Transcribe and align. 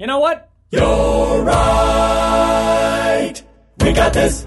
You 0.00 0.06
know 0.06 0.18
what? 0.18 0.48
You're 0.70 1.42
right. 1.44 3.34
We 3.84 3.92
got 3.92 4.14
this. 4.14 4.46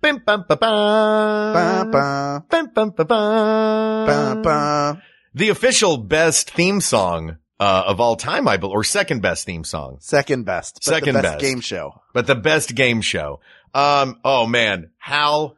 Bim, 0.00 0.22
bum, 0.24 0.44
ba, 0.48 0.56
ba. 0.56 1.50
Ba-ba, 1.52 2.44
Bim, 2.48 2.66
bum, 2.72 2.90
ba, 2.90 3.04
ba. 3.04 4.04
ba-ba. 4.06 5.02
The 5.34 5.48
official 5.48 5.96
best 5.96 6.52
theme 6.52 6.80
song 6.80 7.38
uh, 7.58 7.82
of 7.88 7.98
all 8.00 8.14
time, 8.14 8.46
I 8.46 8.56
believe, 8.56 8.72
or 8.76 8.84
second 8.84 9.20
best 9.20 9.44
theme 9.46 9.64
song, 9.64 9.96
Second 9.98 10.44
best. 10.44 10.76
But 10.76 10.84
Second 10.84 11.16
the 11.16 11.22
best, 11.22 11.32
best. 11.34 11.40
game 11.44 11.60
show. 11.60 12.00
but 12.14 12.28
the 12.28 12.36
best 12.36 12.72
game 12.76 13.00
show. 13.00 13.40
Um, 13.74 14.20
oh 14.24 14.46
man, 14.46 14.90
Hal, 14.98 15.56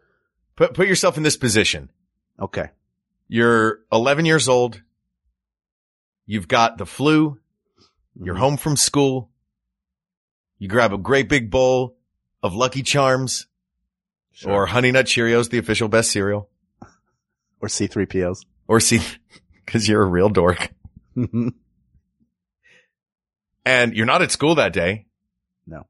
put 0.56 0.72
put 0.72 0.88
yourself 0.88 1.18
in 1.18 1.24
this 1.24 1.36
position. 1.36 1.90
Okay. 2.40 2.70
You're 3.28 3.80
11 3.92 4.24
years 4.24 4.48
old. 4.48 4.80
You've 6.24 6.48
got 6.48 6.78
the 6.78 6.86
flu. 6.86 7.38
You're 8.20 8.34
Mhm. 8.34 8.38
home 8.38 8.56
from 8.56 8.76
school. 8.76 9.30
You 10.58 10.68
grab 10.68 10.92
a 10.92 10.98
great 10.98 11.28
big 11.28 11.50
bowl 11.50 11.96
of 12.42 12.54
Lucky 12.54 12.82
Charms 12.82 13.46
Sure. 14.32 14.52
or 14.52 14.66
Honey 14.66 14.90
Nut 14.92 15.06
Cheerios, 15.06 15.50
the 15.50 15.58
official 15.58 15.88
best 15.88 16.10
cereal, 16.10 16.50
or 17.60 17.68
C3POs. 17.68 18.44
or 18.66 18.80
C, 18.80 19.00
cause 19.66 19.88
you're 19.88 20.02
a 20.02 20.06
real 20.06 20.28
dork 20.28 20.70
and 23.64 23.94
you're 23.94 24.06
not 24.06 24.22
at 24.22 24.30
school 24.30 24.54
that 24.56 24.72
day. 24.72 25.06
No. 25.66 25.86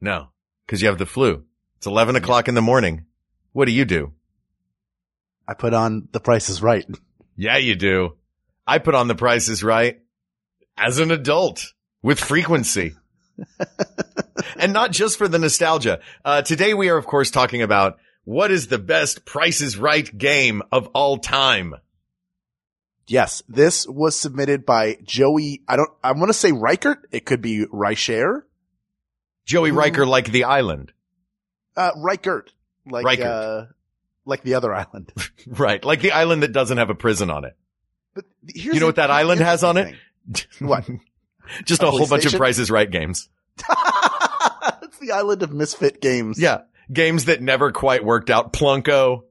No, 0.00 0.28
cause 0.66 0.80
you 0.82 0.88
have 0.88 0.98
the 0.98 1.06
flu. 1.06 1.44
It's 1.76 1.86
11 1.86 2.16
o'clock 2.16 2.48
in 2.48 2.54
the 2.54 2.62
morning. 2.62 3.06
What 3.52 3.64
do 3.66 3.72
you 3.72 3.84
do? 3.84 4.12
I 5.48 5.54
put 5.54 5.74
on 5.74 6.08
The 6.12 6.20
Price 6.20 6.48
is 6.48 6.62
Right. 6.62 6.84
Yeah, 7.36 7.56
you 7.56 7.74
do. 7.74 8.16
I 8.66 8.78
put 8.78 8.94
on 8.94 9.08
the 9.08 9.14
prices 9.14 9.64
right 9.64 10.00
as 10.76 10.98
an 10.98 11.10
adult 11.10 11.72
with 12.02 12.18
frequency. 12.20 12.94
and 14.58 14.72
not 14.72 14.92
just 14.92 15.18
for 15.18 15.28
the 15.28 15.38
nostalgia. 15.38 16.00
Uh, 16.24 16.42
today 16.42 16.74
we 16.74 16.88
are, 16.88 16.96
of 16.96 17.06
course, 17.06 17.30
talking 17.30 17.62
about 17.62 17.98
what 18.24 18.50
is 18.50 18.68
the 18.68 18.78
best 18.78 19.24
prices 19.24 19.76
right 19.78 20.16
game 20.16 20.62
of 20.70 20.88
all 20.88 21.18
time. 21.18 21.74
Yes, 23.06 23.42
this 23.48 23.88
was 23.88 24.18
submitted 24.18 24.64
by 24.64 24.98
Joey. 25.02 25.62
I 25.66 25.76
don't, 25.76 25.90
I 26.02 26.12
want 26.12 26.28
to 26.28 26.34
say 26.34 26.52
Reichert. 26.52 27.08
It 27.10 27.26
could 27.26 27.42
be 27.42 27.66
Reicher. 27.66 28.42
Joey 29.46 29.70
Ooh. 29.70 29.74
Riker 29.74 30.06
like 30.06 30.30
the 30.30 30.44
island. 30.44 30.92
Uh, 31.76 31.90
Reichert. 31.96 32.52
Like, 32.86 33.04
Reichert. 33.04 33.26
uh, 33.26 33.64
like 34.24 34.42
the 34.42 34.54
other 34.54 34.72
island. 34.72 35.12
Right. 35.46 35.82
Like 35.82 36.02
the 36.02 36.12
island 36.12 36.42
that 36.42 36.52
doesn't 36.52 36.76
have 36.76 36.90
a 36.90 36.94
prison 36.94 37.30
on 37.30 37.44
it. 37.46 37.56
But 38.14 38.26
here's 38.46 38.74
You 38.74 38.80
know 38.80 38.86
what 38.86 38.96
that 38.96 39.10
island 39.10 39.40
has 39.40 39.64
on 39.64 39.78
it? 39.78 39.96
What? 40.60 40.88
just 41.64 41.82
A 41.82 41.90
whole 41.90 42.06
bunch 42.06 42.24
of 42.26 42.34
prices 42.34 42.70
right 42.70 42.90
games. 42.90 43.28
it's 44.82 44.98
the 44.98 45.12
island 45.12 45.42
of 45.42 45.52
misfit 45.52 46.00
games. 46.00 46.40
Yeah. 46.40 46.62
Games 46.92 47.26
that 47.26 47.40
never 47.42 47.72
quite 47.72 48.04
worked 48.04 48.30
out. 48.30 48.52
Plunko. 48.52 49.24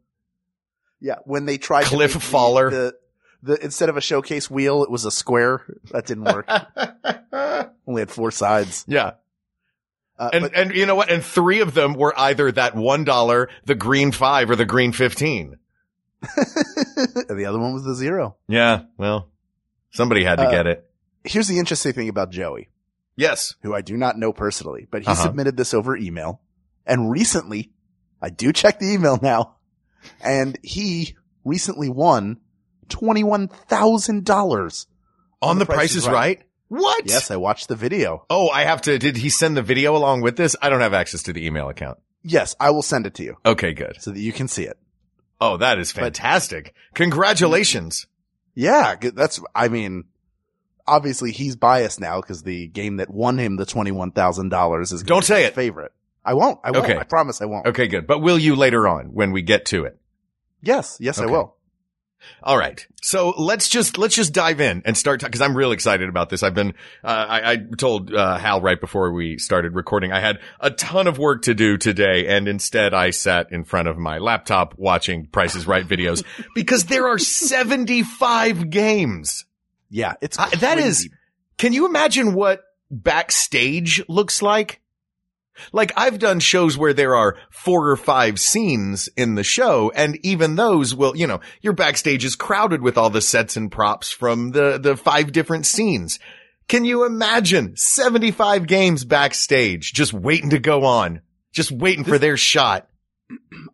Yeah. 0.99 1.15
When 1.25 1.45
they 1.45 1.57
tried 1.57 1.83
to 1.83 1.89
Cliff 1.89 2.13
the- 2.13 2.19
Faller. 2.19 2.69
the, 2.69 2.95
the, 3.43 3.63
instead 3.63 3.89
of 3.89 3.97
a 3.97 4.01
showcase 4.01 4.49
wheel, 4.49 4.83
it 4.83 4.91
was 4.91 5.05
a 5.05 5.11
square. 5.11 5.63
That 5.91 6.05
didn't 6.05 6.25
work. 6.25 6.47
Only 7.87 8.01
had 8.01 8.11
four 8.11 8.31
sides. 8.31 8.85
yeah. 8.87 9.13
Uh, 10.17 10.29
And 10.33 10.41
but 10.43 10.53
and 10.55 10.75
you 10.75 10.85
know 10.85 10.95
what? 10.95 11.09
And 11.09 11.23
three 11.23 11.61
of 11.61 11.73
them 11.73 11.93
were 11.93 12.13
either 12.19 12.51
that 12.51 12.75
one 12.75 13.05
dollar, 13.05 13.49
the 13.65 13.75
green 13.75 14.11
five, 14.11 14.49
or 14.49 14.57
the 14.57 14.65
green 14.65 14.91
fifteen. 14.91 15.55
the 16.21 17.45
other 17.47 17.57
one 17.57 17.73
was 17.73 17.85
the 17.85 17.95
zero. 17.95 18.35
Yeah, 18.49 18.81
well, 18.97 19.29
somebody 19.91 20.25
had 20.25 20.35
to 20.35 20.47
Uh, 20.47 20.51
get 20.51 20.67
it. 20.67 20.88
Here's 21.23 21.47
the 21.47 21.59
interesting 21.59 21.93
thing 21.93 22.09
about 22.09 22.31
Joey. 22.31 22.69
Yes. 23.15 23.55
who 23.63 23.73
I 23.75 23.81
do 23.81 23.97
not 23.97 24.17
know 24.17 24.31
personally, 24.31 24.87
but 24.89 25.01
he 25.01 25.07
Uh-huh. 25.07 25.23
submitted 25.23 25.57
this 25.57 25.73
over 25.73 25.97
email. 25.97 26.39
And 26.85 27.11
recently, 27.11 27.71
I 28.21 28.29
do 28.29 28.53
check 28.53 28.79
the 28.79 28.93
email 28.93 29.19
now, 29.21 29.57
and 30.21 30.57
he 30.63 31.17
recently 31.43 31.89
won 31.89 32.37
$21,000. 32.87 34.85
On 35.41 35.57
the 35.59 35.65
Price 35.65 35.95
is 35.95 36.07
right. 36.07 36.41
What? 36.67 37.07
Yes, 37.07 37.31
I 37.31 37.37
watched 37.37 37.67
the 37.67 37.75
video. 37.75 38.25
Oh, 38.29 38.49
I 38.49 38.63
have 38.63 38.81
to. 38.83 38.99
Did 38.99 39.17
he 39.17 39.29
send 39.29 39.57
the 39.57 39.61
video 39.63 39.95
along 39.95 40.21
with 40.21 40.35
this? 40.37 40.55
I 40.61 40.69
don't 40.69 40.81
have 40.81 40.93
access 40.93 41.23
to 41.23 41.33
the 41.33 41.45
email 41.45 41.67
account. 41.69 41.97
Yes, 42.23 42.55
I 42.59 42.69
will 42.71 42.81
send 42.83 43.05
it 43.07 43.15
to 43.15 43.23
you 43.23 43.37
Okay, 43.45 43.73
good. 43.73 43.97
so 43.99 44.11
that 44.11 44.19
you 44.19 44.31
can 44.33 44.47
see 44.47 44.63
it. 44.63 44.77
Oh, 45.41 45.57
that 45.57 45.79
is 45.79 45.91
fantastic. 45.91 46.73
Congratulations. 46.93 48.07
Yeah, 48.55 48.95
that's, 49.13 49.39
I 49.55 49.69
mean, 49.69 50.03
obviously 50.89 51.31
he's 51.31 51.55
biased 51.55 51.99
now 51.99 52.19
because 52.21 52.43
the 52.43 52.67
game 52.67 52.97
that 52.97 53.09
won 53.09 53.37
him 53.37 53.55
the 53.55 53.65
$21,000 53.65 54.81
is 54.93 55.03
Don't 55.03 55.23
say 55.23 55.41
his 55.41 55.49
it. 55.49 55.55
favorite. 55.55 55.91
I 56.25 56.33
won't. 56.33 56.59
I 56.63 56.71
won't. 56.71 56.85
Okay. 56.85 56.97
I 56.97 57.03
promise 57.03 57.41
I 57.41 57.45
won't. 57.45 57.65
Okay, 57.67 57.87
good. 57.87 58.05
But 58.05 58.19
will 58.19 58.37
you 58.37 58.55
later 58.55 58.87
on 58.87 59.13
when 59.13 59.31
we 59.31 59.41
get 59.41 59.65
to 59.67 59.85
it? 59.85 59.97
Yes, 60.61 60.97
yes, 60.99 61.17
Okay. 61.19 61.27
I 61.27 61.31
will. 61.31 61.55
All 62.43 62.57
right. 62.57 62.85
So 63.01 63.29
let's 63.37 63.69
just, 63.69 63.97
let's 63.97 64.13
just 64.13 64.33
dive 64.33 64.59
in 64.59 64.81
and 64.85 64.97
start 64.97 65.21
because 65.21 65.39
I'm 65.39 65.55
real 65.55 65.71
excited 65.71 66.09
about 66.09 66.29
this. 66.29 66.43
I've 66.43 66.53
been, 66.53 66.73
uh, 67.01 67.07
I, 67.29 67.51
I 67.53 67.57
told, 67.77 68.13
uh, 68.13 68.37
Hal 68.37 68.59
right 68.59 68.79
before 68.79 69.13
we 69.13 69.37
started 69.37 69.73
recording, 69.73 70.11
I 70.11 70.19
had 70.19 70.39
a 70.59 70.69
ton 70.69 71.07
of 71.07 71.17
work 71.17 71.43
to 71.43 71.53
do 71.53 71.77
today. 71.77 72.27
And 72.27 72.49
instead 72.49 72.93
I 72.93 73.11
sat 73.11 73.53
in 73.53 73.63
front 73.63 73.87
of 73.87 73.97
my 73.97 74.17
laptop 74.17 74.73
watching 74.77 75.27
Prices 75.27 75.65
Right 75.65 75.87
videos 75.87 76.25
because 76.55 76.83
there 76.85 77.07
are 77.07 77.17
75 77.17 78.69
games. 78.69 79.45
Yeah, 79.89 80.13
it's 80.21 80.37
I- 80.37 80.49
that 80.55 80.77
is- 80.77 81.09
Can 81.57 81.73
you 81.73 81.85
imagine 81.85 82.33
what 82.33 82.61
backstage 82.89 84.01
looks 84.07 84.41
like? 84.41 84.81
Like 85.73 85.91
I've 85.97 86.19
done 86.19 86.39
shows 86.39 86.77
where 86.77 86.93
there 86.93 87.15
are 87.15 87.35
four 87.51 87.89
or 87.89 87.97
five 87.97 88.39
scenes 88.39 89.09
in 89.17 89.35
the 89.35 89.43
show 89.43 89.91
and 89.93 90.17
even 90.23 90.55
those 90.55 90.95
will, 90.95 91.17
you 91.17 91.27
know, 91.27 91.41
your 91.61 91.73
backstage 91.73 92.23
is 92.23 92.35
crowded 92.35 92.81
with 92.81 92.97
all 92.97 93.09
the 93.09 93.21
sets 93.21 93.57
and 93.57 93.69
props 93.71 94.09
from 94.09 94.51
the, 94.51 94.79
the 94.81 94.95
five 94.95 95.31
different 95.33 95.65
scenes. 95.65 96.17
Can 96.69 96.85
you 96.85 97.03
imagine 97.05 97.75
75 97.75 98.67
games 98.67 99.03
backstage 99.03 99.91
just 99.91 100.13
waiting 100.13 100.51
to 100.51 100.59
go 100.59 100.85
on, 100.85 101.21
just 101.51 101.71
waiting 101.71 102.05
for 102.05 102.17
their 102.17 102.37
shot? 102.37 102.87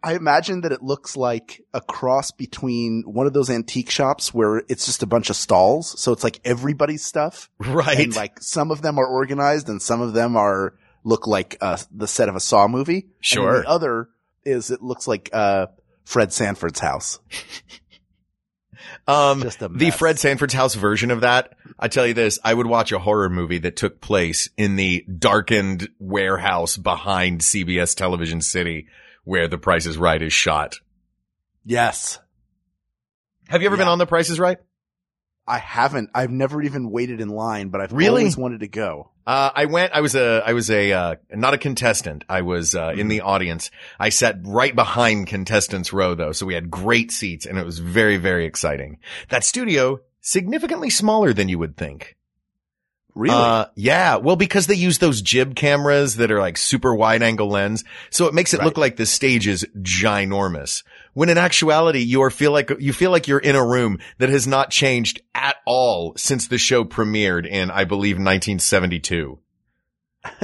I 0.03 0.15
imagine 0.15 0.61
that 0.61 0.71
it 0.71 0.81
looks 0.81 1.15
like 1.15 1.63
a 1.73 1.79
cross 1.79 2.31
between 2.31 3.03
one 3.05 3.25
of 3.25 3.33
those 3.33 3.49
antique 3.49 3.89
shops 3.89 4.33
where 4.33 4.63
it's 4.67 4.85
just 4.85 5.03
a 5.03 5.05
bunch 5.05 5.29
of 5.29 5.35
stalls. 5.35 5.99
So 5.99 6.11
it's 6.11 6.23
like 6.23 6.41
everybody's 6.43 7.05
stuff. 7.05 7.49
Right. 7.59 7.99
And 7.99 8.15
like 8.15 8.41
some 8.41 8.71
of 8.71 8.81
them 8.81 8.99
are 8.99 9.07
organized 9.07 9.69
and 9.69 9.81
some 9.81 10.01
of 10.01 10.13
them 10.13 10.35
are 10.35 10.75
look 11.03 11.27
like 11.27 11.57
uh, 11.61 11.77
the 11.91 12.07
set 12.07 12.29
of 12.29 12.35
a 12.35 12.39
Saw 12.39 12.67
movie. 12.67 13.07
Sure. 13.21 13.53
then 13.53 13.61
the 13.61 13.69
other 13.69 14.09
is 14.43 14.71
it 14.71 14.81
looks 14.81 15.07
like 15.07 15.29
uh, 15.31 15.67
Fred 16.03 16.33
Sanford's 16.33 16.79
house. 16.79 17.19
Um, 19.07 19.41
Just 19.41 19.61
a 19.61 19.67
the. 19.67 19.91
Fred 19.91 20.19
Sanford's 20.19 20.53
house 20.53 20.75
version 20.75 21.11
of 21.11 21.21
that. 21.21 21.57
I 21.77 21.87
tell 21.87 22.07
you 22.07 22.13
this, 22.13 22.39
I 22.43 22.53
would 22.53 22.65
watch 22.65 22.91
a 22.91 22.99
horror 22.99 23.29
movie 23.29 23.59
that 23.59 23.75
took 23.75 24.01
place 24.01 24.49
in 24.57 24.75
the 24.75 25.03
darkened 25.03 25.89
warehouse 25.99 26.77
behind 26.77 27.41
CBS 27.41 27.95
Television 27.95 28.41
City 28.41 28.87
where 29.25 29.47
The 29.49 29.57
Price 29.57 29.85
is 29.85 29.97
Right 29.97 30.21
is 30.21 30.31
shot. 30.33 30.75
Yes. 31.65 32.19
Have 33.49 33.61
you 33.61 33.67
ever 33.67 33.77
been 33.77 33.87
on 33.87 33.97
The 33.99 34.05
Price 34.05 34.29
is 34.29 34.39
Right? 34.39 34.57
I 35.47 35.59
haven't. 35.59 36.09
I've 36.15 36.31
never 36.31 36.61
even 36.63 36.89
waited 36.89 37.21
in 37.21 37.29
line, 37.29 37.69
but 37.69 37.79
I've 37.81 37.91
Really? 37.93 38.21
always 38.21 38.35
wanted 38.37 38.61
to 38.61 38.67
go. 38.67 39.11
Uh, 39.27 39.51
I 39.55 39.65
went, 39.65 39.93
I 39.93 40.01
was 40.01 40.15
a, 40.15 40.41
I 40.45 40.53
was 40.53 40.69
a, 40.71 40.91
uh, 40.91 41.15
not 41.31 41.53
a 41.53 41.57
contestant. 41.59 42.23
I 42.29 42.41
was, 42.41 42.73
uh, 42.75 42.93
in 42.95 43.07
the 43.09 43.21
audience. 43.21 43.69
I 43.99 44.09
sat 44.09 44.37
right 44.43 44.75
behind 44.75 45.27
contestants 45.27 45.91
row 45.93 46.15
though. 46.15 46.31
So 46.31 46.45
we 46.45 46.53
had 46.55 46.71
great 46.71 47.11
seats 47.11 47.45
and 47.45 47.57
it 47.59 47.65
was 47.65 47.79
very, 47.79 48.17
very 48.17 48.45
exciting. 48.45 48.97
That 49.29 49.43
studio, 49.43 49.99
significantly 50.21 50.89
smaller 50.89 51.33
than 51.33 51.49
you 51.49 51.59
would 51.59 51.77
think. 51.77 52.15
Really? 53.15 53.33
Uh, 53.33 53.65
yeah. 53.75 54.17
Well, 54.17 54.35
because 54.35 54.67
they 54.67 54.75
use 54.75 54.97
those 54.99 55.21
jib 55.21 55.55
cameras 55.55 56.17
that 56.17 56.31
are 56.31 56.39
like 56.39 56.57
super 56.57 56.93
wide 56.93 57.23
angle 57.23 57.47
lens. 57.47 57.85
So 58.09 58.27
it 58.27 58.33
makes 58.33 58.53
it 58.53 58.61
look 58.61 58.77
like 58.77 58.97
the 58.97 59.05
stage 59.05 59.47
is 59.47 59.65
ginormous. 59.79 60.83
When 61.13 61.29
in 61.29 61.37
actuality, 61.37 61.99
you 61.99 62.23
are 62.23 62.29
feel 62.29 62.51
like, 62.51 62.69
you 62.77 62.91
feel 62.91 63.11
like 63.11 63.29
you're 63.29 63.39
in 63.39 63.55
a 63.55 63.65
room 63.65 63.99
that 64.17 64.27
has 64.27 64.45
not 64.45 64.69
changed 64.69 65.21
at 65.33 65.55
all 65.65 66.13
since 66.17 66.49
the 66.49 66.57
show 66.57 66.83
premiered 66.83 67.47
in, 67.47 67.71
I 67.71 67.85
believe, 67.85 68.17
1972. 68.17 69.39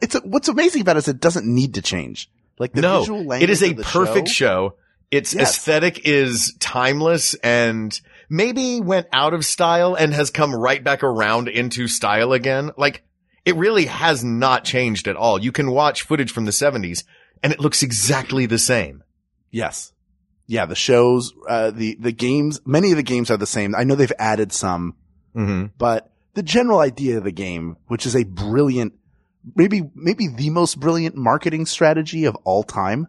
it's 0.00 0.14
a, 0.14 0.20
what's 0.20 0.48
amazing 0.48 0.82
about 0.82 0.96
it 0.96 1.00
is 1.00 1.08
it 1.08 1.20
doesn't 1.20 1.46
need 1.46 1.74
to 1.74 1.82
change. 1.82 2.30
Like 2.60 2.72
the 2.74 2.82
no, 2.82 3.00
visual 3.00 3.24
language 3.24 3.42
it 3.42 3.50
is 3.50 3.62
a 3.62 3.74
perfect 3.74 4.28
show. 4.28 4.70
show. 4.70 4.74
Its 5.10 5.34
Yes. 5.34 5.56
aesthetic 5.56 6.06
is 6.06 6.54
timeless 6.60 7.34
and 7.34 7.98
maybe 8.28 8.80
went 8.80 9.06
out 9.12 9.34
of 9.34 9.44
style 9.44 9.94
and 9.94 10.12
has 10.14 10.30
come 10.30 10.54
right 10.54 10.82
back 10.82 11.02
around 11.02 11.48
into 11.48 11.88
style 11.88 12.32
again. 12.32 12.70
Like 12.76 13.02
it 13.44 13.56
really 13.56 13.86
has 13.86 14.22
not 14.24 14.64
changed 14.64 15.08
at 15.08 15.16
all. 15.16 15.40
You 15.42 15.52
can 15.52 15.70
watch 15.70 16.02
footage 16.02 16.32
from 16.32 16.44
the 16.44 16.50
70s 16.50 17.04
and 17.42 17.52
it 17.52 17.60
looks 17.60 17.82
exactly 17.82 18.46
the 18.46 18.58
same. 18.58 19.02
Yes. 19.50 19.92
Yeah, 20.46 20.66
the 20.66 20.74
shows, 20.74 21.32
uh, 21.48 21.70
the, 21.70 21.96
the 22.00 22.12
games, 22.12 22.60
many 22.64 22.90
of 22.90 22.96
the 22.96 23.02
games 23.02 23.30
are 23.30 23.36
the 23.36 23.46
same. 23.46 23.74
I 23.74 23.84
know 23.84 23.94
they've 23.94 24.12
added 24.18 24.52
some, 24.52 24.94
Mm-hmm. 25.36 25.66
but 25.76 26.10
the 26.34 26.42
general 26.42 26.80
idea 26.80 27.18
of 27.18 27.24
the 27.24 27.30
game, 27.30 27.76
which 27.86 28.06
is 28.06 28.16
a 28.16 28.24
brilliant, 28.24 28.94
maybe, 29.54 29.82
maybe 29.94 30.26
the 30.26 30.50
most 30.50 30.80
brilliant 30.80 31.14
marketing 31.16 31.66
strategy 31.66 32.24
of 32.24 32.34
all 32.44 32.62
time 32.64 33.06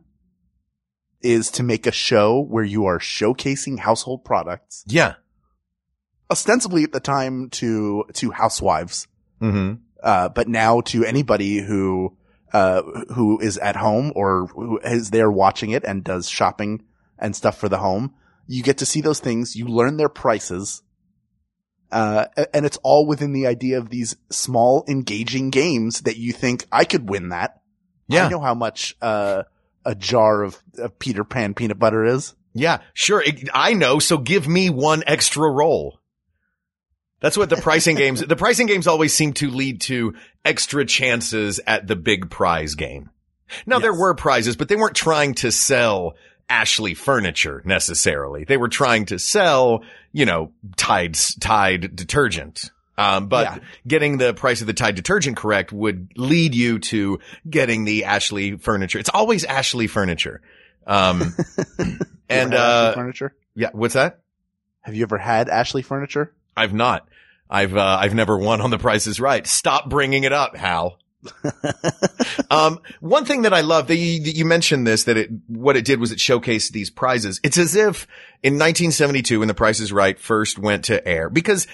is 1.21 1.51
to 1.51 1.63
make 1.63 1.85
a 1.87 1.91
show 1.91 2.39
where 2.41 2.63
you 2.63 2.85
are 2.85 2.99
showcasing 2.99 3.79
household 3.79 4.23
products, 4.23 4.83
Yeah. 4.87 5.15
ostensibly 6.31 6.83
at 6.83 6.91
the 6.91 6.99
time 6.99 7.49
to, 7.51 8.05
to 8.13 8.31
housewives, 8.31 9.07
Mm-hmm. 9.41 9.81
uh, 10.03 10.29
but 10.29 10.47
now 10.49 10.81
to 10.81 11.05
anybody 11.05 11.59
who, 11.59 12.15
uh, 12.53 12.81
who 13.15 13.39
is 13.39 13.57
at 13.57 13.75
home 13.77 14.11
or 14.15 14.47
who 14.47 14.79
is 14.79 15.11
there 15.11 15.31
watching 15.31 15.71
it 15.71 15.83
and 15.85 16.03
does 16.03 16.27
shopping 16.29 16.83
and 17.17 17.35
stuff 17.35 17.57
for 17.57 17.69
the 17.69 17.77
home. 17.77 18.13
You 18.47 18.63
get 18.63 18.79
to 18.79 18.85
see 18.85 18.99
those 19.01 19.19
things. 19.19 19.55
You 19.55 19.67
learn 19.67 19.97
their 19.97 20.09
prices. 20.09 20.81
Uh, 21.91 22.25
and 22.53 22.65
it's 22.65 22.77
all 22.83 23.05
within 23.07 23.31
the 23.33 23.47
idea 23.47 23.77
of 23.77 23.89
these 23.89 24.15
small 24.29 24.83
engaging 24.87 25.49
games 25.51 26.01
that 26.01 26.17
you 26.17 26.33
think 26.33 26.65
I 26.71 26.83
could 26.85 27.09
win 27.09 27.29
that. 27.29 27.61
Yeah. 28.07 28.25
I 28.25 28.29
know 28.29 28.39
how 28.39 28.53
much, 28.55 28.95
uh, 29.01 29.43
a 29.85 29.95
jar 29.95 30.43
of, 30.43 30.61
of 30.77 30.97
Peter 30.99 31.23
Pan 31.23 31.53
peanut 31.53 31.79
butter 31.79 32.05
is. 32.05 32.35
Yeah, 32.53 32.79
sure. 32.93 33.23
I 33.53 33.73
know. 33.73 33.99
So 33.99 34.17
give 34.17 34.47
me 34.47 34.69
one 34.69 35.03
extra 35.05 35.49
roll. 35.49 35.99
That's 37.21 37.37
what 37.37 37.49
the 37.49 37.57
pricing 37.61 37.95
games, 37.95 38.21
the 38.21 38.35
pricing 38.35 38.67
games 38.67 38.87
always 38.87 39.13
seem 39.13 39.33
to 39.33 39.49
lead 39.49 39.81
to 39.81 40.15
extra 40.43 40.85
chances 40.85 41.59
at 41.65 41.87
the 41.87 41.95
big 41.95 42.29
prize 42.29 42.75
game. 42.75 43.09
Now 43.65 43.79
there 43.79 43.93
were 43.93 44.13
prizes, 44.13 44.55
but 44.55 44.69
they 44.69 44.75
weren't 44.75 44.95
trying 44.95 45.33
to 45.35 45.51
sell 45.51 46.15
Ashley 46.49 46.93
furniture 46.93 47.61
necessarily. 47.65 48.43
They 48.43 48.57
were 48.57 48.69
trying 48.69 49.05
to 49.07 49.19
sell, 49.19 49.83
you 50.11 50.25
know, 50.25 50.51
Tide, 50.77 51.17
Tide 51.39 51.95
detergent. 51.95 52.71
Um, 52.99 53.27
but 53.27 53.45
Yeah. 53.45 53.57
getting 53.87 54.17
the 54.17 54.33
price 54.33 54.59
of 54.61 54.67
the 54.67 54.73
Tide 54.73 54.95
detergent 54.95 55.37
correct 55.37 55.71
would 55.71 56.09
lead 56.17 56.53
you 56.53 56.79
to 56.79 57.19
getting 57.49 57.85
the 57.85 58.03
Ashley 58.05 58.57
furniture. 58.57 58.99
It's 58.99 59.09
always 59.13 59.45
Ashley 59.45 59.87
furniture. 59.87 60.41
Um, 60.85 61.33
and, 62.29 62.53
uh, 62.53 62.93
furniture. 62.95 63.33
yeah, 63.55 63.69
what's 63.71 63.93
that? 63.93 64.19
Have 64.81 64.95
you 64.95 65.03
ever 65.03 65.17
had 65.17 65.47
Ashley 65.49 65.81
furniture? 65.81 66.33
I've 66.57 66.73
not. 66.73 67.07
I've 67.49 67.75
uh, 67.75 67.97
I've 68.01 68.13
never 68.13 68.37
won 68.37 68.59
on 68.61 68.69
the 68.69 68.77
Price 68.77 69.07
is 69.07 69.19
Right. 69.19 69.47
Stop 69.47 69.89
bringing 69.89 70.23
it 70.25 70.33
up, 70.33 70.55
Hal. 70.55 70.99
um, 72.51 72.79
one 72.99 73.25
thing 73.25 73.41
that 73.43 73.53
I 73.53 73.61
love 73.61 73.87
that 73.87 73.95
you, 73.97 74.23
that 74.23 74.35
you 74.35 74.45
mentioned 74.45 74.85
this 74.87 75.03
that 75.05 75.17
it 75.17 75.29
what 75.47 75.75
it 75.75 75.85
did 75.85 75.99
was 75.99 76.11
it 76.11 76.17
showcased 76.19 76.71
these 76.71 76.89
prizes. 76.89 77.39
It's 77.43 77.57
as 77.57 77.75
if 77.75 78.07
in 78.43 78.53
1972 78.53 79.39
when 79.39 79.47
The 79.47 79.53
Price 79.53 79.79
is 79.79 79.91
Right 79.91 80.19
first 80.19 80.57
went 80.59 80.85
to 80.85 81.05
air 81.07 81.29
because 81.29 81.67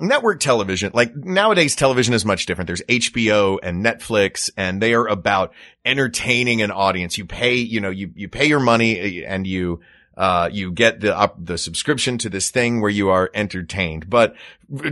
network 0.00 0.40
television, 0.40 0.92
like 0.94 1.14
nowadays 1.14 1.76
television 1.76 2.14
is 2.14 2.24
much 2.24 2.46
different. 2.46 2.66
There's 2.66 2.82
HBO 2.82 3.58
and 3.62 3.84
Netflix 3.84 4.50
and 4.56 4.80
they 4.80 4.94
are 4.94 5.06
about 5.06 5.52
entertaining 5.84 6.62
an 6.62 6.70
audience. 6.70 7.18
You 7.18 7.26
pay, 7.26 7.56
you 7.56 7.80
know, 7.80 7.90
you, 7.90 8.12
you 8.14 8.28
pay 8.28 8.46
your 8.46 8.60
money 8.60 9.24
and 9.24 9.46
you, 9.46 9.80
uh, 10.16 10.48
you 10.52 10.72
get 10.72 11.00
the 11.00 11.16
up, 11.16 11.36
the 11.44 11.56
subscription 11.56 12.18
to 12.18 12.28
this 12.28 12.50
thing 12.50 12.80
where 12.80 12.90
you 12.90 13.10
are 13.10 13.30
entertained. 13.32 14.10
But 14.10 14.34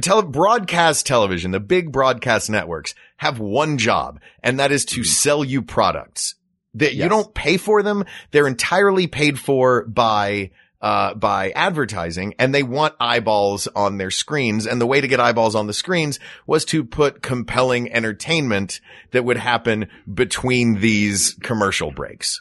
tele- 0.00 0.22
broadcast 0.22 1.06
television, 1.06 1.50
the 1.50 1.60
big 1.60 1.92
broadcast 1.92 2.48
networks 2.48 2.94
have 3.16 3.38
one 3.38 3.78
job 3.78 4.20
and 4.42 4.60
that 4.60 4.72
is 4.72 4.84
to 4.86 5.04
sell 5.04 5.44
you 5.44 5.62
products 5.62 6.34
that 6.74 6.94
you 6.94 7.08
don't 7.08 7.34
pay 7.34 7.56
for 7.56 7.82
them. 7.82 8.04
They're 8.30 8.46
entirely 8.46 9.06
paid 9.06 9.38
for 9.38 9.84
by, 9.84 10.50
uh, 10.80 11.14
by 11.14 11.50
advertising 11.50 12.34
and 12.38 12.54
they 12.54 12.62
want 12.62 12.94
eyeballs 13.00 13.66
on 13.68 13.98
their 13.98 14.10
screens. 14.10 14.66
And 14.66 14.80
the 14.80 14.86
way 14.86 15.00
to 15.00 15.08
get 15.08 15.20
eyeballs 15.20 15.54
on 15.54 15.66
the 15.66 15.72
screens 15.72 16.20
was 16.46 16.64
to 16.66 16.84
put 16.84 17.22
compelling 17.22 17.92
entertainment 17.92 18.80
that 19.10 19.24
would 19.24 19.38
happen 19.38 19.88
between 20.12 20.80
these 20.80 21.34
commercial 21.42 21.90
breaks. 21.90 22.40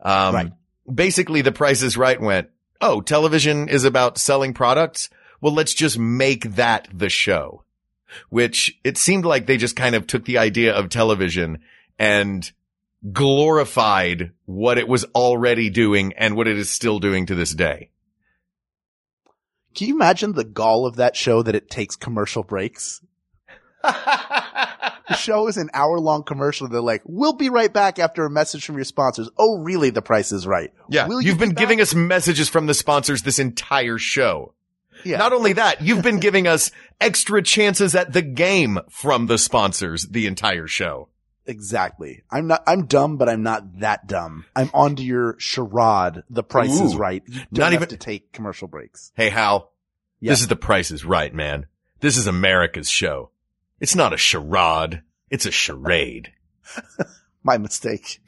Um, 0.00 0.34
Right. 0.34 0.52
basically 0.92 1.42
the 1.42 1.52
price 1.52 1.82
is 1.82 1.96
right 1.96 2.20
went, 2.20 2.48
Oh, 2.80 3.00
television 3.00 3.68
is 3.68 3.84
about 3.84 4.18
selling 4.18 4.52
products. 4.52 5.08
Well, 5.40 5.54
let's 5.54 5.72
just 5.74 5.98
make 5.98 6.56
that 6.56 6.88
the 6.92 7.08
show, 7.08 7.64
which 8.28 8.78
it 8.84 8.98
seemed 8.98 9.24
like 9.24 9.46
they 9.46 9.56
just 9.56 9.76
kind 9.76 9.94
of 9.94 10.06
took 10.06 10.24
the 10.24 10.38
idea 10.38 10.74
of 10.74 10.88
television 10.88 11.60
and 11.98 12.50
glorified 13.12 14.32
what 14.44 14.78
it 14.78 14.88
was 14.88 15.04
already 15.14 15.70
doing 15.70 16.12
and 16.16 16.36
what 16.36 16.48
it 16.48 16.56
is 16.56 16.70
still 16.70 16.98
doing 16.98 17.26
to 17.26 17.34
this 17.34 17.52
day. 17.54 17.90
Can 19.74 19.88
you 19.88 19.94
imagine 19.94 20.32
the 20.32 20.44
gall 20.44 20.86
of 20.86 20.96
that 20.96 21.16
show 21.16 21.42
that 21.42 21.54
it 21.54 21.68
takes 21.70 21.96
commercial 21.96 22.42
breaks? 22.42 23.02
The 25.08 25.14
show 25.14 25.46
is 25.46 25.56
an 25.56 25.70
hour 25.72 26.00
long 26.00 26.24
commercial. 26.24 26.68
They're 26.68 26.80
like, 26.80 27.02
we'll 27.04 27.34
be 27.34 27.48
right 27.48 27.72
back 27.72 28.00
after 28.00 28.24
a 28.24 28.30
message 28.30 28.64
from 28.64 28.74
your 28.74 28.84
sponsors. 28.84 29.30
Oh, 29.38 29.58
really? 29.58 29.90
The 29.90 30.02
price 30.02 30.32
is 30.32 30.48
right. 30.48 30.72
Yeah. 30.88 31.06
Will 31.06 31.22
you 31.22 31.28
you've 31.28 31.38
be 31.38 31.46
been 31.46 31.54
back? 31.54 31.58
giving 31.58 31.80
us 31.80 31.94
messages 31.94 32.48
from 32.48 32.66
the 32.66 32.74
sponsors 32.74 33.22
this 33.22 33.38
entire 33.38 33.98
show. 33.98 34.54
Yeah. 35.04 35.18
Not 35.18 35.32
only 35.32 35.52
that, 35.52 35.80
you've 35.80 36.02
been 36.02 36.18
giving 36.18 36.48
us 36.48 36.72
extra 37.00 37.40
chances 37.40 37.94
at 37.94 38.14
the 38.14 38.22
game 38.22 38.80
from 38.90 39.26
the 39.26 39.38
sponsors 39.38 40.06
the 40.06 40.26
entire 40.26 40.66
show. 40.66 41.08
Exactly. 41.46 42.22
I'm 42.30 42.46
not, 42.46 42.62
I'm 42.66 42.86
dumb, 42.86 43.16
but 43.16 43.28
I'm 43.28 43.42
not 43.42 43.80
that 43.80 44.06
dumb. 44.06 44.44
I'm 44.54 44.70
onto 44.74 45.02
your 45.02 45.36
charade. 45.38 46.22
The 46.30 46.42
price 46.42 46.80
is 46.80 46.96
right. 46.96 47.22
You 47.26 47.34
don't 47.52 47.58
Not 47.58 47.72
have 47.72 47.82
even- 47.82 47.88
to 47.90 47.96
take 47.96 48.32
commercial 48.32 48.68
breaks. 48.68 49.12
Hey, 49.14 49.28
Hal, 49.30 49.72
Yeah. 50.20 50.32
this 50.32 50.40
is 50.40 50.48
the 50.48 50.56
price 50.56 50.90
is 50.90 51.04
right, 51.04 51.32
man. 51.34 51.66
This 52.00 52.16
is 52.16 52.26
America's 52.26 52.90
show. 52.90 53.30
It's 53.80 53.94
not 53.94 54.12
a 54.12 54.16
charade. 54.18 55.02
It's 55.30 55.46
a 55.46 55.50
charade. 55.50 56.32
My 57.42 57.58
mistake. 57.58 58.20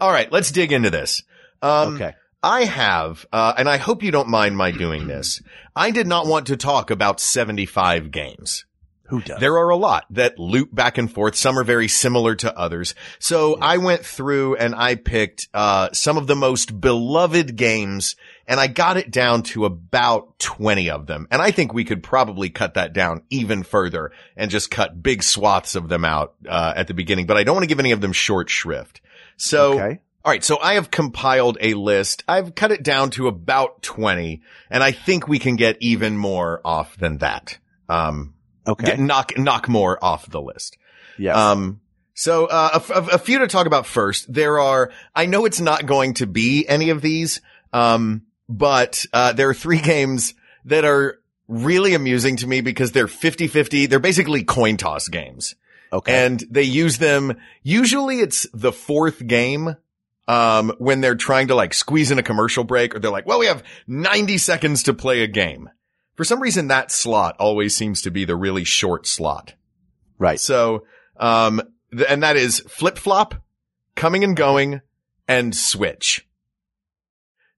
All 0.00 0.12
right. 0.12 0.30
Let's 0.30 0.50
dig 0.50 0.72
into 0.72 0.90
this. 0.90 1.22
Um, 1.60 1.94
okay. 1.96 2.14
I 2.42 2.64
have, 2.64 3.24
uh, 3.32 3.54
and 3.56 3.68
I 3.68 3.76
hope 3.76 4.02
you 4.02 4.10
don't 4.10 4.28
mind 4.28 4.56
my 4.56 4.72
doing 4.72 5.06
this. 5.06 5.40
I 5.76 5.92
did 5.92 6.08
not 6.08 6.26
want 6.26 6.48
to 6.48 6.56
talk 6.56 6.90
about 6.90 7.20
75 7.20 8.10
games. 8.10 8.64
Who 9.12 9.20
does? 9.20 9.40
There 9.40 9.58
are 9.58 9.68
a 9.68 9.76
lot 9.76 10.06
that 10.08 10.38
loop 10.38 10.74
back 10.74 10.96
and 10.96 11.12
forth. 11.12 11.36
Some 11.36 11.58
are 11.58 11.64
very 11.64 11.86
similar 11.86 12.34
to 12.36 12.58
others. 12.58 12.94
So 13.18 13.58
I 13.60 13.76
went 13.76 14.06
through 14.06 14.56
and 14.56 14.74
I 14.74 14.94
picked, 14.94 15.48
uh, 15.52 15.90
some 15.92 16.16
of 16.16 16.26
the 16.26 16.34
most 16.34 16.80
beloved 16.80 17.54
games 17.54 18.16
and 18.46 18.58
I 18.58 18.68
got 18.68 18.96
it 18.96 19.10
down 19.10 19.42
to 19.42 19.66
about 19.66 20.38
20 20.38 20.88
of 20.88 21.06
them. 21.06 21.28
And 21.30 21.42
I 21.42 21.50
think 21.50 21.74
we 21.74 21.84
could 21.84 22.02
probably 22.02 22.48
cut 22.48 22.72
that 22.72 22.94
down 22.94 23.20
even 23.28 23.64
further 23.64 24.12
and 24.34 24.50
just 24.50 24.70
cut 24.70 25.02
big 25.02 25.22
swaths 25.22 25.74
of 25.74 25.90
them 25.90 26.06
out, 26.06 26.32
uh, 26.48 26.72
at 26.74 26.86
the 26.86 26.94
beginning, 26.94 27.26
but 27.26 27.36
I 27.36 27.44
don't 27.44 27.54
want 27.54 27.64
to 27.64 27.68
give 27.68 27.80
any 27.80 27.92
of 27.92 28.00
them 28.00 28.14
short 28.14 28.48
shrift. 28.48 29.02
So 29.36 29.74
okay. 29.74 30.00
all 30.24 30.32
right. 30.32 30.42
So 30.42 30.58
I 30.58 30.74
have 30.74 30.90
compiled 30.90 31.58
a 31.60 31.74
list. 31.74 32.24
I've 32.26 32.54
cut 32.54 32.72
it 32.72 32.82
down 32.82 33.10
to 33.10 33.28
about 33.28 33.82
20 33.82 34.40
and 34.70 34.82
I 34.82 34.92
think 34.92 35.28
we 35.28 35.38
can 35.38 35.56
get 35.56 35.76
even 35.80 36.16
more 36.16 36.62
off 36.64 36.96
than 36.96 37.18
that. 37.18 37.58
Um, 37.90 38.32
Okay. 38.66 38.86
get, 38.86 39.00
knock, 39.00 39.36
knock 39.36 39.68
more 39.68 40.02
off 40.02 40.30
the 40.30 40.40
list. 40.40 40.76
yes. 41.18 41.36
Um, 41.36 41.80
so, 42.14 42.46
uh, 42.46 42.70
a, 42.74 42.76
f- 42.76 43.12
a 43.12 43.18
few 43.18 43.38
to 43.38 43.48
talk 43.48 43.66
about 43.66 43.86
first. 43.86 44.32
There 44.32 44.60
are, 44.60 44.92
I 45.14 45.26
know 45.26 45.46
it's 45.46 45.60
not 45.60 45.86
going 45.86 46.14
to 46.14 46.26
be 46.26 46.68
any 46.68 46.90
of 46.90 47.00
these. 47.00 47.40
Um, 47.72 48.22
but, 48.48 49.06
uh, 49.12 49.32
there 49.32 49.48
are 49.48 49.54
three 49.54 49.80
games 49.82 50.34
that 50.66 50.84
are 50.84 51.18
really 51.48 51.94
amusing 51.94 52.36
to 52.36 52.46
me 52.46 52.60
because 52.60 52.92
they're 52.92 53.06
50-50. 53.06 53.88
They're 53.88 53.98
basically 53.98 54.44
coin 54.44 54.76
toss 54.76 55.08
games 55.08 55.54
okay. 55.92 56.26
and 56.26 56.42
they 56.50 56.62
use 56.62 56.98
them. 56.98 57.36
Usually 57.62 58.20
it's 58.20 58.46
the 58.52 58.72
fourth 58.72 59.24
game. 59.26 59.76
Um, 60.28 60.72
when 60.78 61.00
they're 61.00 61.16
trying 61.16 61.48
to 61.48 61.56
like 61.56 61.74
squeeze 61.74 62.12
in 62.12 62.18
a 62.18 62.22
commercial 62.22 62.62
break 62.62 62.94
or 62.94 63.00
they're 63.00 63.10
like, 63.10 63.26
well, 63.26 63.40
we 63.40 63.46
have 63.46 63.64
90 63.88 64.38
seconds 64.38 64.84
to 64.84 64.94
play 64.94 65.22
a 65.22 65.26
game. 65.26 65.68
For 66.14 66.24
some 66.24 66.40
reason 66.40 66.68
that 66.68 66.90
slot 66.90 67.36
always 67.38 67.76
seems 67.76 68.02
to 68.02 68.10
be 68.10 68.24
the 68.24 68.36
really 68.36 68.64
short 68.64 69.06
slot. 69.06 69.54
Right. 70.18 70.38
So, 70.38 70.84
um, 71.16 71.62
th- 71.90 72.06
and 72.08 72.22
that 72.22 72.36
is 72.36 72.60
flip 72.60 72.98
flop, 72.98 73.34
coming 73.94 74.24
and 74.24 74.36
going, 74.36 74.80
and 75.26 75.54
switch. 75.54 76.26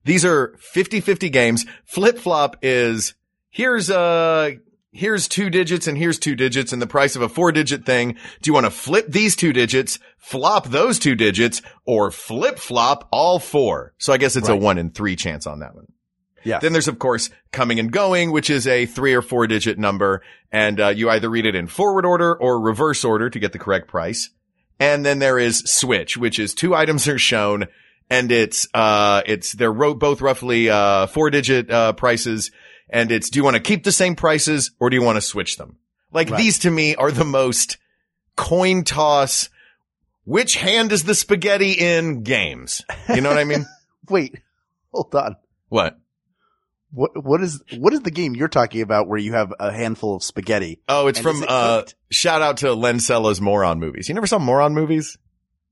These 0.03 0.23
are 0.23 0.55
50-50 0.75 1.31
games. 1.31 1.65
Flip 1.85 2.17
flop 2.17 2.57
is 2.61 3.15
here's 3.49 3.89
uh 3.89 4.51
here's 4.91 5.27
two 5.27 5.49
digits 5.49 5.87
and 5.87 5.97
here's 5.97 6.19
two 6.19 6.35
digits 6.35 6.71
and 6.71 6.81
the 6.81 6.87
price 6.87 7.15
of 7.15 7.21
a 7.21 7.29
four 7.29 7.51
digit 7.51 7.85
thing. 7.85 8.13
Do 8.41 8.49
you 8.49 8.53
want 8.53 8.65
to 8.65 8.71
flip 8.71 9.07
these 9.09 9.35
two 9.35 9.51
digits, 9.51 9.99
flop 10.17 10.67
those 10.67 10.99
two 10.99 11.15
digits, 11.15 11.61
or 11.85 12.11
flip 12.11 12.59
flop 12.59 13.07
all 13.11 13.39
four? 13.39 13.93
So 13.97 14.13
I 14.13 14.17
guess 14.17 14.35
it's 14.35 14.49
a 14.49 14.55
one 14.55 14.77
in 14.77 14.91
three 14.91 15.15
chance 15.15 15.47
on 15.47 15.59
that 15.59 15.75
one. 15.75 15.87
Yes. 16.45 16.61
Then 16.61 16.71
there's 16.73 16.87
of 16.87 16.99
course 16.99 17.29
coming 17.51 17.79
and 17.79 17.91
going, 17.91 18.31
which 18.31 18.49
is 18.49 18.67
a 18.67 18.85
three 18.85 19.13
or 19.13 19.21
four 19.21 19.47
digit 19.47 19.77
number. 19.77 20.21
And, 20.51 20.79
uh, 20.79 20.87
you 20.89 21.09
either 21.09 21.29
read 21.29 21.45
it 21.45 21.55
in 21.55 21.67
forward 21.67 22.05
order 22.05 22.35
or 22.35 22.59
reverse 22.61 23.03
order 23.03 23.29
to 23.29 23.39
get 23.39 23.51
the 23.51 23.59
correct 23.59 23.87
price. 23.87 24.29
And 24.79 25.05
then 25.05 25.19
there 25.19 25.37
is 25.39 25.59
switch, 25.65 26.17
which 26.17 26.37
is 26.39 26.53
two 26.53 26.73
items 26.75 27.07
are 27.07 27.17
shown 27.17 27.67
and 28.09 28.31
it's, 28.31 28.67
uh, 28.73 29.21
it's, 29.25 29.53
they're 29.53 29.73
ro- 29.73 29.95
both 29.95 30.21
roughly, 30.21 30.69
uh, 30.69 31.07
four 31.07 31.29
digit, 31.29 31.69
uh, 31.71 31.93
prices. 31.93 32.51
And 32.89 33.11
it's, 33.11 33.29
do 33.29 33.39
you 33.39 33.43
want 33.43 33.55
to 33.55 33.61
keep 33.61 33.83
the 33.83 33.91
same 33.91 34.15
prices 34.15 34.71
or 34.79 34.89
do 34.89 34.95
you 34.95 35.01
want 35.03 35.15
to 35.17 35.21
switch 35.21 35.57
them? 35.57 35.77
Like 36.13 36.29
Right. 36.29 36.37
these 36.37 36.59
to 36.59 36.69
me 36.71 36.95
are 36.95 37.11
the 37.11 37.25
most 37.25 37.77
coin 38.35 38.83
toss. 38.83 39.49
Which 40.23 40.55
hand 40.55 40.91
is 40.91 41.03
the 41.03 41.15
spaghetti 41.15 41.71
in 41.73 42.23
games? 42.23 42.81
You 43.13 43.21
know 43.21 43.29
what 43.29 43.37
I 43.37 43.43
mean? 43.43 43.65
Wait, 44.09 44.39
hold 44.93 45.13
on. 45.15 45.35
what? 45.69 45.99
What 46.95 47.25
what 47.25 47.41
is 47.41 47.61
what 47.77 47.93
is 47.93 47.99
the 48.01 48.11
game 48.11 48.35
you're 48.35 48.47
talking 48.47 48.81
about 48.81 49.09
where 49.09 49.19
you 49.19 49.33
have 49.33 49.53
a 49.59 49.69
handful 49.71 50.15
of 50.15 50.23
spaghetti? 50.23 50.79
Oh, 50.87 51.07
it's 51.07 51.19
from, 51.19 51.43
it 51.43 51.49
uh, 51.49 51.79
cooked? 51.79 51.95
shout 52.09 52.41
out 52.41 52.57
to 52.57 52.73
Len 52.73 53.01
Cella's 53.01 53.41
Moron 53.41 53.81
movies. 53.81 54.07
You 54.07 54.15
never 54.15 54.27
saw 54.27 54.39
Moron 54.39 54.73
movies? 54.73 55.17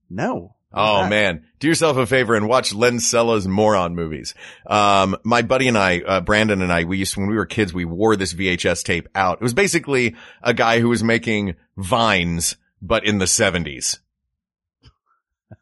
No. 0.10 0.56
Oh 0.74 1.04
that? 1.04 1.10
man, 1.10 1.46
do 1.60 1.68
yourself 1.68 1.96
a 1.96 2.06
favor 2.06 2.36
and 2.36 2.50
watch 2.50 2.74
Len 2.74 3.00
Cella's 3.00 3.48
Moron 3.48 3.96
movies. 3.96 4.34
Um, 4.68 5.16
my 5.24 5.44
buddy 5.44 5.70
and 5.70 5.78
I, 5.78 6.00
uh, 6.00 6.22
Brandon 6.22 6.62
and 6.62 6.74
I, 6.74 6.84
we 6.84 6.98
used 6.98 7.16
when 7.16 7.30
we 7.30 7.36
were 7.36 7.46
kids, 7.46 7.74
we 7.74 7.86
wore 7.86 8.16
this 8.16 8.34
VHS 8.34 8.84
tape 8.84 9.08
out. 9.16 9.38
It 9.38 9.44
was 9.44 9.54
basically 9.54 10.16
a 10.42 10.54
guy 10.54 10.80
who 10.80 10.90
was 10.90 11.04
making 11.04 11.56
vines, 11.78 12.58
but 12.82 13.06
in 13.06 13.20
the 13.20 13.28
seventies. 13.28 14.00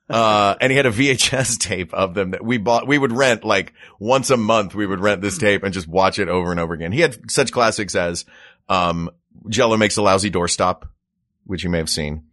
Uh, 0.10 0.56
and 0.60 0.72
he 0.72 0.78
had 0.78 0.86
a 0.86 0.92
VHS 0.92 1.58
tape 1.60 1.94
of 1.94 2.14
them 2.14 2.32
that 2.32 2.44
we 2.44 2.58
bought. 2.58 2.88
We 2.88 2.98
would 2.98 3.12
rent 3.12 3.44
like 3.44 3.74
once 4.00 4.30
a 4.30 4.38
month. 4.38 4.76
We 4.76 4.86
would 4.86 5.00
rent 5.00 5.22
this 5.22 5.38
tape 5.38 5.64
and 5.64 5.74
just 5.74 5.88
watch 5.88 6.20
it 6.20 6.28
over 6.30 6.52
and 6.52 6.60
over 6.60 6.74
again. 6.74 6.92
He 6.92 7.02
had 7.02 7.30
such 7.32 7.52
classics 7.52 7.96
as, 7.96 8.26
um, 8.70 9.10
Jello 9.50 9.78
makes 9.78 9.98
a 9.98 10.02
lousy 10.02 10.30
doorstop, 10.30 10.84
which 11.46 11.64
you 11.64 11.70
may 11.70 11.78
have 11.80 11.90
seen. 11.90 12.26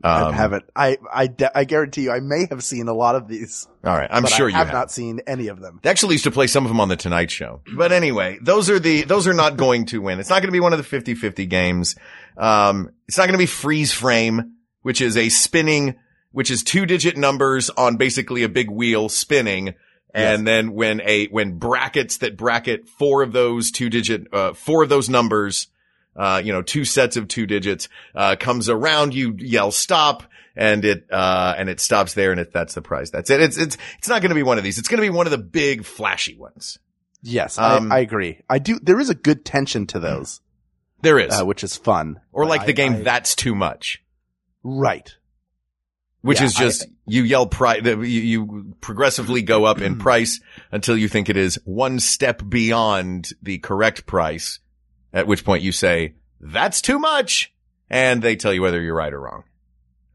I 0.00 0.20
Um, 0.22 0.32
haven't. 0.32 0.64
I 0.76 0.96
I 1.12 1.26
de- 1.26 1.58
I 1.58 1.64
guarantee 1.64 2.02
you, 2.02 2.12
I 2.12 2.20
may 2.20 2.46
have 2.50 2.62
seen 2.62 2.86
a 2.86 2.94
lot 2.94 3.16
of 3.16 3.26
these. 3.26 3.66
All 3.82 3.96
right. 3.96 4.06
I'm 4.08 4.24
sure 4.26 4.46
I 4.46 4.50
you 4.50 4.54
have, 4.54 4.68
have. 4.68 4.74
not 4.74 4.92
seen 4.92 5.20
any 5.26 5.48
of 5.48 5.58
them. 5.58 5.80
They 5.82 5.90
actually 5.90 6.14
used 6.14 6.22
to 6.24 6.30
play 6.30 6.46
some 6.46 6.64
of 6.64 6.68
them 6.70 6.78
on 6.80 6.88
the 6.88 6.94
Tonight 6.94 7.32
Show. 7.32 7.62
But 7.76 7.90
anyway, 7.90 8.38
those 8.40 8.70
are 8.70 8.78
the, 8.78 9.02
those 9.02 9.26
are 9.26 9.34
not 9.34 9.56
going 9.56 9.86
to 9.86 10.00
win. 10.00 10.20
It's 10.20 10.30
not 10.30 10.36
going 10.40 10.48
to 10.48 10.52
be 10.52 10.60
one 10.60 10.72
of 10.72 10.78
the 10.88 10.96
50-50 10.96 11.48
games. 11.48 11.96
Um, 12.36 12.90
it's 13.08 13.18
not 13.18 13.24
going 13.24 13.32
to 13.32 13.38
be 13.38 13.46
freeze 13.46 13.92
frame, 13.92 14.52
which 14.82 15.00
is 15.00 15.16
a 15.16 15.30
spinning, 15.30 15.96
which 16.32 16.50
is 16.50 16.62
two 16.62 16.86
digit 16.86 17.16
numbers 17.16 17.70
on 17.70 17.96
basically 17.96 18.42
a 18.42 18.48
big 18.48 18.70
wheel 18.70 19.08
spinning. 19.08 19.74
And 20.14 20.46
then 20.46 20.72
when 20.72 21.00
a, 21.02 21.26
when 21.26 21.58
brackets 21.58 22.16
that 22.18 22.36
bracket 22.36 22.88
four 22.88 23.22
of 23.22 23.32
those 23.32 23.70
two 23.70 23.88
digit, 23.90 24.26
uh, 24.32 24.52
four 24.54 24.82
of 24.82 24.88
those 24.88 25.08
numbers, 25.08 25.68
uh, 26.16 26.40
you 26.44 26.52
know, 26.52 26.62
two 26.62 26.84
sets 26.84 27.16
of 27.16 27.28
two 27.28 27.46
digits, 27.46 27.88
uh, 28.14 28.34
comes 28.40 28.68
around, 28.68 29.14
you 29.14 29.34
yell 29.38 29.70
stop 29.70 30.24
and 30.56 30.84
it, 30.84 31.06
uh, 31.12 31.54
and 31.56 31.68
it 31.68 31.78
stops 31.78 32.14
there 32.14 32.32
and 32.32 32.40
it, 32.40 32.52
that's 32.52 32.74
the 32.74 32.82
prize. 32.82 33.10
That's 33.12 33.30
it. 33.30 33.40
It's, 33.40 33.56
it's, 33.56 33.76
it's 33.98 34.08
not 34.08 34.22
going 34.22 34.30
to 34.30 34.34
be 34.34 34.42
one 34.42 34.58
of 34.58 34.64
these. 34.64 34.78
It's 34.78 34.88
going 34.88 35.00
to 35.00 35.08
be 35.08 35.14
one 35.14 35.26
of 35.26 35.30
the 35.30 35.38
big 35.38 35.84
flashy 35.84 36.36
ones. 36.36 36.78
Yes, 37.22 37.56
Um, 37.58 37.92
I, 37.92 37.96
I 37.96 37.98
agree. 38.00 38.40
I 38.48 38.58
do. 38.58 38.78
There 38.80 38.98
is 38.98 39.10
a 39.10 39.14
good 39.14 39.44
tension 39.44 39.86
to 39.88 40.00
those, 40.00 40.40
There 41.02 41.18
is. 41.18 41.38
uh, 41.38 41.44
which 41.44 41.62
is 41.62 41.76
fun. 41.76 42.20
or 42.32 42.46
like 42.46 42.64
the 42.66 42.72
game 42.72 42.94
I- 42.94 43.00
That's 43.02 43.34
Too 43.36 43.54
Much, 43.54 44.02
right. 44.64 45.14
Which 46.28 46.40
Yeah, 46.40 46.46
is 46.46 46.54
just 46.54 46.86
you 47.06 47.22
yell 47.22 47.46
price, 47.46 47.82
you, 47.82 47.96
you 48.02 48.74
progressively 48.82 49.40
go 49.40 49.64
up 49.64 49.80
in 49.80 49.98
price 50.06 50.40
until 50.70 50.94
you 50.94 51.08
think 51.08 51.30
it 51.30 51.38
is 51.38 51.58
one 51.64 51.98
step 52.00 52.42
beyond 52.46 53.30
the 53.42 53.56
correct 53.56 54.04
price, 54.04 54.60
at 55.10 55.26
which 55.26 55.42
point 55.42 55.62
you 55.62 55.72
say, 55.72 56.16
that's 56.38 56.82
too 56.82 56.98
much. 56.98 57.50
And 57.88 58.20
they 58.20 58.36
tell 58.36 58.52
you 58.52 58.60
whether 58.60 58.78
you're 58.78 58.94
right 58.94 59.10
or 59.10 59.22
wrong. 59.22 59.44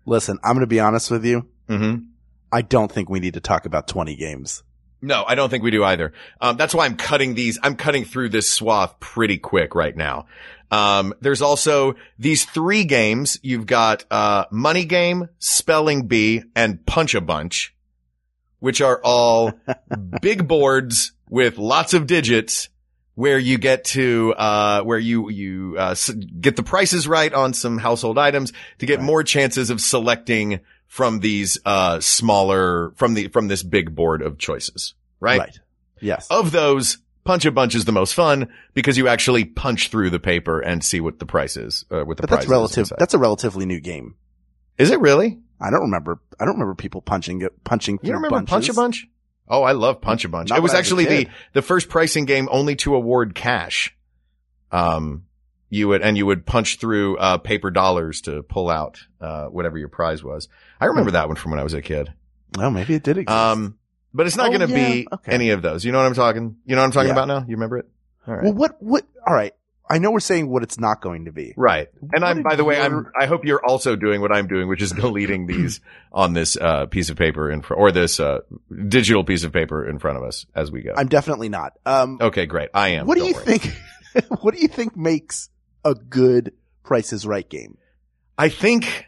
Listen, 0.05 0.38
I'm 0.43 0.53
going 0.53 0.62
to 0.62 0.67
be 0.67 0.79
honest 0.79 1.10
with 1.10 1.25
you. 1.25 1.48
Mm-hmm. 1.67 2.05
I 2.51 2.62
don't 2.62 2.91
think 2.91 3.10
we 3.10 3.20
need 3.20 3.34
to 3.34 3.41
talk 3.41 3.65
about 3.65 3.88
20 3.88 4.15
games. 4.15 4.62
No, 5.01 5.24
I 5.27 5.34
don't 5.34 5.50
think 5.50 5.63
we 5.63 5.72
do 5.72 5.84
either. 5.84 6.13
Um, 6.39 6.58
that's 6.58 6.75
why 6.75 6.86
I'm 6.86 6.96
cutting 6.96 7.34
these. 7.34 7.58
I'm 7.63 7.75
cutting 7.75 8.05
through 8.05 8.29
this 8.29 8.53
swath 8.53 9.00
pretty 9.00 9.39
quick 9.39 9.74
right 9.74 9.98
now. 9.98 10.27
Um, 10.74 11.13
there's 11.22 11.42
also 11.42 11.96
these 12.18 12.46
three 12.46 12.84
games. 12.86 13.38
You've 13.44 13.65
got, 13.68 14.06
uh, 14.10 14.46
Money 14.51 14.86
Game, 14.86 15.30
Spelling 15.39 16.08
Bee, 16.08 16.44
and 16.56 16.84
Punch 16.86 17.13
a 17.13 17.22
Bunch, 17.22 17.75
which 18.60 18.82
are 18.82 19.00
all 19.03 19.53
big 20.22 20.48
boards 20.48 21.12
with 21.30 21.58
lots 21.58 21.94
of 21.94 22.08
digits 22.08 22.70
where 23.15 23.38
you 23.38 23.60
get 23.60 23.84
to, 23.84 24.34
uh, 24.36 24.82
where 24.82 24.98
you, 24.98 25.30
you, 25.30 25.75
uh, 25.77 25.94
get 26.42 26.56
the 26.56 26.63
prices 26.63 27.08
right 27.08 27.32
on 27.34 27.53
some 27.53 27.77
household 27.77 28.18
items 28.18 28.51
to 28.80 28.88
get 28.88 28.98
Right. 28.98 29.06
more 29.06 29.22
chances 29.24 29.70
of 29.70 29.80
selecting 29.80 30.62
from 30.88 31.20
these, 31.20 31.60
uh, 31.65 32.00
smaller, 32.00 32.94
from 32.96 33.13
the, 33.13 33.27
from 33.27 33.48
this 33.48 33.62
big 33.62 33.94
board 33.94 34.24
of 34.24 34.39
choices, 34.39 34.96
right? 35.20 35.60
Yes. 36.01 36.25
Of 36.32 36.51
those, 36.51 36.98
Punch 37.24 37.46
a 37.46 37.51
Bunch 37.51 37.74
is 37.75 37.86
the 37.86 37.92
most 37.92 38.13
fun 38.13 38.50
because 38.74 38.98
you 38.98 39.08
actually 39.08 39.46
punch 39.46 39.89
through 39.89 40.10
the 40.10 40.20
paper 40.20 40.60
and 40.60 40.84
see 40.84 41.00
what 41.00 41.20
the 41.20 41.25
price 41.25 41.56
is, 41.56 41.86
uh, 41.89 42.03
what 42.03 42.18
the 42.18 42.24
but 42.24 42.27
price 42.30 42.39
that's 42.42 42.50
relative. 42.50 42.77
inside. 42.80 42.98
That's 43.00 43.13
a 43.13 43.18
relatively 43.20 43.65
new 43.65 43.80
game. 43.80 44.15
Is 44.77 44.92
it 44.92 45.00
really? 45.00 45.39
I 45.62 45.70
don't 45.70 45.82
remember. 45.82 46.20
I 46.39 46.46
don't 46.46 46.56
remember 46.56 46.75
people 46.75 47.01
punching 47.01 47.48
punching 47.63 48.00
You 48.03 48.13
remember 48.13 48.42
Punch 48.44 48.68
a. 48.70 48.74
Bunch? 48.74 49.08
Oh, 49.48 49.63
I 49.63 49.72
love 49.74 50.01
Punch 50.01 50.25
a 50.25 50.30
Bunch. 50.30 50.50
Not 50.50 50.58
It 50.58 50.62
was 50.62 50.72
when 50.72 50.75
I 50.77 50.80
was 50.80 50.88
a 50.92 50.94
actually 50.96 51.06
the, 51.06 51.30
the 51.53 51.62
first 51.62 51.88
pricing 51.89 52.25
game 52.25 52.50
only 52.51 52.75
to 52.77 52.96
award 52.96 53.36
cash. 53.36 53.96
Um, 54.72 55.25
you 55.70 55.88
would, 55.88 56.01
and 56.01 56.18
you 56.18 56.25
would 56.25 56.46
punch 56.46 56.77
through, 56.80 57.18
uh, 57.18 57.38
paper 57.38 57.72
dollars 57.72 58.22
to 58.22 58.44
pull 58.44 58.70
out, 58.70 59.00
uh, 59.22 59.46
whatever 59.48 59.77
your 59.77 59.88
prize 59.89 60.24
was. 60.24 60.48
I 60.80 60.86
remember 60.86 61.12
Hmm. 61.12 61.15
that 61.15 61.27
one 61.27 61.36
from 61.38 61.51
when 61.51 61.60
I 61.60 61.63
was 61.63 61.74
a 61.74 61.82
kid. 61.82 62.13
Well, 62.58 62.72
maybe 62.72 62.94
it 62.96 63.03
did 63.03 63.18
exist. 63.18 63.36
Um, 63.36 63.77
but 64.13 64.27
it's 64.27 64.36
not 64.38 64.48
Oh, 64.48 64.58
going 64.58 64.67
to 64.67 64.74
yeah, 64.79 64.89
be 64.89 65.08
okay. 65.12 65.32
any 65.32 65.50
of 65.51 65.62
those. 65.62 65.84
You 65.86 65.91
know 65.91 65.98
what 66.00 66.08
I'm 66.08 66.13
talking? 66.13 66.58
You 66.65 66.75
know 66.75 66.82
what 66.82 66.86
I'm 66.88 66.91
talking 66.91 67.08
Yeah. 67.08 67.13
about 67.13 67.27
now? 67.27 67.39
You 67.41 67.55
remember 67.55 67.77
it? 67.79 67.86
All 68.27 68.34
right. 68.36 68.43
well, 68.43 68.53
what 68.53 68.82
what? 68.82 69.05
All 69.27 69.34
right. 69.34 69.53
I 69.89 69.98
know 70.00 70.12
we're 70.12 70.22
saying 70.22 70.48
what 70.50 70.63
it's 70.63 70.79
not 70.79 71.01
going 71.01 71.25
to 71.25 71.34
be. 71.34 71.53
Right. 71.58 71.89
And 72.01 72.10
What 72.13 72.24
I'm, 72.24 72.41
by 72.41 72.55
the 72.55 72.63
way, 72.63 72.79
I'm, 72.79 73.12
I 73.20 73.25
hope 73.25 73.43
you're 73.43 73.63
also 73.63 73.98
doing 73.98 74.22
what 74.22 74.32
I'm 74.34 74.48
doing, 74.48 74.70
which 74.70 74.82
is 74.82 74.91
deleting 75.03 75.46
these 75.46 75.82
on 76.12 76.32
this, 76.34 76.55
uh, 76.55 76.86
piece 76.86 77.10
of 77.10 77.17
paper 77.17 77.51
in 77.51 77.62
front, 77.62 77.82
or 77.82 77.91
this, 77.91 78.17
uh, 78.20 78.39
digital 78.88 79.25
piece 79.25 79.43
of 79.43 79.51
paper 79.51 79.86
in 79.88 80.00
front 80.00 80.17
of 80.17 80.24
us 80.24 80.46
as 80.55 80.72
we 80.72 80.84
go. 80.84 80.93
I'm 80.96 81.10
definitely 81.10 81.50
not. 81.50 81.74
Um, 81.86 82.17
okay, 82.22 82.46
great. 82.46 82.70
I 82.74 82.89
am. 82.91 83.08
what 83.08 83.17
do 83.17 83.25
you 83.25 83.34
worry. 83.34 83.43
think? 83.60 83.75
what 84.41 84.55
do 84.55 84.62
you 84.62 84.70
think 84.70 84.96
makes 84.96 85.50
a 85.84 85.93
good 85.93 86.53
Price 86.84 87.12
is 87.12 87.27
Right 87.27 87.48
game? 87.48 87.77
I 88.38 88.48
think, 88.48 89.05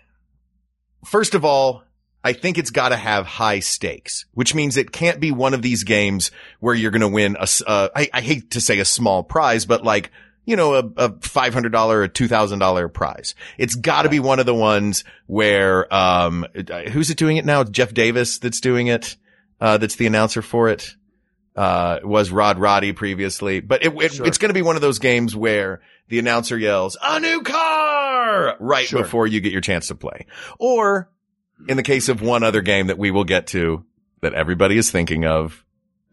first 1.05 1.35
of 1.35 1.45
all, 1.45 1.83
I 2.25 2.33
think 2.33 2.57
it's 2.57 2.71
got 2.71 2.89
to 2.89 2.95
have 2.97 3.25
high 3.25 3.59
stakes, 3.59 4.25
which 4.33 4.53
means 4.55 4.75
it 4.75 4.91
can't 4.91 5.19
be 5.19 5.31
one 5.31 5.53
of 5.53 5.61
these 5.61 5.83
games 5.83 6.31
where 6.59 6.73
you're 6.75 6.91
going 6.91 7.01
to 7.01 7.07
win 7.07 7.37
a, 7.39 7.47
uh, 7.67 7.89
I, 7.95 8.09
I 8.13 8.21
hate 8.21 8.51
to 8.51 8.61
say 8.61 8.79
a 8.79 8.85
small 8.85 9.23
prize, 9.23 9.65
but 9.65 9.83
like, 9.83 10.11
you 10.43 10.55
know, 10.55 10.73
a, 10.73 10.79
a 10.79 11.09
$500 11.11 11.73
or 11.89 12.07
$2,000 12.07 12.93
prize. 12.93 13.35
It's 13.57 13.75
got 13.75 14.01
to 14.03 14.09
be 14.09 14.19
one 14.19 14.39
of 14.39 14.45
the 14.45 14.53
ones 14.55 15.03
where, 15.27 15.91
um, 15.93 16.45
who's 16.91 17.09
it 17.11 17.17
doing 17.17 17.37
it 17.37 17.45
now? 17.45 17.63
Jeff 17.63 17.93
Davis 17.93 18.39
that's 18.39 18.59
doing 18.59 18.87
it. 18.87 19.15
Uh, 19.61 19.77
that's 19.77 19.95
the 19.95 20.05
announcer 20.07 20.41
for 20.41 20.69
it. 20.69 20.95
Uh, 21.55 21.99
it 22.01 22.05
was 22.07 22.31
Rod 22.31 22.59
Roddy 22.59 22.91
previously, 22.91 23.59
but 23.61 23.83
it, 23.85 23.93
it- 24.01 24.13
Sure. 24.13 24.25
it's 24.27 24.37
going 24.37 24.49
to 24.49 24.53
be 24.53 24.61
one 24.61 24.75
of 24.75 24.81
those 24.81 24.99
games 24.99 25.35
where 25.35 25.81
the 26.09 26.19
announcer 26.19 26.57
yells, 26.57 26.97
a 27.01 27.19
new 27.19 27.41
car 27.41 28.57
right 28.59 28.85
Sure. 28.87 29.01
before 29.03 29.25
you 29.27 29.41
get 29.41 29.51
your 29.51 29.61
chance 29.61 29.87
to 29.87 29.95
play. 29.95 30.25
Or 30.59 31.09
in 31.67 31.77
the 31.77 31.83
case 31.83 32.09
of 32.09 32.21
one 32.21 32.43
other 32.43 32.61
game 32.61 32.87
that 32.87 32.97
we 32.97 33.11
will 33.11 33.23
get 33.23 33.47
to 33.47 33.85
that 34.21 34.33
everybody 34.33 34.77
is 34.77 34.91
thinking 34.91 35.25
of 35.25 35.63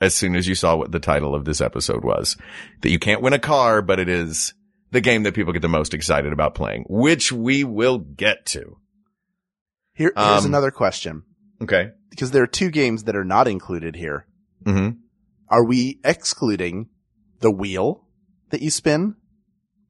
as 0.00 0.14
soon 0.14 0.34
as 0.34 0.48
you 0.48 0.54
saw 0.54 0.74
what 0.76 0.90
the 0.92 0.98
title 0.98 1.34
of 1.34 1.44
this 1.44 1.60
episode 1.60 2.04
was, 2.04 2.36
that 2.80 2.90
you 2.90 2.98
can't 2.98 3.22
win 3.22 3.32
a 3.32 3.38
car, 3.38 3.80
but 3.82 4.00
it 4.00 4.08
is 4.08 4.52
the 4.90 5.00
game 5.00 5.22
that 5.22 5.34
people 5.34 5.52
get 5.52 5.62
the 5.62 5.68
most 5.68 5.94
excited 5.94 6.32
about 6.32 6.54
playing, 6.54 6.84
which 6.88 7.30
we 7.32 7.62
will 7.64 7.98
get 7.98 8.44
to. 8.46 8.76
Here, 9.94 10.12
here's 10.16 10.44
Um, 10.44 10.46
another 10.46 10.70
question 10.70 11.22
Okay. 11.60 11.90
because 12.10 12.30
there 12.32 12.42
are 12.42 12.46
two 12.48 12.70
games 12.70 13.04
that 13.04 13.14
are 13.16 13.24
not 13.24 13.46
included 13.46 13.94
here. 13.94 14.26
hmm 14.64 14.90
Are 15.48 15.64
we 15.64 16.00
excluding 16.04 16.88
the 17.40 17.50
wheel, 17.50 18.04
that 18.50 18.62
you 18.62 18.70
spin 18.70 19.14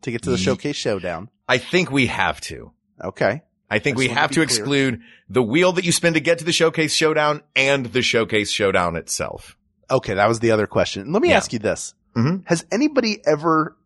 to 0.02 0.11
get 0.11 0.23
to 0.23 0.30
the 0.30 0.38
showcase 0.38 0.76
showdown. 0.76 1.28
I 1.49 1.59
think 1.59 1.90
we 1.90 2.06
have 2.06 2.40
to. 2.42 2.73
Okay. 3.02 3.42
I 3.72 3.78
think 3.78 3.96
I 3.96 3.98
we 3.98 4.08
have 4.08 4.30
to 4.30 4.34
clear. 4.34 4.44
exclude 4.44 5.00
the 5.28 5.42
wheel 5.42 5.72
that 5.72 5.84
you 5.84 5.92
spin 5.92 6.14
to 6.14 6.20
get 6.20 6.38
to 6.38 6.44
the 6.44 6.52
showcase 6.52 6.94
showdown 6.94 7.42
and 7.56 7.86
the 7.86 8.02
showcase 8.02 8.50
showdown 8.50 8.96
itself. 8.96 9.56
Okay. 9.90 10.14
That 10.14 10.28
was 10.28 10.40
the 10.40 10.50
other 10.50 10.66
question. 10.66 11.12
Let 11.12 11.22
me 11.22 11.30
Yeah. 11.30 11.36
ask 11.38 11.52
you 11.52 11.58
this. 11.58 11.94
Mhm. 12.16 12.42
Has 12.46 12.64
anybody 12.70 13.20
ever, 13.26 13.76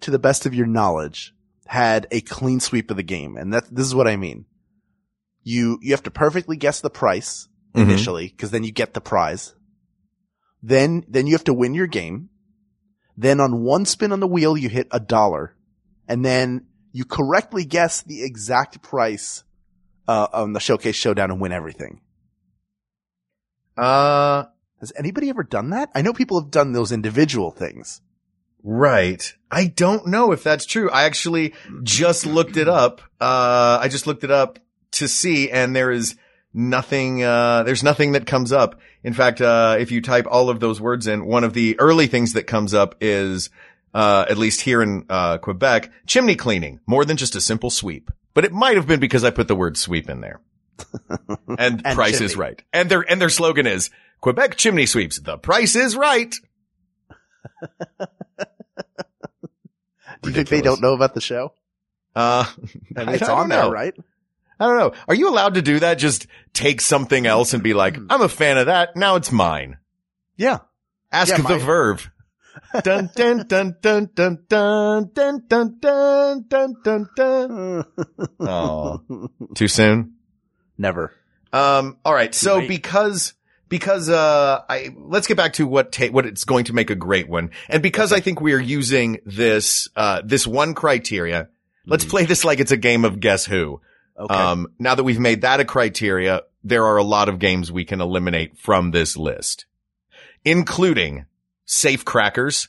to 0.00 0.10
the 0.10 0.18
best 0.18 0.46
of 0.46 0.54
your 0.54 0.66
knowledge, 0.66 1.32
had 1.66 2.06
a 2.10 2.20
clean 2.20 2.58
sweep 2.60 2.90
of 2.90 2.96
the 2.96 3.02
game? 3.02 3.36
And 3.36 3.52
that, 3.54 3.64
this 3.74 3.86
is 3.86 3.94
what 3.94 4.08
I 4.08 4.16
mean. 4.16 4.46
You, 5.44 5.78
you 5.80 5.92
have 5.92 6.02
to 6.04 6.10
perfectly 6.10 6.56
guess 6.56 6.80
the 6.80 6.90
price 6.90 7.46
Mhm. 7.74 7.82
initially, 7.82 8.28
because 8.28 8.50
then 8.50 8.64
you 8.64 8.72
get 8.72 8.94
the 8.94 9.00
prize. 9.00 9.54
Then, 10.62 11.04
then 11.08 11.26
you 11.28 11.34
have 11.34 11.44
to 11.44 11.54
win 11.54 11.74
your 11.74 11.86
game. 11.86 12.30
Then 13.16 13.40
on 13.40 13.62
one 13.62 13.84
spin 13.84 14.10
on 14.12 14.20
the 14.20 14.26
wheel, 14.26 14.56
you 14.56 14.68
hit 14.68 14.88
a 14.90 14.98
dollar. 15.00 15.54
And 16.08 16.24
then 16.24 16.66
you 16.96 17.04
correctly 17.04 17.64
guess 17.66 18.02
the 18.02 18.22
exact 18.24 18.80
price, 18.80 19.44
uh, 20.08 20.28
on 20.32 20.54
the 20.54 20.60
showcase 20.60 20.96
showdown 20.96 21.30
and 21.30 21.40
win 21.40 21.52
everything. 21.52 22.00
Uh, 23.76 24.44
Has 24.80 24.92
anybody 24.96 25.28
ever 25.28 25.42
done 25.42 25.70
that? 25.70 25.90
I 25.94 26.02
know 26.02 26.12
people 26.12 26.40
have 26.40 26.50
done 26.50 26.72
those 26.72 26.92
individual 26.92 27.50
things. 27.50 28.00
right. 28.62 29.34
I 29.50 29.66
don't 29.66 30.08
know 30.08 30.32
if 30.32 30.42
that's 30.42 30.66
true. 30.66 30.90
I 30.90 31.04
actually 31.04 31.54
just 31.84 32.26
looked 32.26 32.56
it 32.56 32.68
up. 32.68 33.00
Uh, 33.20 33.78
I 33.80 33.88
just 33.88 34.06
looked 34.06 34.24
it 34.24 34.30
up 34.30 34.58
to 34.92 35.06
see 35.06 35.50
and 35.50 35.74
there 35.76 35.92
is 35.92 36.16
nothing, 36.52 37.22
uh, 37.22 37.62
there's 37.62 37.84
nothing 37.84 38.12
that 38.12 38.26
comes 38.26 38.50
up. 38.52 38.80
In 39.04 39.12
fact, 39.12 39.40
uh, 39.40 39.76
if 39.78 39.92
you 39.92 40.00
type 40.02 40.26
all 40.28 40.50
of 40.50 40.58
those 40.58 40.80
words 40.80 41.06
in, 41.06 41.26
one 41.26 41.44
of 41.44 41.52
the 41.52 41.78
early 41.78 42.06
things 42.08 42.32
that 42.32 42.46
comes 42.48 42.74
up 42.74 42.96
is, 43.00 43.50
uh, 43.96 44.26
at 44.28 44.36
least 44.36 44.60
here 44.60 44.82
in, 44.82 45.06
uh, 45.08 45.38
Quebec, 45.38 45.90
chimney 46.06 46.36
cleaning, 46.36 46.80
more 46.86 47.04
than 47.06 47.16
just 47.16 47.34
a 47.34 47.40
simple 47.40 47.70
sweep. 47.70 48.10
But 48.34 48.44
it 48.44 48.52
might 48.52 48.76
have 48.76 48.86
been 48.86 49.00
because 49.00 49.24
I 49.24 49.30
put 49.30 49.48
the 49.48 49.56
word 49.56 49.78
sweep 49.78 50.10
in 50.10 50.20
there. 50.20 50.40
and, 51.58 51.80
And 51.84 51.96
price 51.96 52.12
chimney. 52.18 52.26
is 52.26 52.36
right. 52.36 52.62
And 52.74 52.90
their, 52.90 53.00
and 53.10 53.18
their 53.20 53.30
slogan 53.30 53.66
is 53.66 53.88
Quebec 54.20 54.56
chimney 54.56 54.84
sweeps. 54.84 55.18
The 55.18 55.38
price 55.38 55.74
is 55.76 55.96
right. 55.96 56.34
Do 60.22 60.30
you 60.30 60.32
think 60.32 60.48
they 60.48 60.60
don't 60.60 60.80
know 60.82 60.94
about 60.94 61.14
the 61.14 61.20
show? 61.20 61.52
Uh, 62.14 62.44
I 62.96 63.04
mean, 63.04 63.14
it's 63.16 63.26
don't 63.26 63.38
on 63.38 63.48
know. 63.48 63.62
there, 63.62 63.70
right? 63.70 63.94
I 64.58 64.66
don't 64.66 64.78
know. 64.78 64.92
Are 65.08 65.14
you 65.14 65.28
allowed 65.28 65.54
to 65.54 65.62
do 65.62 65.78
that? 65.80 65.94
Just 65.98 66.26
take 66.54 66.80
something 66.80 67.26
else 67.26 67.52
and 67.54 67.62
be 67.62 67.74
like, 67.74 67.96
Hmm. 67.96 68.06
I'm 68.10 68.22
a 68.22 68.28
fan 68.28 68.56
of 68.58 68.66
that. 68.66 68.96
Now 68.96 69.16
it's 69.16 69.30
mine. 69.30 69.76
Yeah. 70.36 70.58
Ask 71.12 71.30
Yeah, 71.32 71.38
the 71.42 71.58
my- 71.58 71.58
verve. 71.58 72.10
Dun, 72.82 73.10
dun, 73.14 73.46
dun, 73.46 73.76
dun, 73.80 74.10
dun, 74.14 74.38
dun, 74.48 75.12
dun, 75.14 75.46
dun, 75.48 75.78
dun, 75.80 76.44
dun, 76.48 76.74
dun, 76.84 77.08
dun. 77.16 77.84
Oh, 78.40 79.00
too 79.54 79.68
soon? 79.68 80.14
Never. 80.78 81.12
Um, 81.52 81.98
all 82.04 82.12
right. 82.14 82.34
So 82.34 82.58
late. 82.58 82.68
because, 82.68 83.34
because, 83.68 84.08
uh, 84.10 84.60
I, 84.68 84.90
let's 84.96 85.26
get 85.26 85.36
back 85.36 85.54
to 85.54 85.66
what 85.66 85.92
ta- 85.92 86.08
what 86.08 86.26
it's 86.26 86.44
going 86.44 86.64
to 86.66 86.72
make 86.74 86.90
a 86.90 86.94
great 86.94 87.28
one. 87.28 87.50
And 87.68 87.82
because 87.82 88.12
I 88.12 88.20
think 88.20 88.40
we 88.40 88.52
are 88.52 88.60
using 88.60 89.20
this, 89.24 89.88
uh, 89.96 90.22
this 90.24 90.46
one 90.46 90.74
criteria, 90.74 91.48
let's 91.86 92.04
Mhm. 92.04 92.10
play 92.10 92.24
this 92.26 92.44
like 92.44 92.60
it's 92.60 92.72
a 92.72 92.76
game 92.76 93.04
of 93.04 93.20
guess 93.20 93.44
who. 93.46 93.80
Okay. 94.18 94.34
Um, 94.34 94.68
now 94.78 94.94
that 94.94 95.04
we've 95.04 95.20
made 95.20 95.42
that 95.42 95.60
a 95.60 95.64
criteria, 95.64 96.42
there 96.64 96.84
are 96.86 96.96
a 96.96 97.04
lot 97.04 97.28
of 97.28 97.38
games 97.38 97.70
we 97.70 97.84
can 97.84 98.00
eliminate 98.00 98.58
from 98.58 98.90
this 98.90 99.16
list, 99.16 99.66
including 100.44 101.26
safe 101.66 102.04
crackers. 102.04 102.68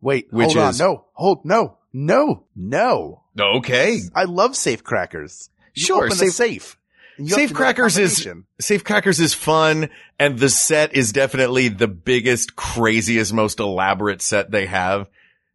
Wait, 0.00 0.28
which 0.32 0.46
hold 0.46 0.56
on. 0.58 0.70
is- 0.70 0.78
No, 0.80 1.04
hold, 1.12 1.44
no, 1.44 1.76
no, 1.92 2.44
no. 2.56 3.22
Okay. 3.38 4.00
I 4.14 4.24
love 4.24 4.56
safe 4.56 4.82
crackers. 4.82 5.50
You 5.74 5.84
Sure, 5.84 6.04
Open 6.06 6.16
safe- 6.16 6.32
safe. 6.32 6.76
Safe 7.18 7.28
to 7.28 7.40
know 7.40 7.46
the 7.48 7.54
crackers 7.54 7.98
is- 7.98 8.28
Safe 8.60 8.84
crackers 8.84 9.20
is 9.20 9.32
fun 9.34 9.88
and 10.18 10.38
the 10.38 10.48
set 10.50 10.94
is 10.94 11.12
definitely 11.12 11.68
the 11.68 11.88
biggest, 11.88 12.56
craziest, 12.56 13.32
most 13.32 13.58
elaborate 13.60 14.20
set 14.22 14.50
they 14.50 14.66
have. 14.66 15.08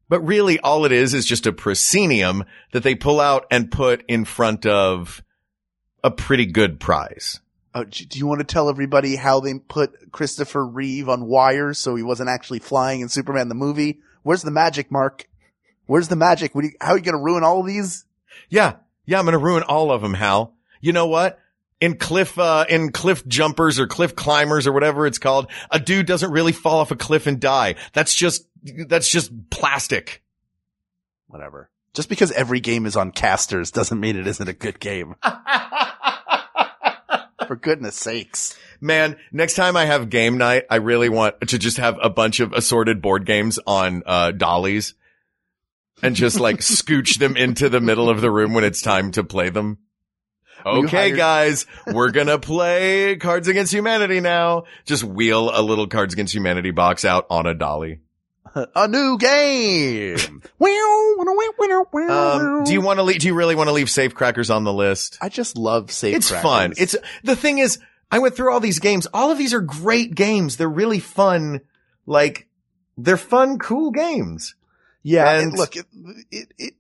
But 0.10 0.22
really 0.22 0.60
all 0.60 0.86
it 0.86 0.92
is 0.92 1.14
is 1.14 1.26
just 1.26 1.46
a 1.48 1.54
proscenium 1.54 2.44
that 2.74 2.84
they 2.84 2.96
pull 2.96 3.20
out 3.22 3.46
and 3.52 3.72
put 3.72 4.04
in 4.08 4.26
front 4.26 4.66
of 4.66 5.24
a 6.04 6.12
pretty 6.12 6.48
good 6.48 6.80
prize. 6.80 7.40
Oh, 7.74 7.86
do 7.86 8.20
you 8.20 8.28
want 8.28 8.40
to 8.40 8.46
tell 8.46 8.70
everybody 8.70 9.16
how 9.16 9.40
they 9.40 9.54
put 9.54 10.12
Christopher 10.12 10.66
Reeve 10.66 11.08
on 11.08 11.26
wires 11.26 11.80
so 11.80 11.96
he 11.96 12.04
wasn't 12.04 12.30
actually 12.30 12.60
flying 12.60 13.00
in 13.00 13.08
Superman 13.08 13.48
the 13.48 13.56
movie? 13.56 14.02
Where's 14.24 14.42
the 14.42 14.52
magic, 14.52 14.92
Mark? 14.92 15.30
Where's 15.86 16.10
the 16.10 16.18
magic? 16.18 16.54
You, 16.54 16.72
how 16.82 16.92
are 16.92 16.98
you 16.98 17.04
going 17.04 17.18
to 17.18 17.24
ruin 17.24 17.44
all 17.44 17.62
of 17.62 17.68
these? 17.68 18.06
Yeah. 18.50 18.76
Yeah. 19.06 19.20
I'm 19.20 19.26
going 19.26 19.34
to 19.34 19.40
ruin 19.40 19.64
all 19.64 19.92
of 19.92 20.02
them, 20.02 20.14
Hal. 20.14 20.54
You 20.82 20.92
know 20.92 21.08
what? 21.08 21.40
In 21.80 21.98
cliff, 21.98 22.38
uh, 22.38 22.66
in 22.70 22.92
cliff 22.92 23.26
jumpers 23.26 23.80
or 23.80 23.88
cliff 23.88 24.16
climbers 24.16 24.68
or 24.68 24.74
whatever 24.74 25.08
it's 25.08 25.18
called, 25.18 25.50
a 25.72 25.80
dude 25.80 26.06
doesn't 26.06 26.32
really 26.32 26.52
fall 26.52 26.80
off 26.80 26.92
a 26.92 26.96
cliff 26.96 27.26
and 27.26 27.40
die. 27.40 27.76
That's 27.94 28.14
just, 28.14 28.46
that's 28.88 29.10
just 29.10 29.50
plastic. 29.50 30.22
Whatever. 31.28 31.70
Just 31.94 32.10
because 32.10 32.32
every 32.32 32.60
game 32.60 32.86
is 32.86 32.96
on 32.96 33.12
casters 33.12 33.72
doesn't 33.72 34.00
mean 34.00 34.18
it 34.18 34.28
isn't 34.28 34.48
a 34.48 34.54
good 34.54 34.80
game. 34.80 35.16
For 37.52 37.58
goodness 37.58 37.98
sakes. 37.98 38.58
Man, 38.80 39.18
next 39.34 39.56
time 39.56 39.76
I 39.76 39.84
have 39.84 40.10
game 40.10 40.38
night, 40.38 40.64
I 40.70 40.78
really 40.78 41.10
want 41.10 41.50
to 41.50 41.60
just 41.60 41.76
have 41.80 41.98
a 42.02 42.10
bunch 42.10 42.40
of 42.40 42.54
assorted 42.54 43.02
board 43.02 43.26
games 43.26 43.60
on, 43.68 44.04
uh, 44.06 44.32
dollies 44.32 44.94
and 46.02 46.16
just 46.16 46.40
like 46.40 46.58
scooch 46.60 47.20
them 47.20 47.36
into 47.36 47.68
the 47.68 47.82
middle 47.82 48.10
of 48.10 48.22
the 48.22 48.32
room 48.32 48.54
when 48.54 48.64
it's 48.64 48.82
time 48.82 49.12
to 49.12 49.26
play 49.26 49.50
them. 49.50 49.80
Okay, 50.66 51.10
hired- 51.10 51.18
guys, 51.18 51.66
we're 51.88 52.12
gonna 52.14 52.40
play 52.40 53.18
Cards 53.18 53.50
Against 53.50 53.74
Humanity 53.74 54.22
now. 54.22 54.64
Just 54.86 55.04
wheel 55.04 55.52
a 55.54 55.60
little 55.62 55.88
Cards 55.88 56.14
Against 56.14 56.34
Humanity 56.34 56.72
box 56.72 57.04
out 57.04 57.26
on 57.30 57.48
a 57.48 57.54
dolly. 57.54 58.00
A 58.76 58.88
new 58.88 59.18
game. 59.18 60.42
Um, 62.12 62.64
do 62.66 62.74
you 62.74 62.82
want 62.82 63.00
to 63.00 63.04
leave, 63.04 63.20
do 63.20 63.28
you 63.28 63.34
really 63.34 63.56
want 63.56 63.68
to 63.70 63.74
leave 63.74 63.90
Safe 63.90 64.14
Crackers 64.14 64.50
on 64.50 64.64
the 64.64 64.74
list? 64.74 65.18
I 65.22 65.30
just 65.30 65.58
love 65.58 65.92
safe 65.92 66.16
it's 66.18 66.30
crackers. 66.30 66.44
fun. 66.50 66.74
It's, 66.78 66.96
the 67.24 67.36
thing 67.36 67.60
is, 67.60 67.80
I 68.12 68.20
went 68.20 68.36
through 68.36 68.52
all 68.52 68.60
these 68.60 68.80
games. 68.80 69.08
All 69.14 69.32
of 69.32 69.38
these 69.38 69.54
are 69.54 69.62
great 69.62 70.16
games. 70.16 70.58
They're 70.58 70.68
really 70.70 71.00
fun. 71.00 71.62
Like, 72.06 72.48
they're 72.98 73.18
fun, 73.18 73.58
cool 73.58 73.92
games. 73.92 74.56
Yeah, 75.04 75.32
And- 75.32 75.50
and 75.52 75.58
look, 75.58 75.76
it, 75.78 75.86
it, 76.30 76.54
it, 76.58 76.74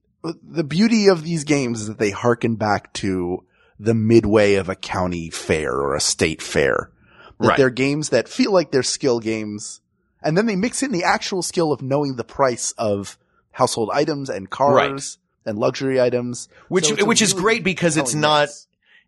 the 0.43 0.63
beauty 0.63 1.07
of 1.07 1.23
these 1.23 1.43
games 1.45 1.81
is 1.81 1.88
that 1.88 1.97
they 1.99 2.12
harken 2.12 2.55
back 2.55 2.91
to 2.93 3.45
the 3.79 3.93
midway 3.95 4.55
of 4.55 4.69
a 4.69 4.75
county 4.75 5.29
fair 5.29 5.71
or 5.73 5.95
a 5.95 6.01
state 6.01 6.41
fair. 6.41 6.91
That 7.39 7.47
Right. 7.47 7.57
they're 7.57 7.69
games 7.71 8.10
that 8.10 8.27
feel 8.29 8.51
like 8.51 8.69
they're 8.71 8.84
skill 8.84 9.19
games, 9.19 9.81
and 10.21 10.38
then 10.38 10.45
they 10.45 10.55
mix 10.55 10.84
in 10.84 10.91
the 10.91 11.03
actual 11.03 11.41
skill 11.41 11.71
of 11.71 11.81
knowing 11.81 12.15
the 12.15 12.23
price 12.23 12.73
of 12.77 13.17
household 13.51 13.89
items 13.93 14.29
and 14.29 14.49
cars 14.49 15.17
and 15.45 15.57
luxury 15.57 15.99
items. 15.99 16.47
Which, 16.69 16.88
So 16.88 17.05
which 17.05 17.21
is 17.21 17.34
really 17.34 17.43
great 17.43 17.63
because 17.63 17.97
it's 17.97 18.13
not, 18.13 18.49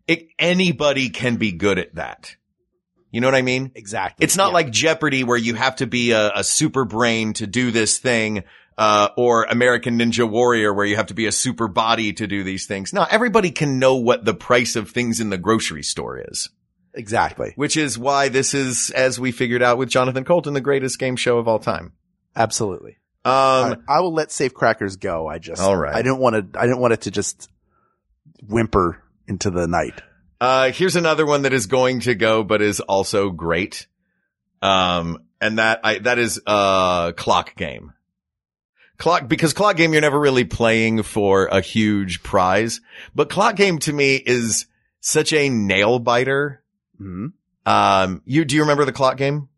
it, 0.06 0.28
anybody 0.38 1.08
can 1.10 1.36
be 1.36 1.52
good 1.52 1.78
at 1.78 1.94
that. 1.94 2.36
You 3.10 3.20
know 3.20 3.28
what 3.28 3.36
I 3.36 3.42
mean? 3.42 3.70
exactly. 3.76 4.24
It's 4.24 4.36
not 4.36 4.48
Yeah. 4.48 4.54
like 4.54 4.70
Jeopardy 4.70 5.22
where 5.22 5.38
you 5.38 5.54
have 5.54 5.76
to 5.76 5.86
be 5.86 6.10
a, 6.10 6.32
a 6.34 6.44
super 6.44 6.84
brain 6.84 7.32
to 7.34 7.46
do 7.46 7.70
this 7.70 7.98
thing, 7.98 8.42
uh, 8.76 9.10
or 9.16 9.44
American 9.44 10.00
Ninja 10.00 10.28
Warrior 10.28 10.74
where 10.74 10.84
you 10.84 10.96
have 10.96 11.06
to 11.06 11.14
be 11.14 11.26
a 11.26 11.32
super 11.32 11.68
body 11.68 12.12
to 12.14 12.26
do 12.26 12.42
these 12.42 12.66
things. 12.66 12.92
No, 12.92 13.06
everybody 13.08 13.52
can 13.52 13.78
know 13.78 13.94
what 13.94 14.24
the 14.24 14.34
price 14.34 14.74
of 14.74 14.90
things 14.90 15.20
in 15.20 15.30
the 15.30 15.38
grocery 15.38 15.84
store 15.84 16.18
is, 16.28 16.48
exactly, 16.94 17.52
which 17.56 17.76
is 17.76 17.98
why 17.98 18.28
this 18.28 18.54
is, 18.54 18.90
as 18.90 19.18
we 19.20 19.32
figured 19.32 19.62
out 19.62 19.78
with 19.78 19.88
Jonathan 19.88 20.24
Coulton, 20.24 20.54
the 20.54 20.60
greatest 20.60 20.98
game 20.98 21.16
show 21.16 21.38
of 21.38 21.48
all 21.48 21.58
time. 21.58 21.92
absolutely. 22.36 22.98
Um, 23.26 23.82
I, 23.88 23.96
I 23.96 24.00
will 24.00 24.12
let 24.12 24.30
safe 24.30 24.52
crackers 24.52 24.96
go. 24.96 25.26
I 25.26 25.38
just, 25.38 25.62
All 25.62 25.74
right. 25.74 25.94
I 25.94 26.02
didn't 26.02 26.18
want 26.18 26.52
to, 26.52 26.60
I 26.60 26.66
didn't 26.66 26.80
want 26.80 26.92
it 26.92 27.00
to 27.02 27.10
just 27.10 27.48
whimper 28.46 29.02
into 29.26 29.50
the 29.50 29.66
night. 29.66 30.02
Uh, 30.42 30.72
here's 30.72 30.94
another 30.94 31.24
one 31.24 31.42
that 31.42 31.54
is 31.54 31.66
going 31.66 32.00
to 32.00 32.14
go, 32.14 32.44
but 32.44 32.60
is 32.60 32.80
also 32.80 33.30
great. 33.30 33.86
Um, 34.60 35.24
and 35.40 35.58
that 35.58 35.80
I, 35.84 35.98
that 36.00 36.18
is, 36.18 36.38
uh, 36.46 37.12
clock 37.12 37.56
game. 37.56 37.94
Clock, 38.98 39.26
because 39.26 39.54
clock 39.54 39.76
game, 39.76 39.92
you're 39.92 40.02
never 40.02 40.20
really 40.20 40.44
playing 40.44 41.02
for 41.02 41.46
a 41.46 41.60
huge 41.62 42.22
prize, 42.22 42.80
but 43.14 43.30
clock 43.30 43.56
game 43.56 43.78
to 43.80 43.92
me 43.92 44.16
is 44.16 44.66
such 45.00 45.32
a 45.32 45.48
nail 45.48 45.98
biter. 45.98 46.62
Hmm 46.98 47.28
Um, 47.66 48.22
you, 48.24 48.44
do 48.44 48.54
you 48.54 48.62
remember 48.62 48.84
the 48.84 48.92
clock 48.92 49.16
game? 49.16 49.48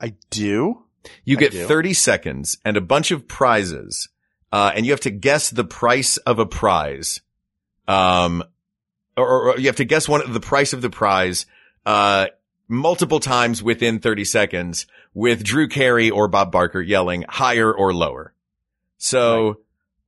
I 0.00 0.14
do. 0.30 0.84
You 1.24 1.36
get 1.36 1.52
do. 1.52 1.66
30 1.66 1.94
seconds 1.94 2.58
and 2.64 2.76
a 2.76 2.80
bunch 2.80 3.10
of 3.10 3.26
prizes. 3.28 4.08
Uh, 4.52 4.72
and 4.74 4.84
you 4.84 4.92
have 4.92 5.00
to 5.00 5.10
guess 5.10 5.50
the 5.50 5.64
price 5.64 6.16
of 6.18 6.38
a 6.38 6.46
prize. 6.46 7.20
Um, 7.86 8.42
or, 9.16 9.52
or 9.52 9.58
you 9.58 9.66
have 9.66 9.76
to 9.76 9.84
guess 9.84 10.08
one, 10.08 10.32
the 10.32 10.40
price 10.40 10.72
of 10.72 10.82
the 10.82 10.90
prize, 10.90 11.46
uh, 11.86 12.26
multiple 12.68 13.20
times 13.20 13.62
within 13.62 13.98
30 13.98 14.24
seconds 14.24 14.86
with 15.12 15.42
Drew 15.42 15.68
Carey 15.68 16.10
or 16.10 16.28
Bob 16.28 16.52
Barker 16.52 16.80
yelling 16.80 17.24
higher 17.28 17.72
or 17.72 17.92
lower. 17.92 18.32
So 18.98 19.60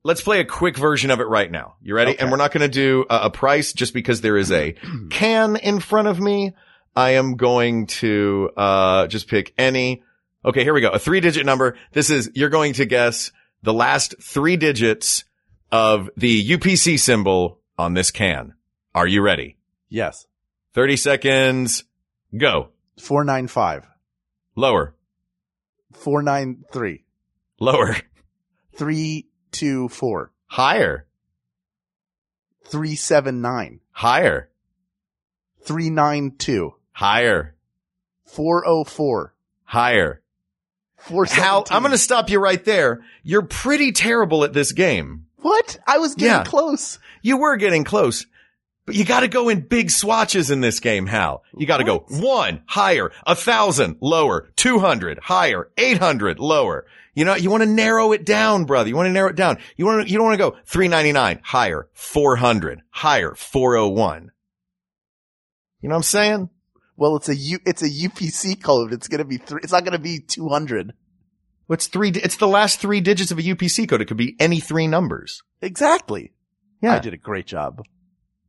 let's 0.03 0.21
play 0.21 0.39
a 0.39 0.45
quick 0.45 0.77
version 0.77 1.11
of 1.11 1.19
it 1.19 1.27
right 1.27 1.49
now. 1.49 1.75
You 1.81 1.95
ready? 1.95 2.11
Okay. 2.11 2.21
And 2.21 2.31
we're 2.31 2.37
not 2.37 2.51
going 2.51 2.61
to 2.61 2.67
do 2.69 3.05
a, 3.09 3.23
a 3.23 3.29
price 3.29 3.73
just 3.73 3.93
because 3.93 4.21
there 4.21 4.37
is 4.37 4.51
a 4.51 4.75
can 5.09 5.55
in 5.55 5.79
front 5.79 6.07
of 6.07 6.19
me. 6.19 6.53
I 6.95 7.11
am 7.11 7.35
going 7.35 7.87
to, 7.87 8.51
uh, 8.55 9.07
just 9.07 9.27
pick 9.27 9.53
any. 9.57 10.03
Okay, 10.45 10.63
here 10.63 10.73
we 10.73 10.81
go. 10.81 10.89
A 10.89 10.99
three 10.99 11.19
digit 11.19 11.45
number. 11.45 11.77
This 11.91 12.09
is, 12.09 12.31
you're 12.35 12.49
going 12.49 12.73
to 12.73 12.85
guess 12.85 13.31
the 13.63 13.73
last 13.73 14.15
three 14.21 14.57
digits 14.57 15.23
of 15.71 16.09
the 16.17 16.49
UPC 16.49 16.99
symbol 16.99 17.59
on 17.77 17.93
this 17.93 18.11
can. 18.11 18.53
Are 18.93 19.07
you 19.07 19.21
ready? 19.21 19.57
Yes. 19.89 20.27
30 20.73 20.97
seconds. 20.97 21.83
Go. 22.35 22.69
495. 22.99 23.87
Lower. 24.55 24.95
493. 25.93 27.03
Lower. 27.59 27.95
324. 28.75 30.31
Higher. 30.47 31.07
379. 32.65 33.79
Higher. 33.91 34.49
392. 35.63 36.73
Higher. 36.93 37.55
404. 38.27 39.33
Higher. 39.65 40.21
417. 40.97 41.75
I'm 41.75 41.81
going 41.83 41.91
to 41.91 41.97
stop 41.97 42.29
you 42.29 42.39
right 42.39 42.63
there. 42.63 43.01
You're 43.23 43.41
pretty 43.43 43.91
terrible 43.91 44.43
at 44.43 44.53
this 44.53 44.71
game. 44.71 45.25
What? 45.37 45.77
I 45.85 45.97
was 45.97 46.15
getting 46.15 46.37
Yeah. 46.37 46.43
close. 46.45 46.99
You 47.21 47.37
were 47.37 47.57
getting 47.57 47.83
close, 47.83 48.25
but 48.85 48.95
you 48.95 49.03
got 49.03 49.21
to 49.21 49.27
go 49.27 49.49
in 49.49 49.61
big 49.61 49.91
swatches 49.91 50.49
in 50.51 50.61
this 50.61 50.79
game, 50.79 51.05
Hal. 51.05 51.43
You 51.57 51.65
got 51.67 51.77
to 51.77 51.83
go 51.83 52.05
one 52.09 52.61
higher, 52.65 53.11
a 53.27 53.35
thousand 53.35 53.97
lower, 53.99 54.49
200 54.55 55.19
higher, 55.19 55.69
800 55.77 56.39
lower. 56.39 56.85
You 57.13 57.25
know, 57.25 57.35
you 57.35 57.49
want 57.51 57.63
to 57.63 57.69
narrow 57.69 58.13
it 58.13 58.25
down, 58.25 58.63
brother. 58.65 58.87
You 58.89 58.95
want 58.95 59.07
to 59.07 59.11
narrow 59.11 59.29
it 59.29 59.35
down. 59.35 59.57
You 59.75 59.85
want 59.85 60.05
to, 60.07 60.11
you 60.11 60.17
don't 60.17 60.25
want 60.27 60.39
to 60.39 60.51
go 60.51 60.57
399 60.65 61.41
higher, 61.43 61.87
400 61.93 62.81
higher, 62.89 63.35
401. 63.35 64.31
You 65.81 65.89
know 65.89 65.93
what 65.95 65.97
I'm 65.97 66.03
saying? 66.03 66.49
Well, 66.95 67.15
it's 67.15 67.29
a 67.29 67.35
U, 67.35 67.59
it's 67.65 67.81
a 67.81 67.89
UPC 67.89 68.61
code. 68.61 68.93
It's 68.93 69.07
going 69.07 69.19
to 69.19 69.25
be 69.25 69.37
three. 69.37 69.61
It's 69.63 69.71
not 69.71 69.83
going 69.83 69.93
to 69.93 69.99
be 69.99 70.19
200. 70.19 70.93
What's 71.67 71.87
three? 71.87 72.09
It's 72.09 72.35
the 72.37 72.47
last 72.47 72.79
three 72.79 73.01
digits 73.01 73.31
of 73.31 73.39
a 73.39 73.41
UPC 73.41 73.87
code. 73.89 74.01
It 74.01 74.05
could 74.05 74.17
be 74.17 74.35
any 74.39 74.59
three 74.59 74.87
numbers. 74.87 75.41
Exactly. 75.61 76.33
Yeah. 76.81 76.95
I 76.95 76.99
did 76.99 77.13
a 77.13 77.17
great 77.17 77.47
job. 77.47 77.81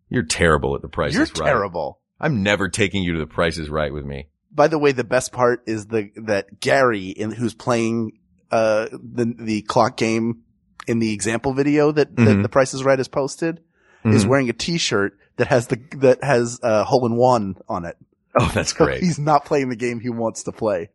You're 0.09 0.25
terrible 0.25 0.75
at 0.75 0.83
the 0.83 0.89
prices 0.89 1.17
You're 1.17 1.25
right. 1.45 1.51
terrible. 1.53 2.01
I'm 2.21 2.43
never 2.43 2.69
taking 2.69 3.03
you 3.03 3.13
to 3.15 3.19
the 3.19 3.27
prices 3.27 3.71
right 3.71 3.93
with 3.93 4.05
me. 4.05 4.29
By 4.53 4.69
the 4.69 4.79
way, 4.79 4.93
the 4.93 5.05
best 5.05 5.33
part 5.33 5.63
is 5.67 5.87
the, 5.87 6.11
that 6.27 6.61
Gary 6.61 7.09
in, 7.09 7.31
who's 7.33 7.55
playing, 7.55 8.19
uh, 8.51 8.89
the, 8.93 9.35
the 9.39 9.63
clock 9.63 9.97
game 9.97 10.43
in 10.87 10.99
the 10.99 11.13
example 11.13 11.55
video 11.55 11.91
that, 11.93 12.15
that 12.17 12.23
Mhm. 12.23 12.43
the 12.43 12.49
Price 12.49 12.75
is 12.75 12.85
Right 12.85 12.99
has 12.99 13.09
posted 13.09 13.61
is 14.05 14.25
Mhm. 14.25 14.29
wearing 14.29 14.51
a 14.51 14.53
t-shirt 14.53 15.17
that 15.39 15.47
has 15.49 15.69
the, 15.69 15.81
that 15.97 16.23
has, 16.23 16.61
uh, 16.63 16.85
hole 16.85 17.07
in 17.07 17.17
one 17.17 17.57
on 17.69 17.85
it. 17.85 17.97
Oh, 18.41 18.51
that's 18.55 18.73
great. 18.73 19.01
he's 19.03 19.19
not 19.19 19.45
playing 19.45 19.69
the 19.69 19.77
game 19.77 20.01
he 20.01 20.09
wants 20.11 20.45
to 20.45 20.53
play. 20.53 20.91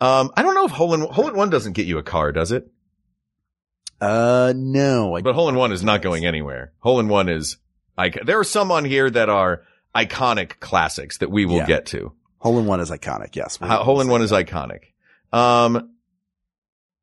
Um, 0.00 0.30
I 0.36 0.42
don't 0.42 0.54
know 0.54 0.64
if 0.64 0.70
hole 0.72 0.94
in 0.94 1.00
hole 1.02 1.28
in 1.28 1.36
one 1.36 1.50
doesn't 1.50 1.74
get 1.74 1.86
you 1.86 1.98
a 1.98 2.02
car, 2.02 2.32
does 2.32 2.52
it? 2.52 2.70
Uh, 4.00 4.52
no. 4.56 5.14
I, 5.16 5.22
But 5.22 5.34
hole 5.34 5.48
in 5.48 5.54
one 5.54 5.72
is 5.72 5.84
not 5.84 6.02
going 6.02 6.24
anywhere. 6.26 6.72
Hole 6.80 6.98
in 7.00 7.08
one 7.08 7.28
is 7.28 7.58
like 7.96 8.18
there 8.24 8.38
are 8.40 8.44
some 8.44 8.70
on 8.72 8.84
here 8.84 9.08
that 9.10 9.28
are 9.28 9.62
iconic 9.94 10.58
classics 10.58 11.18
that 11.18 11.30
we 11.30 11.44
will 11.46 11.58
Yeah. 11.58 11.66
get 11.66 11.86
to. 11.86 12.12
hole 12.38 12.58
in 12.58 12.66
one 12.66 12.80
is 12.80 12.90
iconic. 12.90 13.36
Yes. 13.36 13.56
Ho- 13.58 13.84
Hole 13.84 14.00
in 14.00 14.08
one 14.08 14.22
is 14.22 14.32
iconic. 14.32 14.80
Um, 15.32 15.91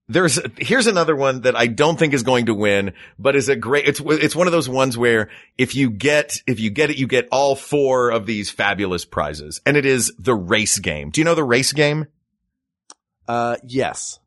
there's, 0.10 0.40
here's 0.58 0.88
another 0.88 1.16
one 1.16 1.42
that 1.42 1.56
I 1.56 1.68
don't 1.68 1.98
think 1.98 2.14
is 2.14 2.24
going 2.24 2.48
to 2.48 2.54
win, 2.54 2.94
but 3.20 3.36
is 3.36 3.48
a 3.48 3.56
great, 3.56 3.88
it's, 3.88 4.02
it's 4.04 4.36
one 4.36 4.48
of 4.48 4.52
those 4.52 4.68
ones 4.68 4.98
where 4.98 5.30
if 5.58 5.76
you 5.76 5.92
get, 5.92 6.42
if 6.48 6.60
you 6.60 6.72
get 6.72 6.90
it, 6.90 6.98
you 6.98 7.08
get 7.08 7.28
all 7.32 7.56
four 7.56 8.10
of 8.10 8.26
these 8.26 8.50
fabulous 8.50 9.06
prizes. 9.06 9.62
And 9.66 9.78
it 9.78 9.86
is 9.86 10.12
the 10.18 10.34
race 10.34 10.80
game. 10.80 11.12
Do 11.12 11.22
you 11.22 11.26
know 11.26 11.36
the 11.36 11.44
race 11.44 11.72
game? 11.72 12.08
Uh, 13.28 13.58
yes. 13.64 14.20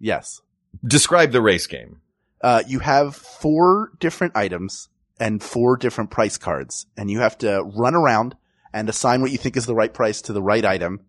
Yes. 0.00 0.40
Describe 0.84 1.30
the 1.30 1.40
race 1.40 1.68
game. 1.68 2.00
Uh, 2.42 2.64
you 2.66 2.80
have 2.80 3.14
four 3.14 3.92
different 4.00 4.36
items 4.36 4.88
and 5.20 5.42
four 5.42 5.76
different 5.76 6.10
price 6.10 6.36
cards 6.36 6.86
and 6.96 7.08
you 7.08 7.20
have 7.20 7.38
to 7.38 7.62
run 7.62 7.94
around 7.94 8.36
and 8.72 8.88
assign 8.88 9.22
what 9.22 9.30
you 9.30 9.38
think 9.38 9.56
is 9.56 9.66
the 9.66 9.74
right 9.74 9.94
price 9.94 10.20
to 10.22 10.32
the 10.32 10.42
right 10.42 10.64
item. 10.64 11.00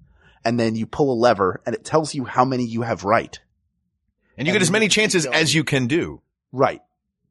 And 0.45 0.59
then 0.59 0.75
you 0.75 0.85
pull 0.85 1.11
a 1.11 1.17
lever 1.17 1.61
and 1.65 1.73
it 1.73 1.83
tells 1.83 2.13
you 2.13 2.25
how 2.25 2.45
many 2.45 2.63
you 2.63 2.83
have 2.83 3.03
right. 3.03 3.39
And 4.37 4.47
you 4.47 4.51
And 4.51 4.55
get 4.55 4.61
as 4.61 4.71
many 4.71 4.87
chances 4.87 5.25
as 5.25 5.53
you 5.53 5.63
can 5.63 5.87
do. 5.87 6.21
Right. 6.51 6.81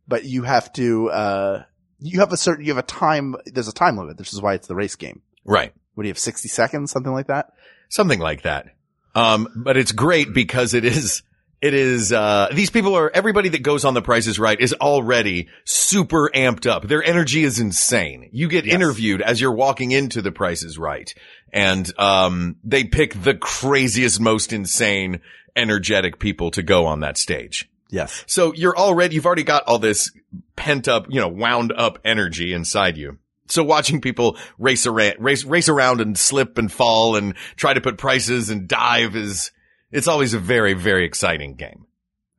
But 0.09 0.25
you 0.25 0.43
have 0.43 0.73
to, 0.75 1.11
uh, 1.11 1.63
you 1.99 2.21
have 2.21 2.33
a 2.33 2.37
certain, 2.37 2.65
you 2.65 2.73
have 2.75 2.83
a 2.83 2.87
time, 2.87 3.37
there's 3.47 3.69
a 3.69 3.73
time 3.73 3.97
limit. 3.97 4.17
This 4.19 4.33
is 4.33 4.41
why 4.43 4.55
it's 4.55 4.67
the 4.67 4.75
race 4.75 4.97
game. 4.97 5.23
Right. 5.45 5.73
What 5.95 6.03
do 6.03 6.09
you 6.09 6.11
have? 6.11 6.19
60 6.19 6.49
seconds? 6.49 6.91
Something 6.91 7.13
like 7.13 7.29
that? 7.29 7.53
Something 7.89 8.19
like 8.21 8.43
that. 8.43 8.75
Um, 9.15 9.49
but 9.55 9.77
it's 9.77 9.93
great 9.93 10.35
because 10.35 10.75
it 10.75 10.85
is, 10.85 11.23
it 11.61 11.73
is, 11.73 12.13
uh, 12.13 12.49
these 12.53 12.69
people 12.71 12.95
are, 12.97 13.11
everybody 13.15 13.49
that 13.51 13.63
goes 13.63 13.85
on 13.85 13.95
the 13.95 14.03
prices 14.03 14.39
right 14.39 14.59
is 14.61 14.75
already 14.75 15.49
super 15.65 16.31
amped 16.35 16.67
up. 16.69 16.89
Their 16.89 17.03
energy 17.03 17.45
is 17.45 17.61
insane. 17.61 18.29
You 18.33 18.49
get 18.49 18.65
Yes. 18.67 18.75
interviewed 18.75 19.23
as 19.23 19.41
you're 19.41 19.55
walking 19.55 19.93
into 19.93 20.21
the 20.21 20.33
prices 20.33 20.79
right. 20.79 21.15
And, 21.53 21.91
um, 21.99 22.57
they 22.65 22.85
pick 22.85 23.15
the 23.23 23.35
craziest, 23.35 24.21
most 24.21 24.53
insane, 24.53 25.21
energetic 25.57 26.19
people 26.19 26.51
to 26.53 26.63
go 26.63 26.87
on 26.87 27.01
that 27.01 27.17
stage. 27.17 27.69
Yes. 27.91 28.25
So 28.27 28.53
you're 28.55 28.77
already, 28.77 29.15
you've 29.15 29.27
already 29.27 29.45
got 29.45 29.65
all 29.65 29.79
this 29.79 30.11
pent 30.57 30.89
up, 30.89 31.07
you 31.09 31.21
know, 31.21 31.29
wound 31.29 31.73
up 31.77 31.99
energy 32.05 32.53
inside 32.53 32.97
you. 32.97 33.19
So 33.47 33.63
watching 33.63 34.01
people 34.01 34.37
race 34.59 34.87
around, 34.87 35.17
race, 35.19 35.45
race 35.45 35.69
around 35.69 36.01
and 36.01 36.19
slip 36.19 36.59
and 36.59 36.73
fall 36.73 37.15
and 37.15 37.35
try 37.57 37.75
to 37.75 37.81
put 37.81 37.99
prices 37.99 38.51
and 38.51 38.67
dive 38.67 39.15
is, 39.15 39.53
it's 39.93 40.09
always 40.09 40.35
a 40.35 40.39
very, 40.39 40.75
very 40.75 41.05
exciting 41.05 41.55
game. 41.55 41.87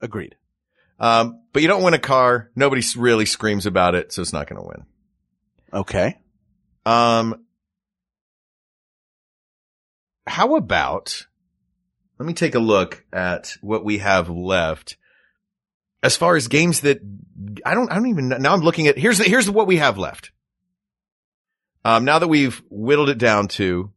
Agreed. 0.02 0.36
Um, 1.00 1.42
but 1.54 1.62
you 1.62 1.68
don't 1.68 1.84
win 1.84 1.94
a 1.94 2.00
car. 2.00 2.50
Nobody 2.56 2.82
really 2.98 3.26
screams 3.26 3.66
about 3.66 3.96
it. 3.96 4.12
So 4.12 4.22
it's 4.22 4.34
not 4.34 4.48
going 4.48 4.62
to 4.62 4.68
win. 4.68 4.86
Okay. 5.72 6.18
Um, 6.86 7.46
how 10.26 10.56
about, 10.56 11.28
let 12.20 12.26
me 12.26 12.34
take 12.34 12.56
a 12.56 12.60
look 12.60 13.04
at 13.12 13.58
what 13.62 13.84
we 13.84 13.98
have 14.00 14.30
left. 14.30 14.98
As 16.02 16.16
far 16.16 16.36
as 16.36 16.48
games 16.48 16.82
that 16.82 17.00
I 17.66 17.74
don't, 17.74 17.92
I 17.92 17.96
don't 17.96 18.08
even 18.08 18.30
know. 18.30 18.38
Now 18.38 18.54
I'm 18.54 18.62
looking 18.62 18.88
at, 18.88 18.98
here's 18.98 19.18
the, 19.18 19.26
here's 19.26 19.50
what 19.50 19.68
we 19.68 19.78
have 19.78 19.98
left. 19.98 20.32
Um, 21.84 22.06
now 22.06 22.20
that 22.20 22.28
we've 22.28 22.62
whittled 22.70 23.10
it 23.10 23.18
down 23.18 23.48
to, 23.50 23.92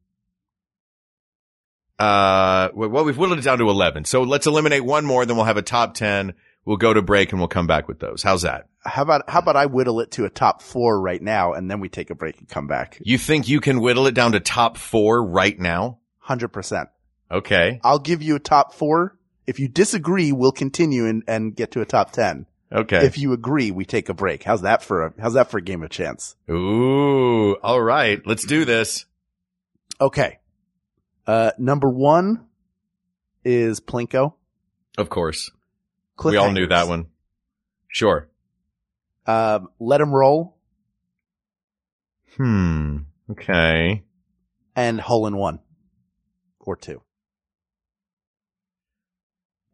uh, 1.99 2.69
well, 2.75 3.05
we've 3.05 3.17
whittled 3.17 3.39
it 3.39 3.43
down 3.43 3.59
to 3.59 3.69
11. 3.69 4.05
So 4.05 4.23
let's 4.23 4.47
eliminate 4.47 4.85
one 4.85 5.05
more. 5.05 5.25
Then 5.27 5.37
we'll 5.37 5.47
have 5.47 5.57
a 5.57 5.63
top 5.63 5.95
10. 5.95 6.35
We'll 6.65 6.77
go 6.77 6.93
to 6.93 7.03
break 7.03 7.33
and 7.33 7.41
we'll 7.41 7.49
come 7.49 7.67
back 7.67 7.89
with 7.89 7.99
those. 7.99 8.23
How's 8.23 8.43
that? 8.43 8.69
How 8.85 9.03
about, 9.03 9.29
how 9.29 9.39
about 9.39 9.57
I 9.57 9.67
whittle 9.67 10.01
it 10.01 10.11
to 10.13 10.25
a 10.25 10.31
top 10.31 10.61
four 10.61 11.01
right 11.01 11.21
now 11.21 11.55
and 11.55 11.71
then 11.71 11.81
we 11.81 11.89
take 11.89 12.11
a 12.11 12.15
break 12.15 12.39
and 12.39 12.49
come 12.49 12.67
back? 12.67 12.99
You 13.03 13.17
think 13.17 13.49
you 13.49 13.61
can 13.61 13.81
whittle 13.81 14.07
it 14.07 14.15
down 14.15 14.33
to 14.33 14.41
top 14.41 14.77
four 14.77 15.25
right 15.25 15.59
now? 15.59 15.99
100%. 16.27 16.89
Okay. 17.31 17.81
I'll 17.85 17.99
give 17.99 18.23
you 18.23 18.37
a 18.37 18.41
top 18.41 18.75
four. 18.75 19.17
If 19.47 19.59
you 19.61 19.69
disagree, 19.69 20.33
we'll 20.33 20.53
continue 20.53 21.07
and, 21.07 21.23
and 21.27 21.55
get 21.55 21.73
to 21.73 21.81
a 21.81 21.87
top 21.87 22.13
10. 22.13 22.47
Okay. 22.71 23.05
If 23.07 23.17
you 23.17 23.33
agree, 23.33 23.71
we 23.71 23.85
take 23.87 24.09
a 24.11 24.15
break. 24.15 24.43
How's 24.43 24.61
that 24.63 24.83
for 24.83 25.07
a, 25.07 25.15
how's 25.19 25.35
that 25.35 25.51
for 25.51 25.57
a 25.59 25.63
game 25.63 25.83
of 25.83 25.91
chance? 25.91 26.37
Ooh, 26.51 27.55
all 27.63 27.81
right. 27.81 28.21
Let's 28.27 28.45
do 28.45 28.65
this. 28.67 29.07
Okay. 30.01 30.39
Uh, 31.27 31.53
number 31.59 31.89
one 31.89 32.47
is 33.45 33.81
Plinko. 33.81 34.35
Of 34.99 35.09
course. 35.09 35.51
We 36.25 36.37
all 36.37 36.51
knew 36.53 36.67
that 36.67 36.89
one. 36.89 37.07
Sure. 37.89 38.29
Um, 39.27 39.69
Let 39.79 40.01
'em 40.01 40.13
roll 40.13 40.57
Hmm. 42.37 42.99
Okay. 43.31 44.03
and 44.77 45.01
hole 45.01 45.27
in 45.27 45.37
one 45.37 45.61
or 46.61 46.77
two. 46.77 47.03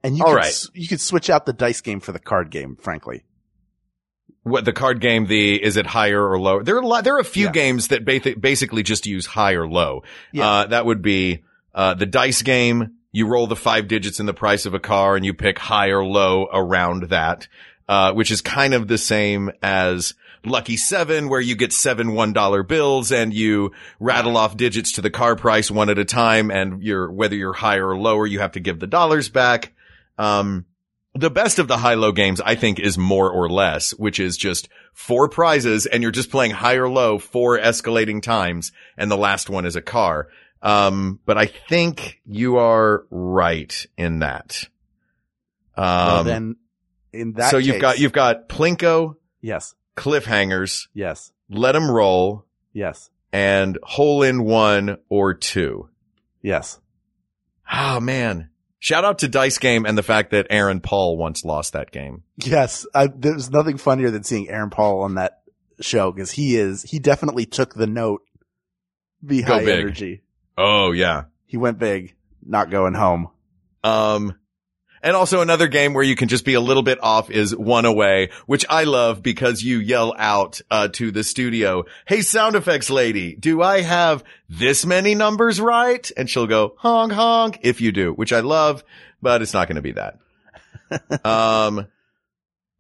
And 0.05 0.17
you 0.17 0.23
All 0.25 0.31
could, 0.33 0.37
right. 0.37 0.63
you 0.75 0.87
could 0.87 1.01
switch 1.01 1.31
out 1.31 1.47
the 1.47 1.53
dice 1.53 1.81
game 1.81 1.99
for 1.99 2.13
the 2.13 2.19
card 2.21 2.51
game, 2.51 2.77
frankly. 2.77 3.25
What 4.43 4.67
the 4.67 4.73
card 4.75 5.01
game? 5.01 5.27
The 5.27 5.63
is 5.63 5.79
it 5.79 5.87
higher 5.87 6.23
or 6.23 6.39
lower? 6.39 6.63
There 6.63 6.77
are 6.77 6.81
a 6.83 6.87
lot. 6.87 7.03
There 7.05 7.17
are 7.17 7.21
a 7.21 7.25
few 7.25 7.47
Yeah. 7.47 7.53
games 7.53 7.89
that 7.89 8.05
ba- 8.05 8.37
basically 8.39 8.83
just 8.83 9.07
use 9.07 9.25
high 9.25 9.53
or 9.55 9.67
low. 9.67 10.03
Yeah. 10.33 10.47
Uh, 10.49 10.67
that 10.67 10.85
would 10.87 11.01
be 11.01 11.43
uh, 11.75 11.95
the 11.95 12.05
dice 12.07 12.43
game. 12.43 12.93
You 13.13 13.27
roll 13.27 13.47
the 13.47 13.57
five 13.57 13.89
digits 13.89 14.21
in 14.21 14.27
the 14.27 14.35
price 14.35 14.67
of 14.67 14.75
a 14.75 14.79
car, 14.81 15.17
and 15.17 15.25
you 15.25 15.33
pick 15.35 15.59
high 15.59 15.89
or 15.89 16.05
low 16.05 16.49
around 16.53 17.05
that, 17.11 17.49
uh, 17.89 18.13
which 18.13 18.31
is 18.31 18.41
kind 18.43 18.75
of 18.75 18.87
the 18.89 18.99
same 18.99 19.51
as 19.63 20.15
Lucky 20.45 20.77
Seven, 20.77 21.29
where 21.31 21.41
you 21.41 21.55
get 21.57 21.73
seven 21.73 22.13
one 22.13 22.33
dollar 22.35 22.63
bills 22.63 23.11
and 23.13 23.33
you 23.33 23.73
rattle 23.99 24.37
off 24.37 24.57
digits 24.59 24.93
to 24.93 25.01
the 25.01 25.11
car 25.11 25.37
price 25.37 25.71
one 25.71 25.89
at 25.89 25.99
a 25.99 26.05
time, 26.05 26.51
and 26.51 26.83
you're 26.83 27.11
whether 27.11 27.35
you're 27.37 27.55
higher 27.55 27.89
or 27.89 27.97
lower, 27.97 28.27
you 28.27 28.41
have 28.41 28.53
to 28.53 28.61
give 28.61 28.79
the 28.81 28.87
dollars 28.87 29.31
back. 29.31 29.73
Um, 30.19 30.67
The 31.17 31.31
best 31.31 31.59
of 31.61 31.69
the 31.69 31.77
high-low 31.79 32.11
games, 32.13 32.41
I 32.41 32.57
think, 32.57 32.81
is 32.81 32.99
more 32.99 33.31
or 33.31 33.49
less, 33.49 33.93
which 33.93 34.19
is 34.19 34.37
just 34.37 34.69
four 34.93 35.29
prizes 35.29 35.87
and 35.87 36.03
you're 36.03 36.11
just 36.13 36.31
playing 36.31 36.51
high 36.53 36.75
or 36.75 36.89
low 36.89 37.19
four 37.19 37.57
escalating 37.59 38.21
times. 38.21 38.73
And 38.97 39.11
the 39.11 39.17
last 39.17 39.49
one 39.49 39.65
is 39.65 39.77
a 39.77 39.83
car. 39.83 40.29
Um, 40.61 41.21
but 41.25 41.39
I 41.39 41.47
think 41.47 42.21
you 42.27 42.57
are 42.57 43.05
right 43.11 43.87
in 43.97 44.21
that. 44.21 44.69
Um, 45.77 45.85
well, 45.87 46.25
then 46.25 46.57
in 47.13 47.33
that 47.35 47.51
so 47.51 47.59
you've 47.59 47.81
got, 47.81 47.99
you've 47.99 48.13
got 48.13 48.49
Plinko, 48.49 49.17
yes, 49.41 49.75
cliffhangers, 49.97 50.89
yes, 50.95 51.33
Let 51.49 51.73
them 51.73 51.91
roll, 51.91 52.45
yes, 52.73 53.11
and 53.33 53.79
hole 53.83 54.23
in 54.23 54.43
one 54.45 54.99
or 55.09 55.35
two. 55.35 55.89
yes. 56.43 56.81
Oh 57.73 57.99
man. 58.01 58.51
Shout 58.85 59.03
out 59.03 59.21
to 59.21 59.29
Dice 59.29 59.57
Game 59.57 59.87
and 59.87 59.97
the 59.97 60.03
fact 60.03 60.33
that 60.33 60.49
Aaron 60.51 60.81
Paul 60.81 61.17
once 61.17 61.43
lost 61.43 61.73
that 61.73 61.91
game. 61.91 62.23
Yes, 62.37 62.87
I, 62.95 63.07
there's 63.07 63.49
nothing 63.49 63.79
funnier 63.79 64.11
than 64.11 64.25
seeing 64.25 64.51
Aaron 64.51 64.69
Paul 64.69 65.01
on 65.05 65.15
that 65.15 65.41
show 65.81 66.13
because 66.13 66.31
he 66.31 66.57
is 66.57 66.83
he 66.83 66.99
definitely 66.99 67.47
took 67.47 67.73
the 67.73 67.87
note. 67.87 68.21
Be 69.25 69.41
high 69.41 69.63
energy. 69.63 70.21
Oh 70.59 70.93
yeah. 70.93 71.25
He 71.47 71.57
went 71.57 71.79
big, 71.79 72.15
not 72.45 72.69
going 72.69 72.93
home. 72.93 73.31
Um, 73.83 74.39
and 75.05 75.15
also 75.15 75.43
another 75.43 75.69
game 75.69 75.93
where 75.93 76.03
you 76.03 76.17
can 76.17 76.29
just 76.29 76.47
be 76.47 76.55
a 76.55 76.61
little 76.61 76.83
bit 76.83 76.99
off 77.03 77.31
is 77.31 77.55
one 77.55 77.85
away, 77.85 78.31
which 78.47 78.65
I 78.71 78.85
love 78.85 79.23
because 79.23 79.63
you 79.63 79.79
yell 79.79 80.15
out, 80.17 80.63
uh, 80.71 80.89
to 80.89 81.11
the 81.11 81.23
studio, 81.23 81.85
Hey, 82.07 82.23
sound 82.23 82.57
effects 82.57 82.89
lady, 82.89 83.37
do 83.37 83.63
I 83.63 83.83
have 83.83 84.25
this 84.49 84.87
many 84.87 85.15
numbers 85.15 85.61
right? 85.61 86.11
And 86.17 86.29
she'll 86.29 86.47
go 86.47 86.75
honk 86.79 87.13
honk 87.13 87.59
if 87.61 87.83
you 87.83 87.93
do, 87.93 88.13
which 88.15 88.33
I 88.33 88.41
love, 88.41 88.83
but 89.21 89.43
it's 89.43 89.53
not 89.53 89.69
going 89.69 89.77
to 89.77 89.83
be 89.83 89.93
that. 89.93 90.19
um, 91.25 91.87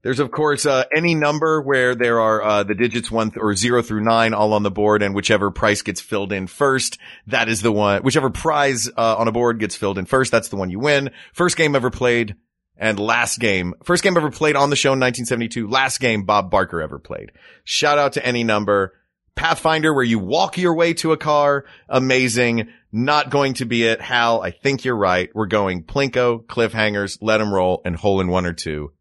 there's 0.04 0.20
of 0.20 0.30
course, 0.30 0.66
uh, 0.66 0.84
any 0.94 1.14
number 1.14 1.62
where 1.62 1.94
there 1.94 2.20
are, 2.20 2.42
uh, 2.42 2.62
the 2.62 2.74
digits 2.74 3.10
one 3.10 3.30
th- 3.30 3.38
or 3.40 3.56
zero 3.56 3.82
through 3.82 4.04
nine 4.04 4.34
all 4.34 4.52
on 4.52 4.62
the 4.62 4.70
board 4.70 5.02
and 5.02 5.14
whichever 5.14 5.50
price 5.50 5.80
gets 5.80 6.00
filled 6.00 6.30
in 6.30 6.46
first, 6.46 6.98
that 7.26 7.48
is 7.48 7.62
the 7.62 7.72
one, 7.72 8.02
whichever 8.02 8.28
prize, 8.28 8.88
uh, 8.96 9.16
on 9.16 9.26
a 9.26 9.32
board 9.32 9.58
gets 9.58 9.74
filled 9.74 9.96
in 9.96 10.04
first, 10.04 10.30
that's 10.30 10.48
the 10.48 10.56
one 10.56 10.70
you 10.70 10.78
win. 10.78 11.10
First 11.32 11.56
game 11.56 11.74
ever 11.74 11.90
played 11.90 12.36
and 12.76 12.98
last 12.98 13.38
game, 13.38 13.72
first 13.82 14.02
game 14.02 14.16
ever 14.16 14.30
played 14.30 14.56
on 14.56 14.68
the 14.68 14.76
show 14.76 14.92
in 14.92 15.00
1972, 15.00 15.68
last 15.68 15.98
game 16.00 16.24
Bob 16.24 16.50
Barker 16.50 16.82
ever 16.82 16.98
played. 16.98 17.32
Shout 17.64 17.98
out 17.98 18.12
to 18.12 18.24
any 18.24 18.44
number. 18.44 18.92
Pathfinder 19.36 19.92
where 19.92 20.04
you 20.04 20.18
walk 20.18 20.58
your 20.58 20.74
way 20.74 20.92
to 20.94 21.12
a 21.12 21.16
car. 21.16 21.64
Amazing. 21.88 22.68
Not 22.92 23.30
going 23.30 23.54
to 23.54 23.64
be 23.64 23.84
it. 23.84 24.00
Hal, 24.00 24.42
I 24.42 24.50
think 24.50 24.84
you're 24.84 24.96
right. 24.96 25.30
We're 25.34 25.46
going 25.46 25.82
Plinko, 25.82 26.44
cliffhangers, 26.44 27.18
let 27.20 27.40
'em 27.40 27.52
roll 27.52 27.80
and 27.84 27.96
hole 27.96 28.20
in 28.20 28.28
one 28.28 28.46
or 28.46 28.52
two. 28.52 28.92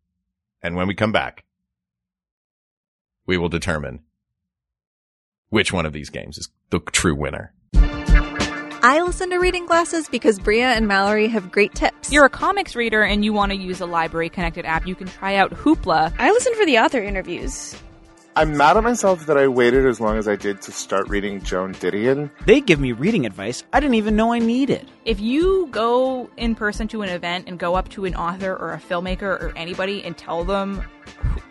And 0.63 0.76
when 0.76 0.88
we 0.88 0.95
come 0.95 1.12
back, 1.12 1.43
we 3.26 3.38
will 3.38 3.49
determine 3.49 3.99
which 5.49 5.71
one 5.73 5.86
of 5.86 5.93
these 5.93 6.10
games 6.10 6.38
is 6.38 6.49
the 6.69 6.80
true 6.80 7.15
winner. 7.15 7.54
I 8.86 9.02
listen 9.02 9.30
to 9.30 9.38
Reading 9.38 9.65
Glasses 9.65 10.10
because 10.10 10.39
Brea 10.39 10.62
and 10.62 10.88
Mallory 10.88 11.28
have 11.28 11.52
great 11.52 11.73
tips. 11.73 12.12
You're 12.12 12.26
a 12.26 12.30
comics 12.30 12.76
reader 12.76 13.02
and 13.02 13.23
you 13.23 13.32
want 13.32 13.52
to 13.52 13.58
use 13.58 13.80
a 13.80 13.86
library 13.86 14.30
connected 14.30 14.65
app, 14.65 14.88
you 14.88 14.95
can 14.95 15.08
try 15.08 15.36
out 15.36 15.52
Hoopla. 15.52 16.13
I 16.17 16.32
listen 16.32 16.54
for 16.56 16.65
the 16.65 16.80
author 16.80 17.02
interviews. 17.02 17.76
I'm 18.36 18.58
mad 18.58 18.78
at 18.78 18.84
myself 18.84 19.28
that 19.28 19.38
I 19.38 19.48
waited 19.48 19.86
as 19.86 20.02
long 20.02 20.17
as 20.17 20.28
I 20.28 20.36
did 20.36 20.60
to 20.63 20.72
start 20.72 21.08
reading 21.08 21.41
Joan 21.43 21.76
Didion. 21.76 22.32
They 22.48 22.62
give 22.62 22.80
me 22.80 22.91
reading 22.91 23.28
advice 23.28 23.63
I 23.74 23.80
didn't 23.80 23.93
even 23.93 24.15
know 24.15 24.34
I 24.34 24.39
needed. 24.39 24.89
If 25.06 25.19
you 25.19 25.67
go 25.69 26.32
in 26.36 26.56
person 26.56 26.88
to 26.89 27.04
an 27.04 27.10
event 27.10 27.48
and 27.48 27.60
go 27.60 27.76
up 27.76 27.89
to 27.89 28.06
an 28.06 28.15
author 28.15 28.52
or 28.52 28.74
a 28.74 28.80
filmmaker 28.80 29.22
or 29.22 29.54
anybody 29.56 30.04
and 30.04 30.17
tell 30.17 30.43
them 30.46 30.84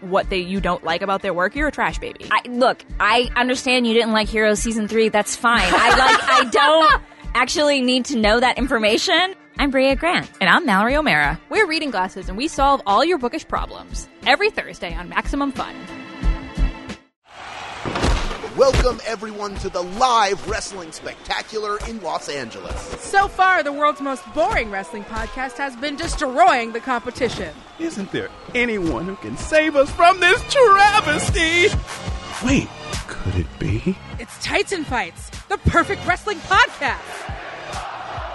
what 0.01 0.29
they 0.29 0.38
you 0.38 0.61
don't 0.61 0.83
like 0.83 1.03
about 1.03 1.23
their 1.23 1.33
work, 1.33 1.55
you're 1.55 1.68
a 1.68 1.73
trash 1.73 1.99
baby. 1.99 2.27
I, 2.33 2.42
look, 2.49 2.85
I 2.99 3.31
understand 3.37 3.87
you 3.87 3.95
didn't 3.95 4.12
like 4.12 4.27
Heroes 4.27 4.59
season 4.59 4.88
three. 4.88 5.09
That's 5.09 5.37
fine. 5.37 5.62
I 5.62 5.97
like. 5.97 6.23
I 6.25 6.45
don't 6.51 7.03
actually 7.35 7.81
need 7.81 8.07
to 8.07 8.16
know 8.18 8.40
that 8.40 8.59
information. 8.59 9.37
I'm 9.57 9.71
Brea 9.71 9.95
Grant. 9.95 10.29
And 10.40 10.51
I'm 10.51 10.66
Mallory 10.66 10.97
O'Meara. 10.97 11.40
We're 11.49 11.68
Reading 11.68 11.92
Glasses 11.92 12.29
and 12.29 12.37
we 12.37 12.49
solve 12.49 12.83
all 12.87 13.05
your 13.05 13.18
bookish 13.18 13.47
problems. 13.47 14.09
Every 14.27 14.51
Thursday 14.51 14.92
on 14.95 15.09
Maximum 15.09 15.53
Fun. 15.53 15.77
Welcome 18.57 19.01
everyone 19.07 19.55
to 19.57 19.71
the 19.71 19.81
live 19.81 20.47
wrestling 20.47 20.93
spectacular 20.93 21.79
in 21.88 22.03
Los 22.03 22.29
Angeles. 22.29 22.79
So 23.01 23.27
far, 23.27 23.62
the 23.62 23.73
world's 23.73 24.03
most 24.03 24.23
boring 24.35 24.71
wrestling 24.71 25.05
podcast 25.05 25.57
has 25.57 25.75
been 25.77 25.97
destroying 25.97 26.73
the 26.73 26.81
competition. 26.81 27.55
Isn't 27.79 28.12
there 28.12 28.29
anyone 28.55 29.07
who 29.07 29.17
can 29.17 29.38
save 29.38 29.75
us 29.75 29.91
from 29.93 30.21
this 30.21 30.43
travesty? 30.53 31.69
Wait, 32.45 32.69
could 33.09 33.37
it 33.37 33.59
be? 33.59 33.97
It's 34.19 34.37
Tights 34.45 34.73
and 34.73 34.87
Fights, 34.87 35.31
the 35.49 35.57
perfect 35.57 36.07
wrestling 36.07 36.38
podcast. 36.41 37.33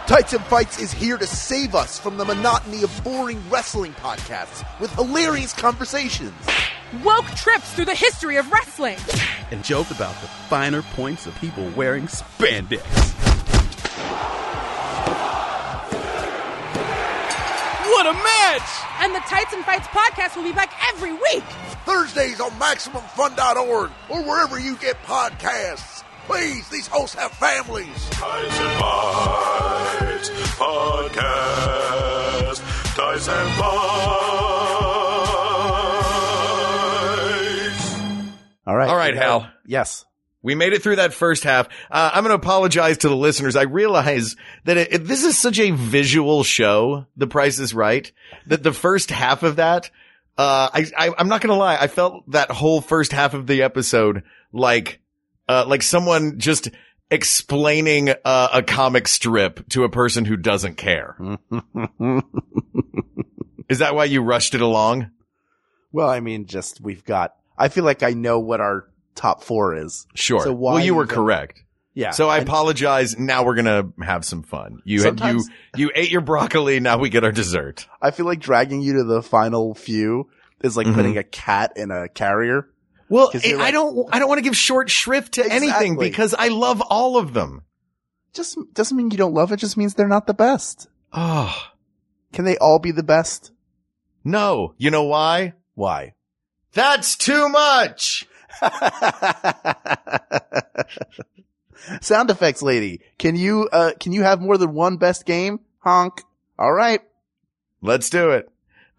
Tights 0.07 0.33
and 0.33 0.43
Fights 0.45 0.79
is 0.79 0.91
here 0.91 1.17
to 1.19 1.27
save 1.27 1.75
us 1.75 1.99
from 1.99 2.17
the 2.17 2.25
monotony 2.25 2.81
of 2.81 3.03
boring 3.03 3.39
wrestling 3.51 3.93
podcasts 3.93 4.65
with 4.79 4.89
hilarious 4.93 5.53
conversations. 5.53 6.33
Woke 7.03 7.27
trips 7.35 7.71
through 7.73 7.85
the 7.85 7.93
history 7.93 8.37
of 8.37 8.51
wrestling. 8.51 8.97
And 9.51 9.63
joke 9.63 9.89
about 9.91 10.19
the 10.21 10.27
finer 10.27 10.81
points 10.81 11.25
of 11.25 11.33
people 11.35 11.69
wearing 11.75 12.07
spandex. 12.07 12.83
What 17.89 18.05
a 18.05 18.13
match! 18.13 18.69
And 18.99 19.15
the 19.15 19.19
Tights 19.21 19.53
and 19.53 19.63
Fights 19.65 19.87
podcast 19.87 20.35
will 20.35 20.43
be 20.43 20.51
back 20.51 20.71
every 20.93 21.13
week. 21.13 21.43
Thursdays 21.85 22.39
on 22.41 22.51
MaximumFun.org 22.51 23.91
or 24.09 24.21
wherever 24.23 24.59
you 24.59 24.75
get 24.75 25.01
podcasts. 25.03 26.03
Please, 26.25 26.67
these 26.69 26.87
hosts 26.87 27.15
have 27.15 27.31
families. 27.31 28.09
Tights 28.11 28.59
and 28.59 28.79
Fights 28.79 30.29
Podcast. 30.59 32.61
Tights 32.95 33.27
and 33.29 33.59
Bites. 33.59 33.86
All 38.67 38.75
right. 38.75 38.89
All 38.89 38.95
right, 38.97 39.15
Hal. 39.15 39.49
Yes. 39.65 40.05
We 40.43 40.53
made 40.55 40.73
it 40.73 40.83
through 40.83 40.97
that 40.97 41.13
first 41.13 41.43
half. 41.43 41.67
Uh, 41.89 42.11
I'm 42.13 42.23
going 42.23 42.37
to 42.37 42.41
apologize 42.45 42.99
to 42.99 43.09
the 43.09 43.15
listeners. 43.15 43.55
I 43.55 43.63
realize 43.63 44.35
that 44.65 44.77
it, 44.77 44.93
it- 44.93 45.05
this 45.05 45.23
is 45.23 45.37
such 45.37 45.57
a 45.59 45.71
visual 45.71 46.43
show. 46.43 47.05
The 47.17 47.27
Price 47.27 47.57
is 47.59 47.73
Right. 47.73 48.11
That 48.45 48.61
the 48.63 48.73
first 48.73 49.09
half 49.09 49.41
of 49.43 49.55
that, 49.55 49.89
uh, 50.37 50.69
I, 50.73 50.85
I 50.97 51.13
I'm 51.17 51.27
not 51.29 51.41
going 51.41 51.49
to 51.53 51.59
lie. 51.59 51.77
I 51.79 51.87
felt 51.87 52.29
that 52.31 52.51
whole 52.51 52.81
first 52.81 53.11
half 53.13 53.33
of 53.33 53.47
the 53.47 53.63
episode 53.63 54.23
like, 54.53 54.99
uh, 55.49 55.65
like 55.67 55.81
someone 55.81 56.37
just 56.39 56.69
explaining 57.09 58.09
uh, 58.23 58.49
a 58.53 58.61
comic 58.61 59.07
strip 59.07 59.67
to 59.69 59.85
a 59.85 59.89
person 59.89 60.25
who 60.25 60.35
doesn't 60.37 60.75
care. 60.75 61.15
is 63.69 63.79
that 63.79 63.95
why 63.95 64.05
you 64.05 64.21
rushed 64.21 64.53
it 64.55 64.61
along? 64.61 65.11
Well, 65.91 66.09
I 66.09 66.19
mean, 66.19 66.45
just 66.45 66.81
we've 66.81 67.03
got. 67.03 67.33
I 67.57 67.69
feel 67.69 67.83
like 67.83 68.03
I 68.03 68.11
know 68.11 68.39
what 68.39 68.59
our 68.61 68.87
top 69.15 69.43
four 69.43 69.75
is. 69.75 70.05
Sure. 70.15 70.41
So 70.43 70.53
why 70.53 70.75
well, 70.75 70.83
you 70.85 70.95
were 70.95 71.03
even- 71.05 71.15
correct. 71.15 71.63
Yeah. 71.93 72.11
So 72.11 72.29
I 72.29 72.37
And- 72.37 72.47
apologize. 72.47 73.17
Now 73.17 73.43
we're 73.43 73.55
gonna 73.55 73.89
have 74.03 74.23
some 74.23 74.43
fun. 74.43 74.81
You 74.85 75.01
had, 75.03 75.19
you 75.19 75.43
you 75.75 75.91
ate 75.95 76.11
your 76.11 76.21
broccoli. 76.21 76.79
Now 76.79 76.99
we 76.99 77.09
get 77.09 77.23
our 77.23 77.31
dessert. 77.31 77.87
I 78.01 78.11
feel 78.11 78.27
like 78.27 78.39
dragging 78.39 78.81
you 78.81 78.93
to 78.97 79.03
the 79.03 79.23
final 79.23 79.73
few 79.73 80.29
is 80.63 80.77
like 80.77 80.85
Mhm. 80.85 80.93
putting 80.93 81.17
a 81.17 81.23
cat 81.23 81.73
in 81.75 81.89
a 81.89 82.07
carrier. 82.07 82.69
Well, 83.09 83.31
I 83.33 83.39
you're 83.47 83.57
like- 83.57 83.73
don't. 83.73 84.07
I 84.13 84.19
don't 84.19 84.27
want 84.27 84.37
to 84.37 84.43
give 84.43 84.55
short 84.55 84.89
shrift 84.91 85.33
to 85.35 85.45
anything 85.51 85.97
because 85.97 86.35
I 86.37 86.49
love 86.49 86.81
all 86.81 87.17
of 87.17 87.33
them. 87.33 87.63
Just 88.33 88.57
doesn't 88.73 88.95
mean 88.95 89.09
you 89.09 89.17
don't 89.17 89.33
love 89.33 89.51
it. 89.51 89.57
Just 89.57 89.77
means 89.77 89.95
they're 89.95 90.07
not 90.07 90.27
the 90.27 90.33
best. 90.35 90.87
Oh 91.13 91.55
Can 92.33 92.45
they 92.45 92.57
all 92.57 92.77
be 92.77 92.91
the 92.91 93.01
best? 93.01 93.51
no! 94.23 94.73
You 94.77 94.91
know 94.91 95.03
why? 95.05 95.53
Why? 95.73 96.13
That's 96.77 97.15
too 97.15 97.49
much. 97.49 98.27
Sound 102.01 102.29
effects 102.29 102.61
lady, 102.61 103.01
can 103.17 103.35
you 103.35 103.67
uh 103.71 103.93
can 103.99 104.13
you 104.13 104.21
have 104.21 104.39
more 104.39 104.59
than 104.59 104.75
one 104.75 104.97
best 104.97 105.25
game? 105.25 105.59
Honk. 105.79 106.21
All 106.59 106.71
right. 106.71 107.01
Let's 107.81 108.11
do 108.11 108.29
it. 108.29 108.47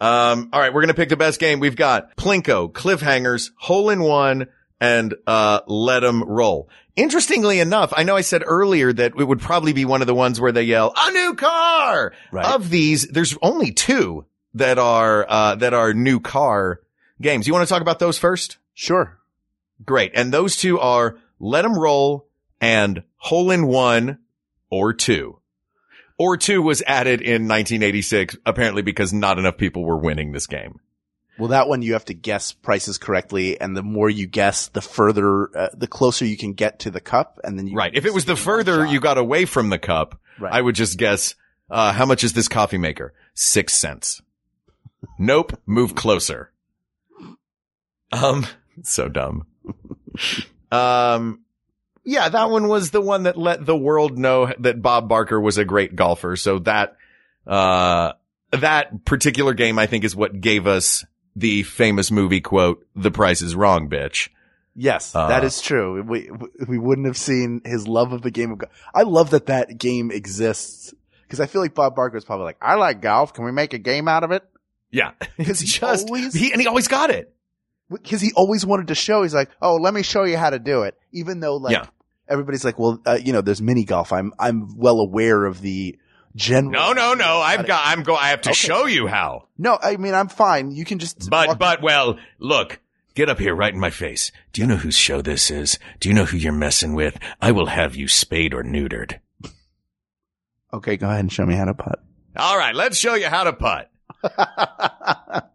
Um, 0.01 0.49
all 0.53 0.61
right, 0.61 0.75
we're 0.75 0.81
gonna 0.81 0.95
pick 0.95 1.09
the 1.09 1.17
best 1.17 1.39
game. 1.39 1.61
We've 1.61 1.77
got 1.77 2.17
Plinko, 2.17 2.73
Cliffhangers, 2.73 3.53
Hole 3.57 3.91
in 3.91 4.03
One, 4.03 4.49
and 4.81 5.15
uh, 5.29 5.61
Let 5.69 6.03
'em 6.03 6.25
Roll. 6.25 6.69
Interestingly 6.97 7.61
enough, 7.61 7.93
I 7.97 8.03
know 8.03 8.17
I 8.17 8.23
said 8.23 8.43
earlier 8.45 8.93
that 8.93 9.13
it 9.17 9.25
would 9.25 9.41
probably 9.41 9.73
be 9.73 9.85
one 9.85 10.01
of 10.01 10.09
the 10.09 10.17
ones 10.17 10.41
where 10.41 10.51
they 10.51 10.65
yell 10.65 10.93
"a 10.97 11.13
new 11.13 11.35
car." 11.35 12.13
Right. 12.33 12.45
Of 12.45 12.71
these, 12.71 13.07
there's 13.07 13.39
only 13.41 13.71
two 13.71 14.27
that 14.55 14.79
are 14.81 15.25
uh, 15.29 15.55
that 15.57 15.75
are 15.75 15.95
new 15.95 16.19
car 16.19 16.81
games. 17.21 17.47
You 17.47 17.53
want 17.53 17.67
to 17.67 17.73
talk 17.73 17.83
about 17.83 17.99
those 17.99 18.19
first? 18.19 18.59
Sure. 18.75 19.19
Great. 19.85 20.13
And 20.15 20.33
those 20.33 20.57
two 20.57 20.79
are 20.81 21.19
Let 21.39 21.65
'em 21.65 21.79
Roll 21.79 22.27
and 22.61 23.03
Hole 23.17 23.51
in 23.51 23.67
One 23.67 24.19
or 24.71 24.93
Two. 24.93 25.39
Or 26.19 26.37
two 26.37 26.61
was 26.63 26.83
added 26.87 27.21
in 27.21 27.47
1986, 27.47 28.37
apparently 28.45 28.83
because 28.83 29.13
not 29.13 29.39
enough 29.39 29.57
people 29.57 29.85
were 29.85 29.97
winning 29.99 30.33
this 30.33 30.49
game. 30.49 30.81
Well, 31.39 31.49
that 31.51 31.69
one 31.69 31.83
you 31.83 31.93
have 31.93 32.07
to 32.07 32.15
guess 32.15 32.51
prices 32.51 32.99
correctly, 32.99 33.61
and 33.61 33.77
the 33.77 33.85
more 33.85 34.11
you 34.11 34.27
guess, 34.27 34.67
the 34.67 34.81
further, 34.81 35.57
uh, 35.57 35.69
the 35.73 35.87
closer 35.87 36.25
you 36.27 36.37
can 36.37 36.55
get 36.55 36.81
to 36.81 36.91
the 36.91 37.01
cup, 37.01 37.39
and 37.45 37.57
then 37.57 37.69
you 37.69 37.77
Right. 37.77 37.95
If 37.95 38.05
it 38.05 38.13
was 38.13 38.25
the 38.25 38.35
further 38.35 38.85
you 38.85 38.99
got 38.99 39.17
away 39.19 39.45
from 39.45 39.69
the 39.71 39.79
cup, 39.79 40.21
Right. 40.41 40.53
I 40.53 40.61
would 40.61 40.75
just 40.75 40.99
guess, 40.99 41.37
uh, 41.71 41.93
how 41.93 42.05
much 42.07 42.25
is 42.25 42.33
this 42.33 42.49
coffee 42.49 42.79
maker? 42.79 43.15
Six 43.35 43.75
cents. 43.75 44.21
nope. 45.21 45.53
Move 45.67 45.95
closer. 45.95 46.51
Um, 48.13 48.47
so 48.83 49.09
dumb. 49.09 49.47
um, 50.71 51.41
yeah, 52.05 52.29
that 52.29 52.51
one 52.51 52.69
was 52.69 52.91
the 52.91 53.01
one 53.01 53.25
that 53.25 53.37
let 53.37 53.65
the 53.65 53.77
world 53.77 54.19
know 54.19 54.53
that 54.61 54.81
Bob 54.81 55.09
Barker 55.09 55.41
was 55.41 55.59
a 55.59 55.65
great 55.65 55.95
golfer. 55.95 56.37
So 56.37 56.59
that, 56.61 56.97
uh, 57.47 58.13
that 58.53 59.05
particular 59.05 59.53
game, 59.55 59.79
I 59.79 59.87
think 59.87 60.05
is 60.05 60.17
what 60.17 60.41
gave 60.41 60.67
us 60.67 61.05
the 61.37 61.63
famous 61.65 62.11
movie 62.11 62.41
quote, 62.41 62.87
the 62.97 63.11
price 63.11 63.43
is 63.43 63.55
wrong, 63.55 63.89
bitch. 63.89 64.29
Yes, 64.75 65.13
Uh, 65.15 65.27
that 65.29 65.43
is 65.43 65.61
true. 65.61 66.01
We 66.03 66.31
we 66.69 66.79
wouldn't 66.79 67.09
have 67.09 67.17
seen 67.17 67.63
his 67.65 67.89
love 67.89 68.13
of 68.13 68.23
the 68.23 68.31
game 68.31 68.53
of 68.53 68.59
golf. 68.59 68.73
I 68.95 69.03
love 69.03 69.31
that 69.31 69.47
that 69.47 69.77
game 69.77 70.13
exists 70.13 70.95
because 71.23 71.41
I 71.41 71.47
feel 71.47 71.61
like 71.61 71.75
Bob 71.75 71.97
Barker 71.97 72.17
is 72.17 72.25
probably 72.25 72.45
like, 72.45 72.59
I 72.63 72.77
like 72.77 73.03
golf. 73.03 73.35
Can 73.35 73.45
we 73.45 73.51
make 73.51 73.73
a 73.75 73.79
game 73.79 74.07
out 74.07 74.23
of 74.23 74.31
it? 74.31 74.45
Yeah, 74.93 75.13
he 75.37 75.45
just 75.45 75.83
always 75.83 76.33
he 76.33 76.53
and 76.53 76.61
he 76.61 76.69
always 76.69 76.87
got 76.87 77.11
it 77.11 77.35
because 77.91 78.21
he 78.21 78.33
always 78.35 78.65
wanted 78.67 78.89
to 78.89 78.95
show. 78.95 79.23
He's 79.23 79.35
like, 79.35 79.51
oh, 79.63 79.77
let 79.77 79.95
me 79.95 80.03
show 80.03 80.25
you 80.25 80.37
how 80.37 80.51
to 80.51 80.59
do 80.59 80.83
it. 80.83 80.97
Even 81.13 81.41
though 81.41 81.57
like 81.57 81.73
Yeah. 81.73 81.87
everybody's 82.29 82.65
like, 82.65 82.79
well, 82.79 83.01
uh, 83.07 83.19
you 83.23 83.33
know, 83.33 83.41
there's 83.41 83.63
mini 83.63 83.85
golf. 83.85 84.13
I'm 84.13 84.33
I'm 84.39 84.77
well 84.77 85.01
aware 85.01 85.45
of 85.45 85.61
the 85.61 85.99
general. 86.37 86.71
No, 86.73 86.93
no, 86.93 87.15
no. 87.15 87.39
I've 87.39 87.67
got, 87.67 87.83
I'm 87.87 88.03
go, 88.03 88.15
I 88.15 88.29
have 88.29 88.43
to 88.43 88.51
Okay. 88.51 88.57
show 88.57 88.87
you 88.87 89.07
how. 89.07 89.49
No, 89.57 89.79
I 89.83 89.97
mean 89.97 90.15
I'm 90.15 90.29
fine. 90.29 90.71
You 90.71 90.85
can 90.85 90.99
just 90.99 91.29
But, 91.31 91.59
but, 91.59 91.83
well, 91.83 92.19
look, 92.39 92.79
get 93.15 93.29
up 93.29 93.39
here 93.39 93.55
right 93.55 93.73
in 93.73 93.81
my 93.81 93.91
face. 93.91 94.31
Do 94.53 94.61
you 94.61 94.67
know 94.67 94.77
whose 94.77 94.97
show 94.97 95.23
this 95.23 95.51
is? 95.51 95.79
Do 96.01 96.09
you 96.09 96.15
know 96.15 96.25
who 96.27 96.37
you're 96.37 96.53
messing 96.53 96.95
with? 96.95 97.19
I 97.41 97.53
will 97.53 97.67
have 97.67 97.97
you 97.97 98.07
spayed 98.09 98.53
or 98.55 98.63
neutered. 98.63 99.19
okay. 100.73 100.97
Go 100.97 101.09
ahead 101.09 101.21
and 101.21 101.33
show 101.33 101.47
me 101.47 101.55
how 101.55 101.65
to 101.65 101.75
putt. 101.75 102.01
All 102.37 102.57
right, 102.59 102.75
let's 102.75 102.97
show 102.99 103.15
you 103.15 103.27
how 103.27 103.45
to 103.45 103.53
putt. 103.55 103.91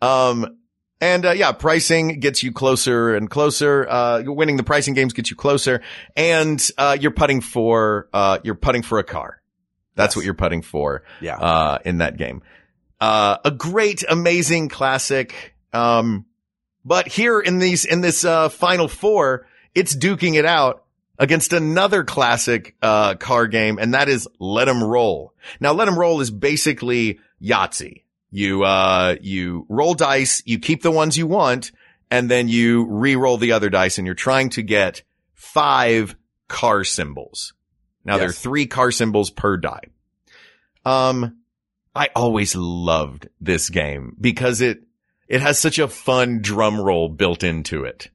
um, 0.00 0.58
and 1.00 1.24
uh, 1.24 1.30
yeah, 1.32 1.52
pricing 1.52 2.20
gets 2.20 2.42
you 2.42 2.52
closer 2.52 3.14
and 3.14 3.30
closer. 3.30 3.88
Uh, 3.88 4.22
winning 4.26 4.56
the 4.56 4.62
pricing 4.62 4.94
games 4.94 5.12
gets 5.12 5.30
you 5.30 5.36
closer, 5.36 5.80
and 6.16 6.70
uh, 6.76 6.96
you're 7.00 7.10
putting 7.10 7.40
for 7.40 8.08
uh, 8.12 8.38
you're 8.44 8.54
putting 8.54 8.82
for 8.82 8.98
a 8.98 9.04
car. 9.04 9.40
That's 9.94 10.14
what 10.14 10.24
you're 10.24 10.34
putting 10.34 10.62
for. 10.62 11.02
Yeah. 11.20 11.36
Uh, 11.36 11.78
in 11.84 11.98
that 11.98 12.16
game, 12.16 12.42
uh, 13.00 13.38
a 13.44 13.50
great, 13.50 14.04
amazing 14.08 14.68
classic. 14.68 15.54
Um, 15.72 16.26
but 16.84 17.08
here 17.08 17.40
in 17.40 17.58
these 17.58 17.84
in 17.84 18.00
this 18.00 18.24
uh, 18.24 18.48
final 18.48 18.88
four, 18.88 19.46
it's 19.74 19.94
duking 19.94 20.34
it 20.34 20.44
out 20.44 20.84
against 21.18 21.52
another 21.52 22.02
classic 22.04 22.76
uh, 22.82 23.14
car 23.14 23.46
game, 23.46 23.78
and 23.78 23.94
that 23.94 24.08
is 24.08 24.26
Let 24.38 24.68
'em 24.68 24.82
Roll. 24.82 25.34
Now, 25.60 25.72
Let 25.72 25.88
'em 25.88 25.98
Roll 25.98 26.20
is 26.20 26.30
basically 26.30 27.20
Yahtzee. 27.42 28.02
You 28.30 28.64
uh, 28.64 29.16
you 29.20 29.66
roll 29.68 29.94
dice, 29.94 30.42
you 30.46 30.58
keep 30.58 30.82
the 30.82 30.90
ones 30.90 31.18
you 31.18 31.26
want, 31.26 31.72
and 32.10 32.30
then 32.30 32.48
you 32.48 32.86
re-roll 32.86 33.38
the 33.38 33.52
other 33.52 33.70
dice, 33.70 33.98
and 33.98 34.06
you're 34.06 34.14
trying 34.14 34.50
to 34.50 34.62
get 34.62 35.02
five 35.34 36.14
car 36.48 36.84
symbols. 36.84 37.54
Now 38.04 38.18
there 38.18 38.28
are 38.28 38.32
three 38.32 38.66
car 38.66 38.90
symbols 38.90 39.30
per 39.30 39.56
die. 39.56 39.84
Um, 40.84 41.38
I 41.94 42.08
always 42.14 42.54
loved 42.54 43.28
this 43.40 43.68
game 43.68 44.16
because 44.20 44.60
it 44.60 44.82
it 45.28 45.40
has 45.40 45.58
such 45.58 45.78
a 45.78 45.88
fun 45.88 46.40
drum 46.40 46.80
roll 46.80 47.08
built 47.08 47.44
into 47.44 47.84
it. 47.84 48.10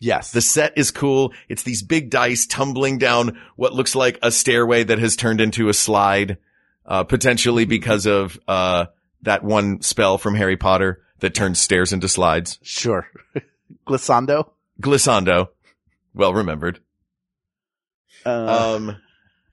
Yes. 0.00 0.32
The 0.32 0.40
set 0.40 0.72
is 0.76 0.90
cool. 0.90 1.32
It's 1.48 1.62
these 1.62 1.82
big 1.82 2.10
dice 2.10 2.46
tumbling 2.46 2.98
down 2.98 3.38
what 3.56 3.74
looks 3.74 3.94
like 3.94 4.18
a 4.22 4.30
stairway 4.30 4.82
that 4.82 4.98
has 4.98 5.14
turned 5.14 5.40
into 5.40 5.68
a 5.68 5.74
slide, 5.74 6.38
uh, 6.86 7.04
potentially 7.04 7.66
because 7.66 8.06
of, 8.06 8.40
uh, 8.48 8.86
that 9.22 9.44
one 9.44 9.80
spell 9.82 10.18
from 10.18 10.34
Harry 10.34 10.56
Potter 10.56 11.02
that 11.20 11.34
turns 11.34 11.60
stairs 11.60 11.92
into 11.92 12.08
slides. 12.08 12.58
Sure. 12.62 13.06
Glissando. 13.86 14.50
Glissando. 14.80 15.48
Well 16.14 16.34
remembered. 16.34 16.80
Uh, 18.24 18.74
Um, 18.76 18.96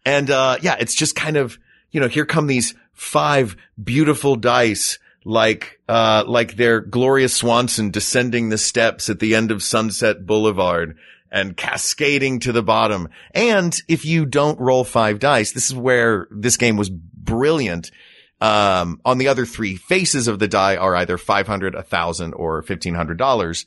and, 0.06 0.30
uh, 0.30 0.58
yeah, 0.62 0.76
it's 0.80 0.96
just 0.96 1.16
kind 1.16 1.38
of, 1.38 1.58
you 1.92 2.00
know, 2.00 2.08
here 2.08 2.26
come 2.26 2.48
these 2.48 2.74
five 2.94 3.56
beautiful 3.82 4.36
dice, 4.36 5.00
like, 5.26 5.80
uh, 5.88 6.24
like 6.26 6.56
they're 6.56 6.80
Gloria 6.82 7.30
Swanson 7.30 7.92
descending 7.92 8.50
the 8.50 8.58
steps 8.58 9.10
at 9.10 9.20
the 9.20 9.36
end 9.36 9.52
of 9.52 9.62
Sunset 9.62 10.26
Boulevard 10.26 10.98
and 11.30 11.58
cascading 11.58 12.40
to 12.40 12.54
the 12.54 12.64
bottom. 12.64 13.10
And 13.32 13.78
if 13.90 14.06
you 14.06 14.26
don't 14.26 14.60
roll 14.60 14.86
five 14.86 15.20
dice, 15.20 15.52
this 15.52 15.68
is 15.68 15.76
where 15.76 16.28
this 16.32 16.56
game 16.56 16.78
was 16.78 16.90
brilliant. 16.90 17.92
Um, 18.40 19.02
on 19.04 19.18
the 19.18 19.30
other 19.30 19.46
three 19.46 19.76
faces 19.76 20.28
of 20.28 20.38
the 20.38 20.48
die 20.48 20.76
are 20.76 20.96
either 20.96 21.18
500, 21.18 21.74
1000 21.74 22.34
or 22.34 22.62
$1,500. 22.62 23.66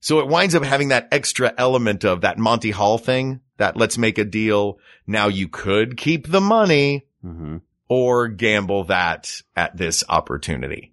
So 0.00 0.20
it 0.20 0.28
winds 0.28 0.54
up 0.54 0.62
having 0.62 0.88
that 0.88 1.08
extra 1.12 1.52
element 1.58 2.04
of 2.04 2.22
that 2.22 2.38
Monty 2.38 2.70
Hall 2.70 2.98
thing 2.98 3.40
that 3.58 3.76
let's 3.76 3.98
make 3.98 4.18
a 4.18 4.24
deal. 4.24 4.78
Now 5.06 5.28
you 5.28 5.48
could 5.48 5.96
keep 5.96 6.26
the 6.26 6.40
money 6.40 7.06
mm-hmm. 7.24 7.58
or 7.88 8.28
gamble 8.28 8.84
that 8.84 9.42
at 9.54 9.76
this 9.76 10.04
opportunity. 10.08 10.92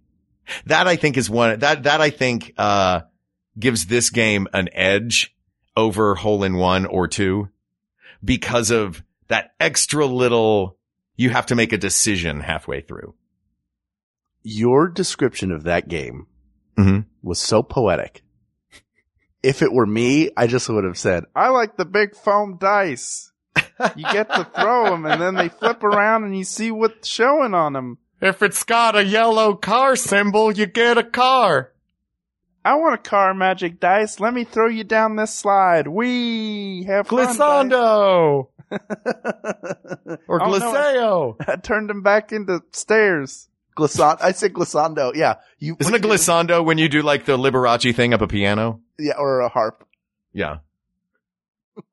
That 0.65 0.87
I 0.87 0.95
think 0.95 1.17
is 1.17 1.29
one 1.29 1.59
that, 1.59 1.83
that 1.83 2.01
I 2.01 2.09
think, 2.09 2.53
uh, 2.57 3.01
gives 3.57 3.85
this 3.85 4.09
game 4.09 4.47
an 4.53 4.69
edge 4.73 5.33
over 5.77 6.15
hole 6.15 6.43
in 6.43 6.55
one 6.55 6.85
or 6.85 7.07
two 7.07 7.49
because 8.23 8.71
of 8.71 9.03
that 9.27 9.53
extra 9.59 10.05
little, 10.05 10.74
you 11.15 11.29
have 11.29 11.45
to 11.47 11.55
make 11.55 11.71
a 11.73 11.77
decision 11.77 12.41
halfway 12.41 12.81
through. 12.81 13.15
Your 14.43 14.87
description 14.87 15.51
of 15.51 15.63
that 15.63 15.87
game 15.87 16.27
Mm-hmm. 16.77 17.07
was 17.23 17.39
so 17.39 17.63
poetic. 17.63 18.21
If 19.41 19.61
it 19.61 19.71
were 19.71 19.85
me, 19.85 20.29
I 20.35 20.45
just 20.47 20.67
would 20.67 20.83
have 20.83 20.97
said, 20.97 21.23
I 21.33 21.47
like 21.47 21.77
the 21.77 21.85
big 21.85 22.15
foam 22.15 22.57
dice. 22.59 23.31
You 23.95 24.03
get 24.11 24.29
to 24.33 24.43
throw 24.53 24.89
them 24.89 25.05
and 25.05 25.21
then 25.21 25.35
they 25.35 25.47
flip 25.47 25.83
around 25.83 26.25
and 26.25 26.37
you 26.37 26.43
see 26.43 26.71
what's 26.71 27.07
showing 27.07 27.53
on 27.53 27.71
them. 27.73 27.97
If 28.21 28.41
it's 28.43 28.63
got 28.63 28.97
a 28.97 29.05
yellow 29.05 29.55
car 29.55 29.95
symbol, 29.95 30.51
you 30.51 30.65
get 30.65 30.97
a 30.97 31.03
car. 31.03 31.71
I 32.65 32.75
want 32.75 32.95
a 32.95 33.09
car 33.09 33.33
magic 33.33 33.79
dice. 33.79 34.19
Let 34.19 34.33
me 34.33 34.43
throw 34.43 34.67
you 34.67 34.83
down 34.83 35.15
this 35.15 35.33
slide. 35.33 35.87
We 35.87 36.83
have 36.87 37.07
fun, 37.07 37.17
dice. 37.25 37.37
Glissando 37.37 38.47
or 40.27 40.41
Oh, 40.43 40.47
no, 40.47 40.55
I- 40.55 40.59
Glisseo. 40.59 41.35
I 41.47 41.55
turned 41.57 41.89
them 41.89 42.01
back 42.01 42.31
into 42.31 42.61
stairs. 42.71 43.49
Glissando. 43.77 44.17
I 44.21 44.31
said 44.31 44.53
glissando. 44.53 45.13
Yeah. 45.15 45.35
You, 45.59 45.75
Isn't 45.79 45.93
a 45.93 45.99
glissando 45.99 46.63
when 46.63 46.77
you 46.77 46.87
do 46.87 47.01
like 47.01 47.25
the 47.25 47.37
Liberace 47.37 47.93
thing 47.95 48.13
up 48.13 48.21
a 48.21 48.27
piano? 48.27 48.79
Yeah, 48.97 49.15
or 49.17 49.41
a 49.41 49.49
harp. 49.49 49.85
Yeah. 50.31 50.57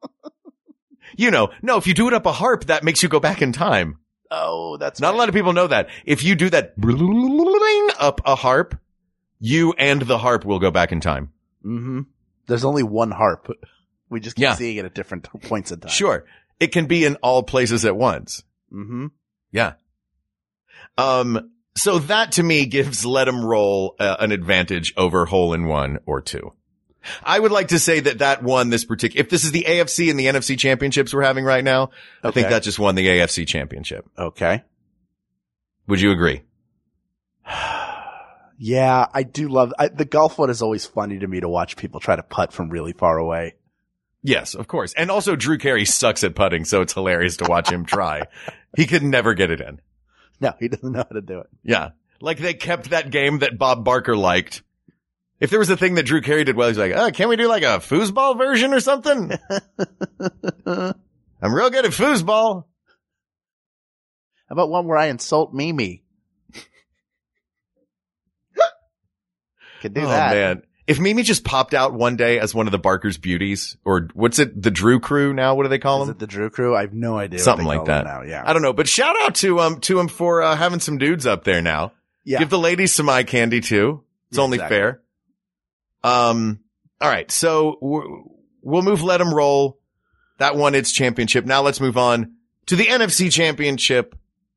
you 1.17 1.31
know, 1.31 1.51
no, 1.61 1.77
if 1.79 1.87
you 1.87 1.95
do 1.95 2.07
it 2.09 2.15
up 2.15 2.27
a 2.27 2.33
harp, 2.33 2.65
that 2.67 2.85
makes 2.85 3.03
you 3.03 3.09
go 3.09 3.21
back 3.21 3.43
in 3.43 3.53
time. 3.53 3.99
Oh, 4.31 4.77
that's 4.79 5.01
Not 5.01 5.15
a 5.15 5.17
lot 5.17 5.29
of 5.29 5.35
people 5.35 5.53
know 5.53 5.67
that. 5.67 5.89
If 6.07 6.25
you 6.25 6.35
do 6.35 6.49
that 6.51 6.75
up 7.99 8.21
a 8.25 8.35
harp, 8.35 8.79
you 9.41 9.75
and 9.77 10.01
the 10.03 10.19
harp 10.19 10.45
will 10.45 10.59
go 10.59 10.71
back 10.71 10.93
in 10.93 11.01
time. 11.01 11.33
Mm-hmm. 11.65 12.03
There's 12.47 12.65
only 12.65 12.83
one 12.83 13.11
harp. 13.11 13.49
We 14.09 14.21
just 14.21 14.37
keep 14.37 14.43
Yeah. 14.45 14.55
seeing 14.55 14.77
it 14.79 14.85
at 14.85 14.95
different 14.95 15.29
points 15.43 15.73
in 15.73 15.81
time. 15.81 15.91
Sure. 15.91 16.25
It 16.61 16.69
can 16.69 16.87
be 16.87 17.05
in 17.05 17.17
all 17.17 17.43
places 17.43 17.85
at 17.85 17.97
once. 17.97 18.45
Mm-hmm. 18.73 19.07
Yeah. 19.51 19.75
Um, 20.97 21.51
so 21.77 21.99
that 21.99 22.33
to 22.33 22.43
me 22.43 22.67
gives 22.67 23.05
let 23.05 23.25
them 23.25 23.45
roll 23.45 23.97
uh, 23.99 24.17
an 24.21 24.33
advantage 24.33 24.93
over 24.97 25.25
hole 25.27 25.55
in 25.55 25.67
one 25.67 25.99
or 26.07 26.21
two. 26.21 26.53
I 27.25 27.39
would 27.39 27.51
like 27.51 27.69
to 27.69 27.79
say 27.79 28.01
that 28.01 28.19
that 28.19 28.43
won 28.43 28.71
this 28.71 28.85
particular, 28.85 29.21
if 29.21 29.29
this 29.29 29.45
is 29.45 29.51
the 29.51 29.65
AFC 29.67 30.09
and 30.09 30.19
the 30.19 30.27
NFC 30.27 30.57
championships 30.57 31.13
we're 31.13 31.23
having 31.23 31.45
right 31.45 31.65
now, 31.65 31.91
I 32.23 32.31
think 32.31 32.49
that 32.49 32.63
just 32.63 32.79
won 32.79 32.95
the 32.95 33.07
AFC 33.07 33.47
championship. 33.47 34.09
Okay. 34.17 34.63
Would 35.89 36.01
you 36.01 36.13
agree? 36.13 36.43
Yeah, 38.65 39.07
I 39.13 39.25
do 39.25 39.49
love 39.49 39.75
I, 39.77 39.89
the 39.89 40.05
golf 40.05 40.39
one 40.39 40.49
is 40.49 40.63
always 40.63 40.87
funny 40.87 41.19
to 41.19 41.27
me 41.27 41.41
to 41.41 41.49
watch 41.49 41.77
people 41.77 41.99
try 41.99 42.15
to 42.15 42.23
putt 42.23 42.53
from 42.53 42.69
really 42.69 42.93
far 42.93 43.19
away. 43.19 43.57
Yes, 44.23 44.55
of 44.55 44.69
course. 44.69 44.95
And 44.95 45.11
also 45.11 45.35
Drew 45.35 45.59
Carey 45.59 45.85
sucks 45.85 46.23
at 46.23 46.35
putting, 46.35 46.65
so 46.65 46.81
it's 46.81 46.95
hilarious 46.95 47.39
to 47.39 47.45
watch 47.49 47.71
him 47.71 47.85
try. 47.85 48.23
He 48.77 48.87
could 48.87 49.03
never 49.03 49.35
get 49.35 49.51
it 49.51 49.61
in. 49.61 49.81
No, 50.41 50.55
he 50.59 50.69
doesn't 50.69 50.93
know 50.93 51.05
how 51.09 51.15
to 51.15 51.21
do 51.21 51.41
it. 51.41 51.49
Yeah. 51.63 51.91
Like 52.21 52.39
they 52.39 52.55
kept 52.55 52.91
that 52.91 53.11
game 53.11 53.41
that 53.41 53.59
Bob 53.59 53.85
Barker 53.85 54.17
liked. 54.17 54.63
If 55.41 55.51
there 55.51 55.59
was 55.59 55.71
a 55.71 55.77
thing 55.77 55.97
that 55.97 56.07
Drew 56.07 56.21
Carey 56.21 56.45
did 56.45 56.55
well, 56.55 56.69
he's 56.69 56.79
like, 56.79 56.93
oh, 56.95 57.11
can 57.11 57.29
we 57.29 57.35
do 57.35 57.49
like 57.49 57.65
a 57.65 57.79
foosball 57.81 58.39
version 58.39 58.73
or 58.73 58.79
something? 58.79 59.33
I'm 60.67 61.53
real 61.53 61.71
good 61.71 61.85
at 61.85 61.91
foosball. 61.91 62.65
How 64.49 64.53
about 64.53 64.71
one 64.71 64.87
where 64.87 64.99
I 64.99 65.07
insult 65.07 65.53
Mimi? 65.53 66.05
Could 69.81 69.95
do 69.95 70.03
that. 70.03 70.07
oh 70.07 70.09
that. 70.09 70.35
man. 70.35 70.63
If 70.93 71.01
Mimi 71.01 71.23
just 71.23 71.43
popped 71.45 71.75
out 71.75 71.93
one 71.95 72.17
day 72.17 72.39
as 72.39 72.55
one 72.55 72.67
of 72.67 72.73
the 72.73 72.79
Barker's 72.79 73.17
beauties, 73.19 73.77
or 73.85 74.09
what's 74.15 74.39
it, 74.39 74.61
the 74.61 74.71
Drew 74.71 75.01
crew 75.01 75.33
now? 75.33 75.55
What 75.55 75.65
do 75.65 75.69
they 75.69 75.79
call 75.79 76.03
Is 76.03 76.09
them? 76.09 76.17
it 76.17 76.21
the 76.21 76.27
Drew 76.27 76.51
Crew? 76.51 76.77
I 76.77 76.83
have 76.83 76.93
no 76.93 77.17
idea. 77.19 77.39
what 77.39 77.45
Something 77.45 77.65
they 77.65 77.69
like 77.71 77.79
call 77.79 77.87
that. 77.87 78.05
Now, 78.05 78.23
yeah. 78.23 78.43
I 78.45 78.53
don't 78.53 78.63
know, 78.63 78.73
but 78.73 78.87
shout 78.89 79.17
out 79.23 79.35
to 79.37 79.61
um 79.61 79.81
to 79.81 79.99
him 79.99 80.09
for 80.09 80.43
uh, 80.43 80.55
having 80.57 80.81
some 80.81 80.99
dudes 80.99 81.27
up 81.27 81.45
there 81.45 81.63
now. 81.63 81.93
Yeah. 82.25 82.39
Give 82.39 82.51
the 82.51 82.59
ladies 82.59 82.93
some 82.93 83.09
eye 83.09 83.23
candy 83.25 83.61
too. 83.61 84.05
It's 84.29 84.39
Yeah, 84.39 84.45
only 84.45 84.57
exactly. 84.57 84.77
fair. 84.77 85.01
Um. 86.05 86.61
All 87.01 87.09
right, 87.11 87.31
so 87.31 87.79
w- 87.81 88.29
we'll 88.63 88.83
move. 88.83 89.03
Let 89.03 89.19
them 89.19 89.35
roll. 89.35 89.79
That 90.39 90.57
won 90.57 90.75
its 90.75 90.93
championship. 90.93 91.45
Now 91.45 91.63
let's 91.63 91.81
move 91.81 91.97
on 91.97 92.35
to 92.67 92.77
the 92.77 92.87
NFC 92.87 93.31
championship 93.33 94.15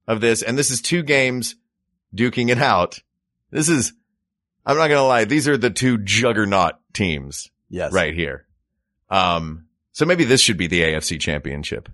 of 0.08 0.22
this, 0.22 0.42
and 0.44 0.58
this 0.58 0.70
is 0.72 0.82
two 0.82 1.02
games 1.04 1.56
duking 2.16 2.50
it 2.50 2.58
out. 2.60 3.00
This 3.52 3.70
is. 3.70 3.94
I'm 4.66 4.78
not 4.78 4.88
gonna 4.88 5.04
lie. 5.04 5.26
These 5.26 5.48
are 5.48 5.58
the 5.58 5.70
two 5.70 5.98
juggernaut 6.00 6.76
teams 6.94 7.50
Yes. 7.70 7.94
right 7.94 8.14
here. 8.14 8.46
Um. 9.10 9.66
So 9.92 10.06
maybe 10.06 10.26
this 10.26 10.42
should 10.42 10.58
be 10.58 10.68
the 10.68 10.82
AFC 10.82 11.20
championship. 11.20 11.90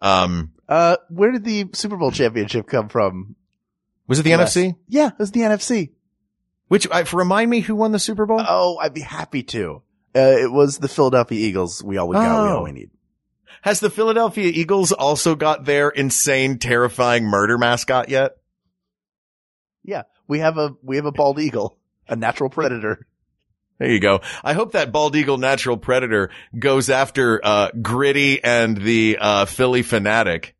Um. 0.00 0.52
Uh, 0.68 0.96
where 1.08 1.32
did 1.32 1.44
the 1.44 1.66
Super 1.72 1.96
Bowl 1.96 2.10
championship 2.12 2.66
come 2.66 2.88
from? 2.88 3.34
Was 4.06 4.18
it 4.20 4.22
the? 4.22 4.30
NFC? 4.30 4.76
Yeah, 4.88 5.08
it 5.08 5.18
was 5.18 5.32
the 5.32 5.40
NFC. 5.40 5.90
Which 6.68 6.86
I, 6.92 7.00
remind 7.12 7.50
me 7.50 7.60
who 7.60 7.74
won 7.74 7.90
the 7.92 7.98
Super 7.98 8.26
Bowl? 8.26 8.40
Oh, 8.46 8.78
I'd 8.80 8.94
be 8.94 9.00
happy 9.00 9.42
to. 9.44 9.82
Uh, 10.14 10.20
it 10.20 10.50
was 10.52 10.78
the 10.78 10.86
Philadelphia 10.88 11.38
Eagles. 11.44 11.82
We 11.82 11.96
all 11.96 12.06
we 12.08 12.14
got. 12.14 12.44
We 12.44 12.50
Oh. 12.50 12.56
all 12.58 12.64
we 12.64 12.72
need. 12.72 12.90
Has 13.62 13.80
the 13.80 13.90
Philadelphia 13.90 14.46
Eagles 14.54 14.92
also 14.92 15.34
got 15.34 15.64
their 15.64 15.88
insane, 15.90 16.58
terrifying 16.58 17.24
murder 17.24 17.58
mascot 17.58 18.08
yet? 18.08 18.36
Yeah, 19.82 20.02
we 20.28 20.38
have 20.38 20.56
a 20.58 20.74
we 20.82 20.96
have 20.96 21.06
a 21.06 21.12
bald 21.12 21.40
eagle, 21.40 21.76
a 22.10 22.16
natural 22.16 22.50
predator. 22.50 23.06
There 23.78 23.90
you 23.90 24.00
go. 24.00 24.20
I 24.44 24.52
hope 24.52 24.72
that 24.72 24.92
bald 24.92 25.16
eagle 25.16 25.38
natural 25.38 25.78
predator 25.78 26.30
goes 26.58 26.90
after 26.90 27.40
uh, 27.42 27.70
Gritty 27.80 28.44
and 28.44 28.76
the 28.76 29.16
uh, 29.18 29.44
Phillie 29.46 29.82
Phanatic 29.82 30.52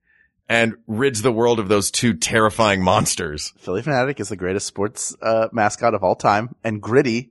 and 0.49 0.75
rids 0.87 1.21
the 1.21 1.31
world 1.31 1.61
of 1.61 1.69
those 1.69 1.91
two 1.91 2.15
terrifying 2.15 2.83
monsters. 2.83 3.53
Phillie 3.59 3.83
Phanatic 3.83 4.21
is 4.21 4.31
the 4.31 4.37
greatest 4.37 4.67
sports 4.67 5.15
uh, 5.21 5.49
mascot 5.53 5.93
of 5.95 6.03
all 6.03 6.17
time, 6.17 6.55
and 6.65 6.81
Gritty 6.81 7.31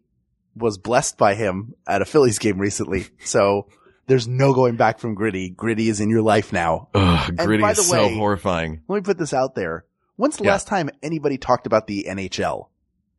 was 0.56 0.78
blessed 0.78 1.18
by 1.18 1.34
him 1.34 1.74
at 1.88 2.02
a 2.02 2.06
Phillies 2.06 2.38
game 2.40 2.60
recently. 2.60 3.08
So 3.24 3.68
there's 4.08 4.28
no 4.28 4.54
going 4.54 4.76
back 4.76 5.00
from 5.00 5.16
Gritty. 5.16 5.50
Gritty 5.50 5.90
is 5.90 6.00
in 6.02 6.10
your 6.10 6.22
life 6.22 6.54
now. 6.54 6.90
Ugh, 6.94 7.36
Gritty 7.36 7.64
is 7.64 7.78
the 7.78 7.84
so 7.84 8.08
way- 8.08 8.16
horrifying. 8.16 8.82
Let 8.88 8.96
me 8.98 9.02
put 9.02 9.18
this 9.18 9.34
out 9.34 9.56
there. 9.56 9.86
When's 10.18 10.38
the 10.38 10.44
Yeah. 10.44 10.52
last 10.52 10.68
time 10.68 10.90
anybody 11.02 11.38
talked 11.40 11.66
about 11.66 11.88
the 11.88 12.06
NHL? 12.08 12.70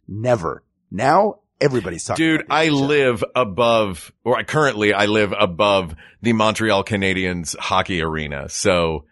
Never. 0.07 0.62
Now 0.91 1.41
everybody's 1.61 2.05
talking. 2.05 2.24
Dude, 2.24 2.47
I 2.51 2.68
live 2.68 3.24
above, 3.34 4.12
or 4.24 4.36
I 4.38 4.43
currently 4.43 4.93
I 4.93 5.07
live 5.07 5.32
above 5.38 5.95
the 6.22 6.32
Montreal 6.32 6.84
Canadiens 6.84 7.57
hockey 7.57 8.03
arena. 8.03 8.49
So 8.49 9.05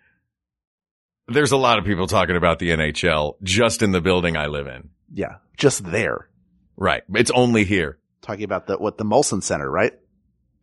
there's 1.26 1.52
a 1.52 1.56
lot 1.56 1.78
of 1.78 1.84
people 1.84 2.06
talking 2.06 2.36
about 2.36 2.58
the 2.58 2.70
NHL 2.70 3.34
just 3.42 3.82
in 3.82 3.92
the 3.92 4.00
building 4.00 4.36
I 4.36 4.46
live 4.46 4.66
in. 4.66 4.90
Yeah, 5.12 5.36
just 5.56 5.84
there. 5.84 6.28
Right. 6.76 7.02
It's 7.14 7.30
only 7.30 7.64
here. 7.64 7.98
Talking 8.22 8.44
about 8.44 8.66
the 8.66 8.76
what 8.76 8.98
the 8.98 9.04
Molson 9.04 9.42
Center, 9.42 9.70
right? 9.70 9.92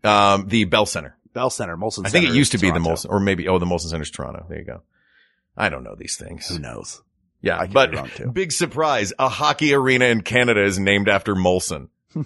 Um, 0.03 0.47
the 0.47 0.66
Bell 0.66 0.86
Center. 0.86 1.18
Bell 1.34 1.49
Center, 1.49 1.76
Molson. 1.76 1.95
Center 1.95 2.07
I 2.07 2.11
think 2.11 2.26
it 2.26 2.34
used 2.34 2.51
to 2.51 2.55
is 2.55 2.61
be 2.61 2.70
the 2.70 2.80
Toronto. 2.80 2.91
Molson, 2.93 3.09
or 3.09 3.20
maybe, 3.20 3.47
oh, 3.47 3.59
the 3.59 3.66
Molson 3.66 3.89
Center's 3.89 4.11
Toronto. 4.11 4.45
There 4.47 4.59
you 4.59 4.66
go. 4.66 4.84
I 5.57 5.70
don't 5.70 5.84
know 5.84 5.95
these 5.95 6.16
things. 6.16 6.47
Who 6.47 6.59
knows? 6.59 7.01
Yeah, 7.41 7.65
but 7.67 7.91
be 7.91 7.97
wrong, 7.97 8.09
too. 8.15 8.31
big 8.31 8.51
surprise. 8.51 9.13
A 9.19 9.29
hockey 9.29 9.73
arena 9.73 10.05
in 10.05 10.21
Canada 10.21 10.63
is 10.63 10.79
named 10.79 11.07
after 11.09 11.36
Molson. 11.36 11.89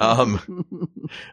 Um, 0.00 0.66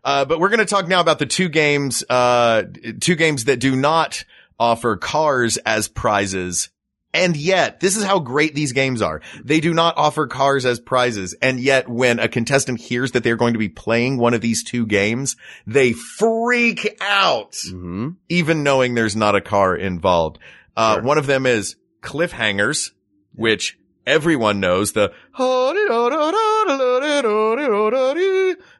uh, 0.03 0.25
but 0.25 0.39
we're 0.39 0.49
going 0.49 0.59
to 0.59 0.65
talk 0.65 0.87
now 0.87 0.99
about 1.01 1.19
the 1.19 1.25
two 1.25 1.49
games, 1.49 2.03
uh, 2.09 2.63
two 2.99 3.15
games 3.15 3.45
that 3.45 3.59
do 3.59 3.75
not 3.75 4.23
offer 4.59 4.97
cars 4.97 5.57
as 5.57 5.87
prizes. 5.87 6.69
And 7.13 7.35
yet, 7.35 7.79
this 7.81 7.97
is 7.97 8.03
how 8.03 8.19
great 8.19 8.55
these 8.55 8.71
games 8.71 9.01
are. 9.01 9.21
They 9.43 9.59
do 9.59 9.73
not 9.73 9.97
offer 9.97 10.27
cars 10.27 10.65
as 10.65 10.79
prizes. 10.79 11.35
And 11.41 11.59
yet, 11.59 11.89
when 11.89 12.19
a 12.19 12.29
contestant 12.29 12.79
hears 12.79 13.11
that 13.11 13.23
they're 13.23 13.35
going 13.35 13.53
to 13.53 13.59
be 13.59 13.67
playing 13.69 14.17
one 14.17 14.33
of 14.33 14.39
these 14.41 14.63
two 14.63 14.85
games, 14.85 15.35
they 15.67 15.91
freak 15.93 16.97
out, 17.01 17.57
hmm 17.69 18.09
even 18.29 18.63
knowing 18.63 18.95
there's 18.95 19.15
not 19.15 19.35
a 19.35 19.41
car 19.41 19.75
involved. 19.75 20.39
Uh, 20.77 20.95
Sure. 20.95 21.03
one 21.03 21.17
of 21.17 21.27
them 21.27 21.45
is 21.45 21.75
cliffhangers, 22.01 22.91
which 23.33 23.77
everyone 24.05 24.59
knows 24.59 24.93
the, 24.93 25.13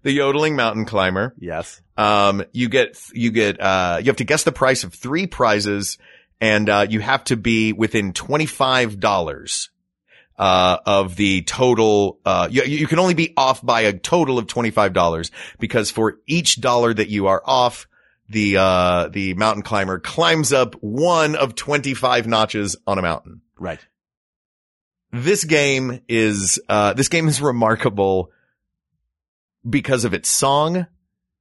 the 0.03 0.11
yodeling 0.11 0.55
mountain 0.55 0.85
climber. 0.85 1.33
Yes. 1.39 1.81
Um, 1.97 2.43
you 2.51 2.69
get, 2.69 2.97
you 3.13 3.31
get, 3.31 3.59
uh, 3.59 3.97
you 3.99 4.07
have 4.07 4.17
to 4.17 4.23
guess 4.23 4.43
the 4.43 4.51
price 4.51 4.83
of 4.83 4.93
three 4.93 5.27
prizes 5.27 5.97
and, 6.39 6.69
uh, 6.69 6.87
you 6.89 6.99
have 6.99 7.23
to 7.25 7.37
be 7.37 7.73
within 7.73 8.13
$25, 8.13 9.69
uh, 10.39 10.77
of 10.87 11.15
the 11.17 11.43
total, 11.43 12.19
uh, 12.25 12.47
you, 12.49 12.63
you 12.63 12.87
can 12.87 12.97
only 12.97 13.13
be 13.13 13.31
off 13.37 13.63
by 13.63 13.81
a 13.81 13.93
total 13.93 14.39
of 14.39 14.47
$25 14.47 15.29
because 15.59 15.91
for 15.91 16.17
each 16.25 16.59
dollar 16.59 16.91
that 16.91 17.09
you 17.09 17.27
are 17.27 17.43
off, 17.45 17.87
the, 18.31 18.57
uh, 18.57 19.07
the 19.09 19.33
mountain 19.33 19.63
climber 19.63 19.99
climbs 19.99 20.53
up 20.53 20.75
one 20.75 21.35
of 21.35 21.55
25 21.55 22.27
notches 22.27 22.75
on 22.87 22.97
a 22.97 23.01
mountain. 23.01 23.41
Right. 23.57 23.79
This 25.11 25.43
game 25.43 26.01
is, 26.07 26.59
uh, 26.69 26.93
this 26.93 27.09
game 27.09 27.27
is 27.27 27.41
remarkable 27.41 28.31
because 29.69 30.05
of 30.05 30.13
its 30.13 30.29
song. 30.29 30.87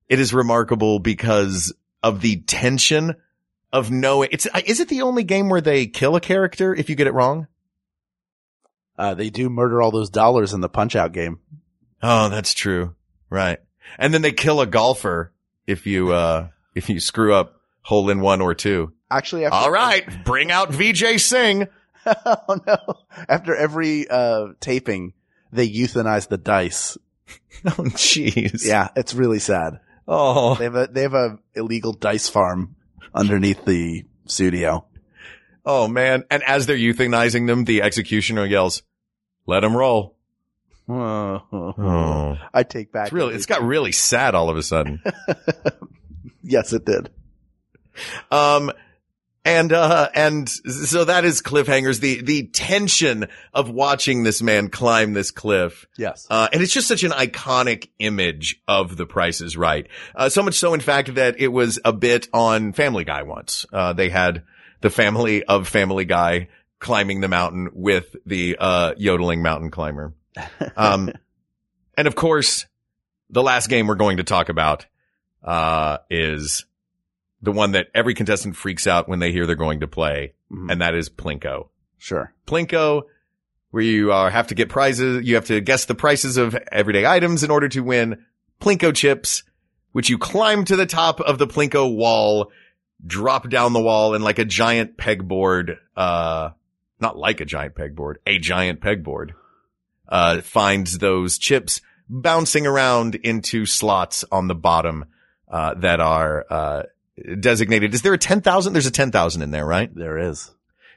It 0.08 0.18
is 0.18 0.34
remarkable 0.34 0.98
because 0.98 1.72
of 2.02 2.20
the 2.20 2.40
tension 2.40 3.14
of 3.72 3.90
knowing 3.90 4.30
it's, 4.32 4.48
is 4.66 4.80
it 4.80 4.88
the 4.88 5.02
only 5.02 5.22
game 5.22 5.48
where 5.48 5.60
they 5.60 5.86
kill 5.86 6.16
a 6.16 6.20
character 6.20 6.74
if 6.74 6.90
you 6.90 6.96
get 6.96 7.06
it 7.06 7.14
wrong? 7.14 7.46
Uh, 8.98 9.14
they 9.14 9.30
do 9.30 9.48
murder 9.48 9.80
all 9.80 9.92
those 9.92 10.10
dollars 10.10 10.52
in 10.52 10.60
the 10.60 10.68
Punch 10.68 10.96
Out 10.96 11.12
game. 11.12 11.38
Oh, 12.02 12.28
that's 12.28 12.52
true. 12.52 12.96
Right. 13.30 13.60
And 13.98 14.12
then 14.12 14.22
they 14.22 14.32
kill 14.32 14.60
a 14.60 14.66
golfer 14.66 15.32
if 15.66 15.86
you, 15.86 16.12
uh, 16.12 16.48
if 16.74 16.88
you 16.88 17.00
screw 17.00 17.34
up 17.34 17.60
hole 17.82 18.10
in 18.10 18.20
one 18.20 18.40
or 18.40 18.54
two. 18.54 18.92
Actually, 19.10 19.44
after, 19.44 19.56
All 19.56 19.70
right. 19.70 20.06
Bring 20.24 20.50
out 20.50 20.70
Vijay 20.70 21.18
Singh. 21.20 21.66
oh 22.06 22.60
no! 22.66 22.76
After 23.28 23.54
every 23.54 24.08
uh, 24.08 24.48
taping, 24.60 25.12
they 25.52 25.68
euthanize 25.68 26.28
the 26.28 26.38
dice. 26.38 26.96
Oh, 27.64 27.70
jeez. 27.92 28.64
Yeah, 28.66 28.88
it's 28.96 29.12
really 29.12 29.38
sad. 29.38 29.80
Oh, 30.08 30.54
They 30.54 30.64
have 30.64 30.74
a 30.76 30.88
they 30.90 31.02
have 31.02 31.12
a 31.14 31.38
illegal 31.54 31.92
dice 31.92 32.26
farm 32.28 32.74
underneath 33.14 33.66
the 33.66 34.04
studio. 34.24 34.86
oh 35.66 35.86
man. 35.86 36.24
And 36.30 36.42
as 36.42 36.64
they're 36.66 36.76
euthanizing 36.78 37.46
them, 37.46 37.64
the 37.64 37.82
executioner 37.82 38.46
yells, 38.46 38.82
let 39.46 39.60
them 39.60 39.76
roll. 39.76 40.16
Oh. 40.88 42.36
I 42.54 42.62
take 42.62 42.90
back. 42.92 43.06
It's 43.08 43.12
really, 43.12 43.34
it's 43.34 43.46
got 43.46 43.62
really 43.62 43.92
sad 43.92 44.34
all 44.34 44.48
of 44.48 44.56
a 44.56 44.62
sudden. 44.62 45.02
Yes, 46.50 46.72
it 46.72 46.84
did. 46.84 47.10
Um, 48.30 48.72
and, 49.44 49.72
uh, 49.72 50.10
and 50.14 50.48
so 50.48 51.04
that 51.04 51.24
is 51.24 51.40
cliffhangers, 51.40 52.00
the, 52.00 52.20
the 52.20 52.46
tension 52.48 53.26
of 53.54 53.70
watching 53.70 54.22
this 54.22 54.42
man 54.42 54.68
climb 54.68 55.14
this 55.14 55.30
cliff. 55.30 55.86
Yes. 55.96 56.26
Uh, 56.28 56.48
and 56.52 56.62
it's 56.62 56.72
just 56.72 56.88
such 56.88 57.04
an 57.04 57.12
iconic 57.12 57.88
image 57.98 58.60
of 58.68 58.96
the 58.96 59.06
Price 59.06 59.40
is 59.40 59.56
Right. 59.56 59.88
Uh, 60.14 60.28
so 60.28 60.42
much 60.42 60.58
so, 60.58 60.74
in 60.74 60.80
fact, 60.80 61.14
that 61.14 61.40
it 61.40 61.48
was 61.48 61.78
a 61.84 61.92
bit 61.92 62.28
on 62.34 62.74
Family 62.74 63.04
Guy 63.04 63.22
once. 63.22 63.64
Uh, 63.72 63.94
they 63.94 64.10
had 64.10 64.42
the 64.82 64.90
family 64.90 65.42
of 65.42 65.66
Family 65.66 66.04
Guy 66.04 66.48
climbing 66.78 67.20
the 67.20 67.28
mountain 67.28 67.70
with 67.72 68.14
the, 68.26 68.56
uh, 68.58 68.94
yodeling 68.98 69.42
mountain 69.42 69.70
climber. 69.70 70.14
Um, 70.76 71.10
and 71.96 72.06
of 72.06 72.14
course, 72.14 72.66
the 73.30 73.42
last 73.42 73.68
game 73.68 73.86
we're 73.86 73.94
going 73.94 74.18
to 74.18 74.24
talk 74.24 74.48
about, 74.48 74.86
uh, 75.42 75.98
is 76.10 76.64
the 77.42 77.52
one 77.52 77.72
that 77.72 77.88
every 77.94 78.14
contestant 78.14 78.56
freaks 78.56 78.86
out 78.86 79.08
when 79.08 79.18
they 79.18 79.32
hear 79.32 79.46
they're 79.46 79.56
going 79.56 79.80
to 79.80 79.88
play. 79.88 80.34
Mhm. 80.52 80.70
And 80.70 80.80
that 80.80 80.94
is 80.94 81.08
Plinko. 81.08 81.68
Sure. 81.98 82.32
Plinko, 82.46 83.02
where 83.70 83.82
you 83.82 84.12
are, 84.12 84.30
have 84.30 84.48
to 84.48 84.54
get 84.54 84.68
prizes. 84.68 85.26
You 85.26 85.36
have 85.36 85.46
to 85.46 85.60
guess 85.60 85.84
the 85.84 85.94
prices 85.94 86.36
of 86.36 86.54
everyday 86.72 87.06
items 87.06 87.42
in 87.42 87.50
order 87.50 87.68
to 87.68 87.80
win 87.80 88.24
Plinko 88.60 88.94
chips, 88.94 89.42
which 89.92 90.10
you 90.10 90.18
climb 90.18 90.64
to 90.66 90.76
the 90.76 90.86
top 90.86 91.20
of 91.20 91.38
the 91.38 91.46
Plinko 91.46 91.94
wall, 91.94 92.50
drop 93.06 93.48
down 93.48 93.72
the 93.72 93.80
wall 93.80 94.14
and 94.14 94.22
like 94.22 94.38
a 94.38 94.44
giant 94.44 94.96
pegboard, 94.96 95.76
uh, 95.96 96.50
not 97.00 97.16
like 97.16 97.40
a 97.40 97.46
giant 97.46 97.74
pegboard, 97.74 98.16
a 98.26 98.38
giant 98.38 98.80
pegboard, 98.80 99.30
uh, 100.08 100.40
finds 100.42 100.98
those 100.98 101.38
chips 101.38 101.80
bouncing 102.08 102.66
around 102.66 103.14
into 103.14 103.64
slots 103.64 104.24
on 104.30 104.48
the 104.48 104.54
bottom, 104.54 105.04
uh, 105.50 105.74
that 105.74 106.00
are, 106.00 106.46
uh, 106.48 106.82
designated. 107.38 107.94
Is 107.94 108.02
there 108.02 108.14
a 108.14 108.18
10,000? 108.18 108.72
There's 108.72 108.86
a 108.86 108.90
10,000 108.90 109.42
in 109.42 109.50
there, 109.50 109.66
right? 109.66 109.94
There 109.94 110.18
is. 110.18 110.50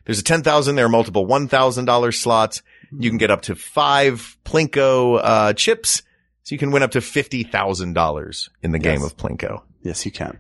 There's 0.05 0.19
a 0.19 0.23
10,000. 0.23 0.75
There 0.75 0.85
are 0.85 0.89
multiple 0.89 1.25
$1,000 1.25 2.13
slots. 2.13 2.61
You 2.91 3.09
can 3.09 3.17
get 3.17 3.31
up 3.31 3.43
to 3.43 3.55
five 3.55 4.37
Plinko, 4.45 5.19
uh, 5.21 5.53
chips. 5.53 6.03
So 6.43 6.53
you 6.53 6.59
can 6.59 6.71
win 6.71 6.83
up 6.83 6.91
to 6.91 6.99
$50,000 6.99 8.49
in 8.61 8.71
the 8.71 8.79
game 8.79 9.01
of 9.01 9.15
Plinko. 9.15 9.63
Yes, 9.81 10.05
you 10.05 10.11
can. 10.11 10.39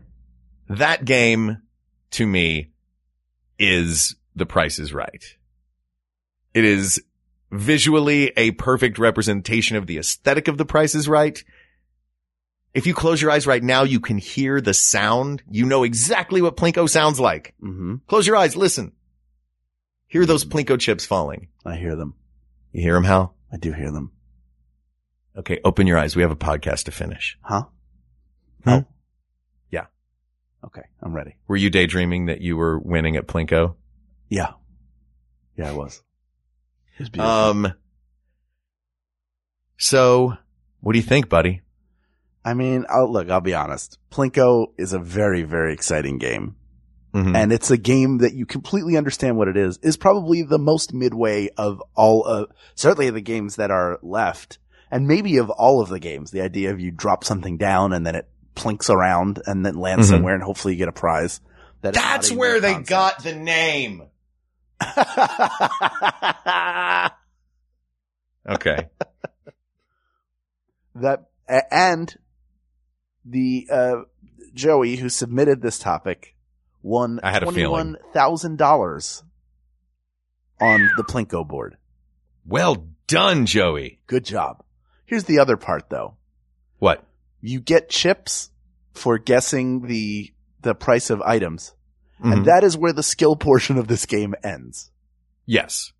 That 0.69 1.05
game 1.05 1.61
to 2.11 2.27
me 2.27 2.71
is 3.57 4.15
the 4.35 4.45
price 4.45 4.79
is 4.79 4.93
right. 4.93 5.23
It 6.53 6.65
is 6.65 7.01
visually 7.51 8.33
a 8.35 8.51
perfect 8.51 8.97
representation 8.97 9.77
of 9.77 9.87
the 9.87 9.97
aesthetic 9.97 10.47
of 10.47 10.57
the 10.57 10.65
price 10.65 10.93
is 10.93 11.07
right. 11.07 11.43
If 12.73 12.87
you 12.87 12.93
close 12.93 13.21
your 13.21 13.29
eyes 13.31 13.45
right 13.45 13.61
now, 13.63 13.83
you 13.83 13.99
can 13.99 14.17
hear 14.17 14.59
the 14.59 14.73
sound. 14.73 15.43
You 15.49 15.65
know 15.65 15.83
exactly 15.83 16.41
what 16.41 16.57
Plinko 16.57 16.89
sounds 16.89 17.19
like. 17.19 17.53
Mm-hmm. 17.61 17.95
Close 18.07 18.25
your 18.25 18.35
eyes. 18.35 18.55
Listen. 18.55 18.93
Hear 20.07 20.25
those 20.25 20.45
Plinko 20.45 20.79
chips 20.79 21.05
falling. 21.05 21.49
I 21.65 21.75
hear 21.75 21.95
them. 21.95 22.15
You 22.71 22.81
hear 22.81 22.93
them, 22.95 23.03
Hal? 23.03 23.35
I 23.51 23.57
do 23.57 23.73
hear 23.73 23.91
them. 23.91 24.11
Okay. 25.37 25.59
Open 25.63 25.85
your 25.85 25.97
eyes. 25.97 26.15
We 26.15 26.23
have 26.23 26.31
a 26.31 26.35
podcast 26.35 26.85
to 26.85 26.91
finish. 26.91 27.37
Huh? 27.41 27.65
Hmm? 28.63 28.79
Yeah. 29.69 29.85
Okay, 30.65 30.83
I'm 31.01 31.13
ready. 31.13 31.35
Were 31.47 31.57
you 31.57 31.69
daydreaming 31.69 32.27
that 32.27 32.41
you 32.41 32.55
were 32.55 32.79
winning 32.79 33.17
at 33.17 33.27
Plinko? 33.27 33.75
Yeah. 34.29 34.51
Yeah, 35.57 35.69
I 35.69 35.73
was. 35.73 36.01
It 36.95 36.99
was 36.99 37.09
beautiful. 37.09 37.35
Um, 37.35 37.73
so 39.77 40.37
what 40.79 40.93
do 40.93 40.99
you 40.99 41.03
think, 41.03 41.27
buddy? 41.29 41.61
I 42.45 42.53
mean, 42.53 42.85
I'll, 42.89 43.11
look, 43.11 43.29
I'll 43.29 43.41
be 43.41 43.53
honest. 43.53 43.97
Plinko 44.11 44.67
is 44.77 44.93
a 44.93 44.99
very, 44.99 45.43
very 45.43 45.73
exciting 45.73 46.17
game. 46.17 46.55
Mhm. 47.13 47.35
And 47.35 47.53
it's 47.53 47.69
a 47.71 47.77
game 47.77 48.17
that 48.19 48.33
you 48.33 48.45
completely 48.45 48.97
understand 48.97 49.37
what 49.37 49.47
it 49.47 49.55
is, 49.55 49.77
is 49.83 49.97
probably 49.97 50.41
the 50.41 50.57
most 50.57 50.93
midway 50.93 51.49
of 51.57 51.81
all 51.95 52.23
of, 52.25 52.49
certainly 52.75 53.07
of 53.07 53.13
the 53.13 53.21
games 53.21 53.55
that 53.57 53.69
are 53.71 53.99
left. 54.01 54.57
And 54.89 55.07
maybe 55.07 55.37
of 55.37 55.49
all 55.51 55.79
of 55.81 55.89
the 55.89 55.99
games, 55.99 56.31
the 56.31 56.41
idea 56.41 56.71
of 56.71 56.79
you 56.79 56.91
drop 56.91 57.23
something 57.23 57.57
down 57.57 57.93
and 57.93 58.05
then 58.05 58.15
it 58.15 58.27
plinks 58.55 58.89
around 58.89 59.41
and 59.45 59.65
then 59.65 59.75
lands 59.75 60.07
Mhm. 60.07 60.11
somewhere 60.11 60.33
and 60.33 60.43
hopefully 60.43 60.73
you 60.73 60.79
get 60.79 60.87
a 60.87 60.91
prize. 60.91 61.39
That 61.81 61.95
is 61.95 62.01
That's 62.01 62.31
where 62.31 62.59
they 62.59 62.73
concept. 62.73 62.89
got 62.89 63.23
the 63.23 63.35
name. 63.35 64.03
Okay. 68.49 68.89
that 70.95 71.23
and 71.71 72.13
the 73.25 73.67
uh 73.71 73.95
Joey 74.53 74.95
who 74.97 75.09
submitted 75.09 75.61
this 75.61 75.79
topic 75.79 76.35
won 76.81 77.19
I 77.23 77.31
had 77.31 77.47
feeling. 77.53 77.71
one 77.71 77.97
thousand 78.13 78.57
dollars 78.57 79.23
on 80.59 80.89
the 80.97 81.03
Plinko 81.03 81.47
board. 81.47 81.77
Well 82.45 82.87
done, 83.07 83.45
Joey. 83.45 83.99
Good 84.07 84.25
job. 84.25 84.63
Here's 85.05 85.23
the 85.25 85.39
other 85.39 85.57
part 85.57 85.89
though. 85.89 86.15
What? 86.79 87.03
You 87.41 87.59
get 87.59 87.89
chips 87.89 88.49
for 88.93 89.17
guessing 89.17 89.87
the 89.87 90.31
the 90.61 90.75
price 90.75 91.09
of 91.09 91.21
items. 91.21 91.73
Mhm. 92.23 92.33
And 92.33 92.45
that 92.45 92.63
is 92.63 92.77
where 92.77 92.93
the 92.93 93.03
skill 93.03 93.35
portion 93.35 93.77
of 93.77 93.87
this 93.87 94.05
game 94.05 94.33
ends. 94.43 94.91
Yes. 95.45 95.91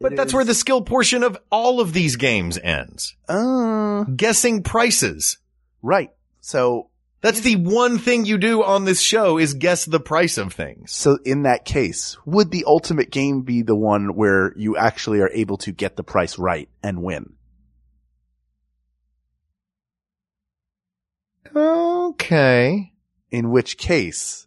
But 0.00 0.12
It 0.14 0.16
that's 0.16 0.30
is- 0.30 0.34
where 0.34 0.44
the 0.44 0.54
skill 0.54 0.82
portion 0.82 1.22
of 1.22 1.38
all 1.52 1.78
of 1.80 1.92
these 1.92 2.16
games 2.16 2.58
ends. 2.58 3.14
Uh, 3.28 4.04
Guessing 4.04 4.62
prices. 4.62 5.38
right. 5.82 6.10
So 6.40 6.90
That's 7.22 7.40
the 7.40 7.56
one 7.56 7.98
thing 7.98 8.24
you 8.24 8.38
do 8.38 8.62
on 8.62 8.86
this 8.86 9.00
show 9.02 9.36
is 9.36 9.52
guess 9.54 9.84
the 9.84 10.00
price 10.00 10.38
of 10.38 10.54
things. 10.54 10.90
So 10.92 11.18
in 11.24 11.42
that 11.42 11.66
case, 11.66 12.16
would 12.24 12.50
the 12.50 12.64
ultimate 12.66 13.10
game 13.10 13.42
be 13.42 13.60
the 13.62 13.76
one 13.76 14.14
where 14.14 14.54
you 14.56 14.76
actually 14.76 15.20
are 15.20 15.30
able 15.34 15.58
to 15.58 15.72
get 15.72 15.96
the 15.96 16.02
price 16.02 16.38
right 16.38 16.68
and 16.82 17.02
win? 17.02 17.34
Okay. 21.54 22.92
In 23.30 23.50
which 23.50 23.76
case, 23.76 24.46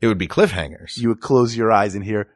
It 0.00 0.06
would 0.06 0.18
be 0.18 0.28
cliffhangers. 0.28 0.96
you 0.96 1.08
would 1.08 1.20
close 1.20 1.56
your 1.56 1.70
eyes 1.70 1.94
and 1.94 2.04
hear 2.04 2.28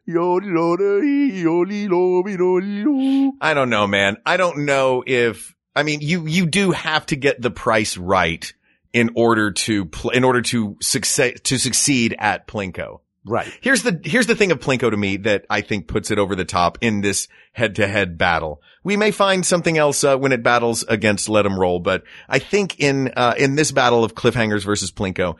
I 3.40 3.54
don't 3.54 3.70
know, 3.70 3.86
man. 3.86 4.16
I 4.26 4.36
don't 4.36 4.66
know 4.66 5.02
if, 5.06 5.54
I 5.76 5.82
mean, 5.82 6.00
you, 6.00 6.26
you 6.26 6.46
do 6.46 6.70
have 6.70 7.06
to 7.06 7.16
get 7.16 7.40
the 7.40 7.50
price 7.50 7.96
right 7.96 8.52
in 8.92 9.10
order 9.16 9.50
to, 9.50 9.86
pl- 9.86 10.10
in 10.10 10.22
order 10.22 10.40
to 10.42 10.76
succeed, 10.80 11.42
to 11.44 11.58
succeed 11.58 12.14
at 12.18 12.46
Plinko. 12.46 13.00
Right. 13.26 13.50
Here's 13.62 13.82
the, 13.82 13.98
here's 14.04 14.26
the 14.26 14.36
thing 14.36 14.52
of 14.52 14.60
Plinko 14.60 14.90
to 14.90 14.96
me 14.96 15.16
that 15.18 15.46
I 15.48 15.62
think 15.62 15.88
puts 15.88 16.10
it 16.10 16.18
over 16.18 16.36
the 16.36 16.44
top 16.44 16.78
in 16.82 17.00
this 17.00 17.26
head 17.52 17.76
to 17.76 17.86
head 17.88 18.18
battle. 18.18 18.60
We 18.84 18.98
may 18.98 19.10
find 19.12 19.46
something 19.46 19.78
else, 19.78 20.04
uh, 20.04 20.18
when 20.18 20.32
it 20.32 20.42
battles 20.42 20.84
against 20.84 21.30
Let 21.30 21.46
'em 21.46 21.58
Roll, 21.58 21.80
but 21.80 22.04
I 22.28 22.38
think 22.38 22.78
in, 22.78 23.12
uh, 23.16 23.34
in 23.38 23.54
this 23.54 23.72
battle 23.72 24.04
of 24.04 24.14
Cliffhangers 24.14 24.64
versus 24.64 24.92
Plinko, 24.92 25.36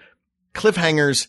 Cliffhangers, 0.55 1.28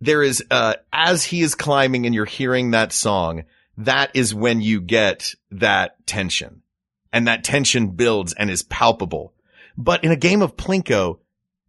there 0.00 0.22
is, 0.22 0.42
uh, 0.50 0.74
as 0.92 1.24
he 1.24 1.42
is 1.42 1.54
climbing 1.54 2.06
and 2.06 2.14
you're 2.14 2.24
hearing 2.24 2.70
that 2.70 2.92
song, 2.92 3.44
that 3.76 4.10
is 4.14 4.34
when 4.34 4.62
you 4.62 4.80
get 4.80 5.34
that 5.50 6.06
tension 6.06 6.61
and 7.12 7.26
that 7.26 7.44
tension 7.44 7.88
builds 7.88 8.32
and 8.32 8.50
is 8.50 8.62
palpable. 8.62 9.34
But 9.76 10.04
in 10.04 10.10
a 10.10 10.16
game 10.16 10.42
of 10.42 10.56
Plinko, 10.56 11.18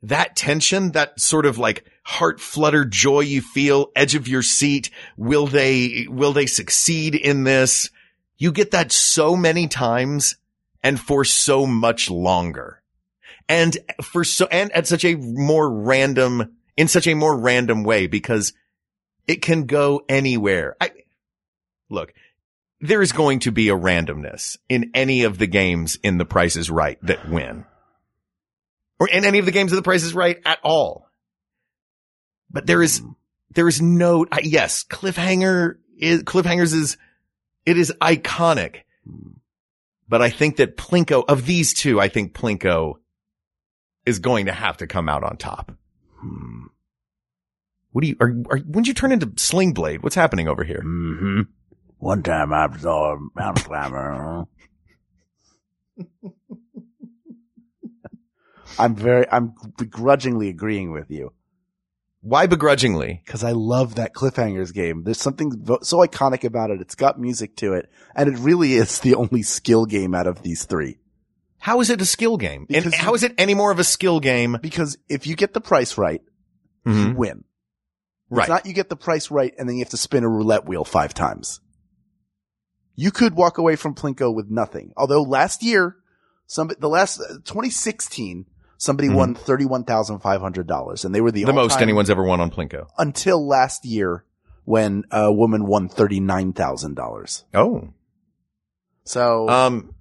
that 0.04 0.36
tension, 0.36 0.91
that 0.91 1.20
sort 1.20 1.46
of 1.46 1.58
like 1.58 1.86
heart 2.04 2.39
flutter 2.39 2.86
joy 2.86 3.22
you 3.22 3.41
feel, 3.41 3.91
edge 3.96 4.16
of 4.16 4.28
your 4.28 4.41
seat. 4.41 4.89
Will 5.18 5.48
they, 5.48 6.08
will 6.10 6.34
they 6.34 6.46
succeed 6.46 7.16
in 7.16 7.44
this? 7.44 7.89
You 8.38 8.52
get 8.52 8.72
that 8.72 8.91
so 8.91 9.36
many 9.36 9.68
times 9.68 10.36
and 10.82 11.00
for 11.00 11.24
so 11.24 11.66
much 11.66 12.10
longer. 12.10 12.82
And 13.48 13.78
for 14.02 14.24
so, 14.24 14.48
and 14.52 14.72
at 14.72 14.88
such 14.88 15.06
a 15.06 15.16
more 15.16 15.70
random, 15.70 16.58
in 16.76 16.88
such 16.88 17.08
a 17.08 17.14
more 17.14 17.38
random 17.38 17.84
way 17.84 18.08
because 18.08 18.54
it 19.28 19.41
can 19.41 19.66
go 19.66 20.04
anywhere. 20.10 20.76
I, 20.82 20.91
look, 21.89 22.14
there 22.84 23.02
is 23.02 23.14
going 23.14 23.40
to 23.40 23.52
be 23.52 23.70
a 23.70 23.78
randomness 23.78 24.58
in 24.68 24.92
any 24.94 25.24
of 25.24 25.38
the 25.38 25.48
games 25.48 25.98
in 26.04 26.18
the 26.18 26.26
Price 26.26 26.58
is 26.58 26.70
Right 26.70 27.00
that 27.04 27.30
win. 27.30 27.64
Or 29.00 29.08
in 29.08 29.24
any 29.24 29.40
of 29.40 29.46
the 29.46 29.52
games 29.52 29.72
of 29.72 29.78
the 29.78 29.84
Price 29.84 30.04
is 30.04 30.14
Right 30.14 30.38
at 30.46 30.60
all. 30.64 31.08
But 32.52 32.68
there 32.68 32.84
is, 32.84 33.02
there 33.52 33.70
is 33.70 33.82
no, 33.82 34.26
I- 34.30 34.42
yes, 34.44 34.84
cliffhanger 34.84 35.78
is, 35.98 36.24
cliffhangers 36.24 36.74
is, 36.74 36.98
it 37.66 37.78
is 37.78 37.94
iconic. 38.02 38.82
But 40.10 40.22
I 40.22 40.30
think 40.30 40.58
that 40.58 40.76
Plinko, 40.76 41.24
of 41.26 41.46
these 41.46 41.74
two, 41.74 42.02
I 42.02 42.10
think 42.10 42.34
Plinko 42.34 42.96
is 44.06 44.20
going 44.20 44.48
to 44.48 44.52
have 44.52 44.76
to 44.78 44.88
come 44.88 45.08
out 45.08 45.24
on 45.24 45.38
top. 45.38 45.72
What 47.94 48.02
do 48.02 48.10
you, 48.10 48.18
are, 48.20 48.28
are, 48.50 48.58
when 48.58 48.84
did 48.84 48.88
you 48.88 48.94
turn 48.94 49.14
into 49.14 49.32
Sling 49.38 49.72
Blade? 49.72 50.04
What's 50.04 50.16
happening 50.16 50.50
over 50.50 50.66
here? 50.66 50.82
Mm-hmm. 50.86 51.42
One 52.04 52.22
time 52.22 52.51
I 52.51 52.68
saw 52.80 53.14
a 53.16 53.18
mountain 53.34 53.64
climber. 53.64 54.43
I'm 58.78 58.93
very, 58.93 59.26
I'm 59.32 59.54
begrudgingly 59.78 60.49
agreeing 60.49 60.91
with 60.91 61.10
you. 61.10 61.32
Why 62.20 62.45
begrudgingly? 62.45 63.22
Because 63.26 63.41
I 63.45 63.51
love 63.54 63.95
that 63.95 64.14
cliffhangers 64.14 64.74
game. 64.74 65.04
There's 65.06 65.22
something 65.22 65.51
so 65.84 65.99
iconic 65.99 66.43
about 66.43 66.72
it. 66.72 66.82
It's 66.82 66.95
got 66.95 67.18
music 67.22 67.56
to 67.58 67.72
it, 67.76 67.89
and 68.14 68.28
it 68.28 68.38
really 68.38 68.74
is 68.74 68.99
the 68.99 69.16
only 69.16 69.41
skill 69.41 69.86
game 69.86 70.14
out 70.14 70.28
of 70.28 70.41
these 70.43 70.66
three. 70.66 70.97
How 71.60 71.80
is 71.80 71.89
it 71.89 72.01
a 72.01 72.06
skill 72.06 72.36
game? 72.36 72.66
And 72.70 72.84
Because 72.84 72.91
you- 72.99 72.99
how 72.99 73.14
is 73.14 73.24
it 73.24 73.34
any 73.38 73.54
more 73.54 73.72
of 73.72 73.80
a 73.80 73.84
skill 73.86 74.20
game? 74.20 74.58
Because 74.62 74.97
if 75.08 75.26
you 75.26 75.38
get 75.38 75.54
the 75.54 75.62
price 75.62 75.97
right, 75.97 76.22
you 76.86 76.91
Mhm. 76.91 77.16
win. 77.16 77.43
Right. 78.30 78.41
It's 78.43 78.49
not 78.49 78.66
you 78.66 78.74
get 78.74 78.89
the 78.89 78.97
price 78.97 79.32
right 79.32 79.54
and 79.58 79.70
then 79.70 79.78
you 79.78 79.84
have 79.86 79.91
to 79.91 79.97
spin 79.97 80.26
a 80.26 80.30
roulette 80.30 80.66
wheel 80.66 80.84
five 80.84 81.14
times. 81.14 81.62
You 82.96 83.12
could 83.12 83.36
walk 83.36 83.58
away 83.58 83.76
from 83.76 83.96
Plinko 83.96 84.34
with 84.34 84.50
nothing. 84.50 84.94
Although 84.98 85.24
last 85.24 85.64
year, 85.64 85.96
some 86.46 86.70
the 86.80 86.89
last 86.89 87.20
uh, 87.20 87.36
2016, 87.46 88.46
somebody 88.78 89.10
Mhm. 89.10 89.16
won 89.16 89.36
thirty 89.36 89.66
one 89.66 89.84
thousand 89.84 90.20
five 90.20 90.41
hundred 90.41 90.68
dollars, 90.68 91.04
and 91.06 91.14
they 91.16 91.22
were 91.22 91.32
the, 91.32 91.44
the 91.46 91.54
most 91.54 91.82
anyone's 91.82 92.10
ever 92.10 92.24
won 92.24 92.39
on 92.41 92.52
Plinko. 92.52 92.88
until 92.98 93.46
last 93.48 93.86
year 93.86 94.26
when 94.66 95.04
a 95.12 95.32
woman 95.34 95.66
won 95.66 95.89
thirty 95.89 96.20
nine 96.20 96.54
thousand 96.54 96.96
dollars. 96.96 97.46
Oh. 97.54 97.89
So 99.06 99.50
Um, 99.50 99.94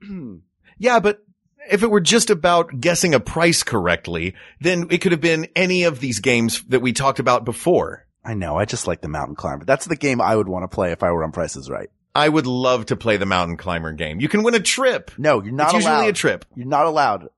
yeah, 0.78 1.00
but 1.00 1.22
if 1.70 1.82
it 1.82 1.90
were 1.90 2.00
just 2.00 2.28
about 2.30 2.80
guessing 2.80 3.14
a 3.14 3.20
price 3.20 3.62
correctly, 3.62 4.34
then 4.60 4.88
it 4.90 4.98
could 4.98 5.12
have 5.12 5.20
been 5.20 5.46
any 5.54 5.84
of 5.84 6.00
these 6.00 6.18
games 6.20 6.62
that 6.68 6.80
we 6.80 6.92
talked 6.92 7.18
about 7.20 7.44
before. 7.44 8.06
I 8.24 8.34
know. 8.34 8.56
I 8.56 8.64
just 8.64 8.86
like 8.86 9.00
the 9.00 9.08
mountain 9.08 9.34
climber. 9.36 9.64
That's 9.64 9.86
the 9.86 9.96
game 9.96 10.20
I 10.20 10.36
would 10.36 10.48
want 10.48 10.64
to 10.64 10.68
play 10.74 10.92
if 10.92 11.02
I 11.02 11.10
were 11.12 11.24
on 11.24 11.32
Prices 11.32 11.70
Right. 11.70 11.88
I 12.14 12.28
would 12.28 12.46
love 12.46 12.86
to 12.86 12.96
play 12.96 13.16
the 13.16 13.26
mountain 13.26 13.56
climber 13.56 13.92
game. 13.92 14.20
You 14.20 14.28
can 14.28 14.42
win 14.42 14.54
a 14.54 14.60
trip. 14.60 15.10
No, 15.18 15.42
you're 15.42 15.52
not 15.52 15.68
It's 15.68 15.74
usually 15.74 15.94
allowed. 15.94 16.08
a 16.08 16.12
trip. 16.12 16.44
You're 16.54 16.66
not 16.66 16.86
allowed. 16.86 17.28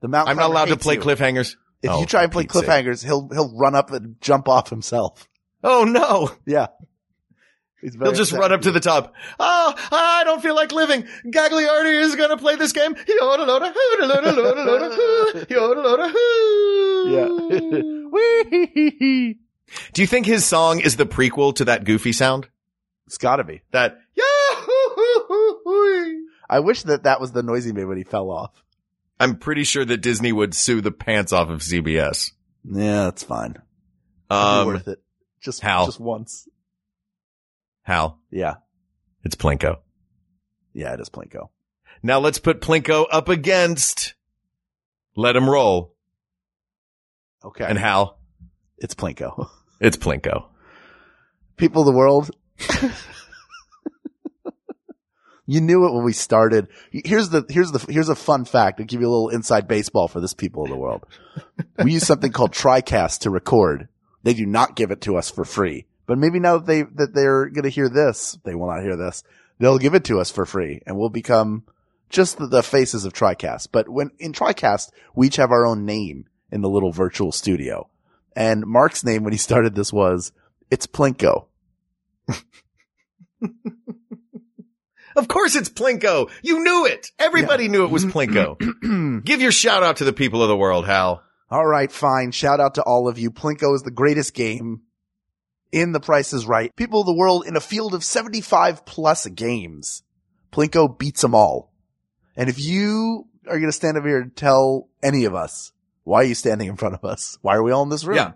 The 0.00 0.08
mountain. 0.08 0.30
I'm 0.30 0.36
not 0.36 0.50
allowed 0.50 0.66
to 0.68 0.76
play 0.76 0.94
you. 0.94 1.00
cliffhangers. 1.00 1.56
If 1.82 1.90
Oh, 1.90 2.00
you 2.00 2.06
try 2.06 2.22
and 2.22 2.30
play 2.32 2.44
Pete's 2.44 2.54
sake. 2.54 2.64
cliffhangers, 2.66 3.04
he'll 3.04 3.28
he'll 3.28 3.56
run 3.56 3.74
up 3.74 3.90
and 3.90 4.16
jump 4.20 4.48
off 4.48 4.70
himself. 4.70 5.28
Oh 5.64 5.84
no. 5.84 6.30
Yeah. 6.46 6.68
He'll 7.82 8.12
just 8.12 8.32
run 8.32 8.52
up 8.52 8.60
to 8.62 8.70
the 8.72 8.80
top. 8.80 9.14
Oh, 9.38 9.74
I 9.90 10.22
don't 10.24 10.42
feel 10.42 10.54
like 10.54 10.70
living. 10.70 11.04
Gagliardi 11.24 12.02
is 12.02 12.14
going 12.14 12.28
to 12.28 12.36
play 12.36 12.56
this 12.56 12.72
game. 12.72 12.94
Yeah. 17.06 17.26
Do 19.92 20.02
you 20.02 20.06
think 20.06 20.26
his 20.26 20.44
song 20.44 20.80
is 20.80 20.96
the 20.96 21.06
prequel 21.06 21.54
to 21.56 21.64
that 21.66 21.84
goofy 21.84 22.12
sound? 22.12 22.48
It's 23.10 23.18
gotta 23.18 23.42
be. 23.42 23.60
That, 23.72 23.98
I 26.48 26.60
wish 26.60 26.84
that 26.84 27.02
that 27.02 27.20
was 27.20 27.32
the 27.32 27.42
noise 27.42 27.64
he 27.64 27.72
made 27.72 27.86
when 27.86 27.96
he 27.98 28.04
fell 28.04 28.30
off. 28.30 28.62
I'm 29.18 29.36
pretty 29.36 29.64
sure 29.64 29.84
that 29.84 29.96
Disney 29.96 30.30
would 30.30 30.54
sue 30.54 30.80
the 30.80 30.92
pants 30.92 31.32
off 31.32 31.48
of 31.48 31.58
CBS. 31.60 32.30
Yeah, 32.64 33.02
that's 33.06 33.24
fine. 33.24 33.56
Um, 34.30 34.68
worth 34.68 34.86
it. 34.86 35.02
Just 35.40 35.60
how? 35.60 35.86
Just 35.86 35.98
once. 35.98 36.48
Hal, 37.82 38.20
Yeah. 38.30 38.54
it's 39.24 39.34
Plinko. 39.34 39.78
Yeah, 40.72 40.94
it 40.94 41.00
is 41.00 41.08
Plinko. 41.10 41.48
Now 42.04 42.20
let's 42.20 42.38
put 42.38 42.60
Plinko 42.60 43.06
up 43.10 43.28
against 43.28 44.14
Let 45.16 45.34
'em 45.34 45.50
Roll. 45.50 45.96
Okay. 47.44 47.64
And 47.64 47.76
Hal, 47.76 48.20
it's 48.78 48.94
Plinko. 48.94 49.48
it's 49.80 49.96
Plinko. 49.96 50.44
People 51.56 51.82
of 51.82 51.86
the 51.86 51.92
world. 51.98 52.30
You 55.46 55.60
knew 55.60 55.86
it 55.86 55.92
when 55.92 56.04
we 56.04 56.12
started. 56.12 56.68
Here's 56.92 57.30
the, 57.30 57.44
here's 57.48 57.72
the, 57.72 57.84
here's 57.92 58.08
a 58.08 58.14
fun 58.14 58.44
fact 58.44 58.78
to 58.78 58.84
give 58.84 59.00
you 59.00 59.08
a 59.08 59.10
little 59.10 59.30
inside 59.30 59.66
baseball 59.66 60.06
for 60.06 60.20
this 60.20 60.34
people 60.34 60.62
of 60.62 60.70
the 60.70 60.76
world. 60.76 61.04
we 61.82 61.92
use 61.92 62.06
something 62.06 62.30
called 62.30 62.52
TriCast 62.52 63.20
to 63.20 63.30
record. 63.30 63.88
They 64.22 64.34
do 64.34 64.46
not 64.46 64.76
give 64.76 64.90
it 64.90 65.00
to 65.02 65.16
us 65.16 65.30
for 65.30 65.44
free, 65.44 65.86
but 66.06 66.18
maybe 66.18 66.38
now 66.38 66.58
that 66.58 66.66
they, 66.66 66.82
that 66.82 67.14
they're 67.14 67.46
going 67.46 67.64
to 67.64 67.68
hear 67.68 67.88
this, 67.88 68.38
they 68.44 68.54
will 68.54 68.68
not 68.68 68.82
hear 68.82 68.96
this. 68.96 69.24
They'll 69.58 69.78
give 69.78 69.94
it 69.94 70.04
to 70.04 70.20
us 70.20 70.30
for 70.30 70.46
free 70.46 70.82
and 70.86 70.96
we'll 70.96 71.10
become 71.10 71.64
just 72.10 72.38
the, 72.38 72.46
the 72.46 72.62
faces 72.62 73.04
of 73.04 73.12
TriCast. 73.12 73.68
But 73.72 73.88
when 73.88 74.10
in 74.18 74.32
TriCast, 74.32 74.90
we 75.14 75.28
each 75.28 75.36
have 75.36 75.50
our 75.50 75.66
own 75.66 75.84
name 75.84 76.26
in 76.52 76.60
the 76.60 76.68
little 76.68 76.92
virtual 76.92 77.32
studio. 77.32 77.88
And 78.36 78.66
Mark's 78.66 79.04
name 79.04 79.24
when 79.24 79.32
he 79.32 79.38
started 79.38 79.74
this 79.74 79.92
was, 79.92 80.32
it's 80.70 80.86
Plinko. 80.86 81.46
Of 85.16 85.28
course 85.28 85.56
it's 85.56 85.68
Plinko. 85.68 86.30
You 86.42 86.62
knew 86.62 86.86
it. 86.86 87.10
Everybody 87.18 87.68
knew 87.68 87.84
it 87.84 87.90
was 87.90 88.04
Plinko. 88.04 89.22
Give 89.24 89.40
your 89.40 89.52
shout 89.52 89.82
out 89.82 89.96
to 89.96 90.04
the 90.04 90.12
people 90.12 90.42
of 90.42 90.48
the 90.48 90.56
world, 90.56 90.86
Hal. 90.86 91.22
All 91.50 91.66
right, 91.66 91.90
fine. 91.90 92.30
Shout 92.30 92.60
out 92.60 92.76
to 92.76 92.82
all 92.82 93.08
of 93.08 93.18
you. 93.18 93.32
Plinko 93.32 93.74
is 93.74 93.82
the 93.82 93.90
greatest 93.90 94.34
game 94.34 94.82
in 95.72 95.92
The 95.92 96.00
Price 96.00 96.32
is 96.32 96.46
Right. 96.46 96.74
People 96.76 97.00
of 97.00 97.06
the 97.06 97.14
world 97.14 97.44
in 97.46 97.56
a 97.56 97.60
field 97.60 97.94
of 97.94 98.04
75 98.04 98.86
plus 98.86 99.26
games. 99.26 100.04
Plinko 100.52 100.96
beats 100.96 101.22
them 101.22 101.34
all. 101.34 101.72
And 102.36 102.48
if 102.48 102.60
you 102.60 103.26
are 103.46 103.58
going 103.58 103.66
to 103.68 103.72
stand 103.72 103.96
over 103.96 104.06
here 104.08 104.20
and 104.20 104.34
tell 104.34 104.88
any 105.02 105.24
of 105.24 105.34
us, 105.34 105.72
why 106.04 106.20
are 106.20 106.24
you 106.24 106.34
standing 106.34 106.68
in 106.68 106.76
front 106.76 106.94
of 106.94 107.04
us? 107.04 107.36
Why 107.42 107.56
are 107.56 107.62
we 107.62 107.72
all 107.72 107.82
in 107.82 107.88
this 107.88 108.04
room? 108.04 108.16
Yeah. 108.16 108.32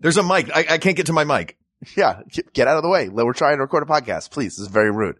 There's 0.00 0.16
a 0.16 0.22
mic. 0.22 0.50
I, 0.54 0.66
I 0.70 0.78
can't 0.78 0.96
get 0.96 1.06
to 1.06 1.12
my 1.12 1.24
mic. 1.24 1.57
Yeah. 1.96 2.22
get- 2.52 2.68
out 2.68 2.76
of 2.76 2.82
the 2.82 2.88
way. 2.88 3.08
We're 3.08 3.32
trying 3.32 3.56
to 3.56 3.62
record 3.62 3.82
a 3.82 3.86
podcast. 3.86 4.30
Please. 4.30 4.56
This 4.56 4.66
is 4.66 4.72
very 4.72 4.90
rude. 4.90 5.16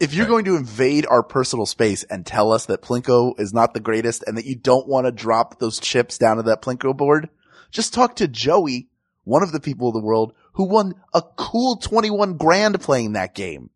If 0.00 0.12
you're 0.12 0.26
going 0.26 0.44
to 0.46 0.56
invade 0.56 1.06
our 1.06 1.22
personal 1.22 1.66
space 1.66 2.02
and 2.04 2.26
tell 2.26 2.52
us 2.52 2.66
that 2.66 2.82
Plinko 2.82 3.38
is 3.38 3.54
not 3.54 3.74
the 3.74 3.80
greatest 3.80 4.24
and 4.26 4.36
that 4.36 4.44
you 4.44 4.56
don't 4.56 4.88
want 4.88 5.06
to 5.06 5.12
drop 5.12 5.58
those 5.58 5.78
chips 5.78 6.18
down 6.18 6.36
to 6.36 6.42
that 6.44 6.62
Plinko 6.62 6.96
board, 6.96 7.30
just 7.70 7.94
talk 7.94 8.16
to 8.16 8.28
Joey, 8.28 8.88
one 9.22 9.42
of 9.42 9.52
the 9.52 9.60
people 9.60 9.88
of 9.88 9.94
the 9.94 10.00
world 10.00 10.34
who 10.54 10.64
won 10.64 10.94
a 11.14 11.22
cool 11.36 11.76
21 11.76 12.36
grand 12.36 12.80
playing 12.80 13.12
that 13.12 13.34
game. 13.34 13.70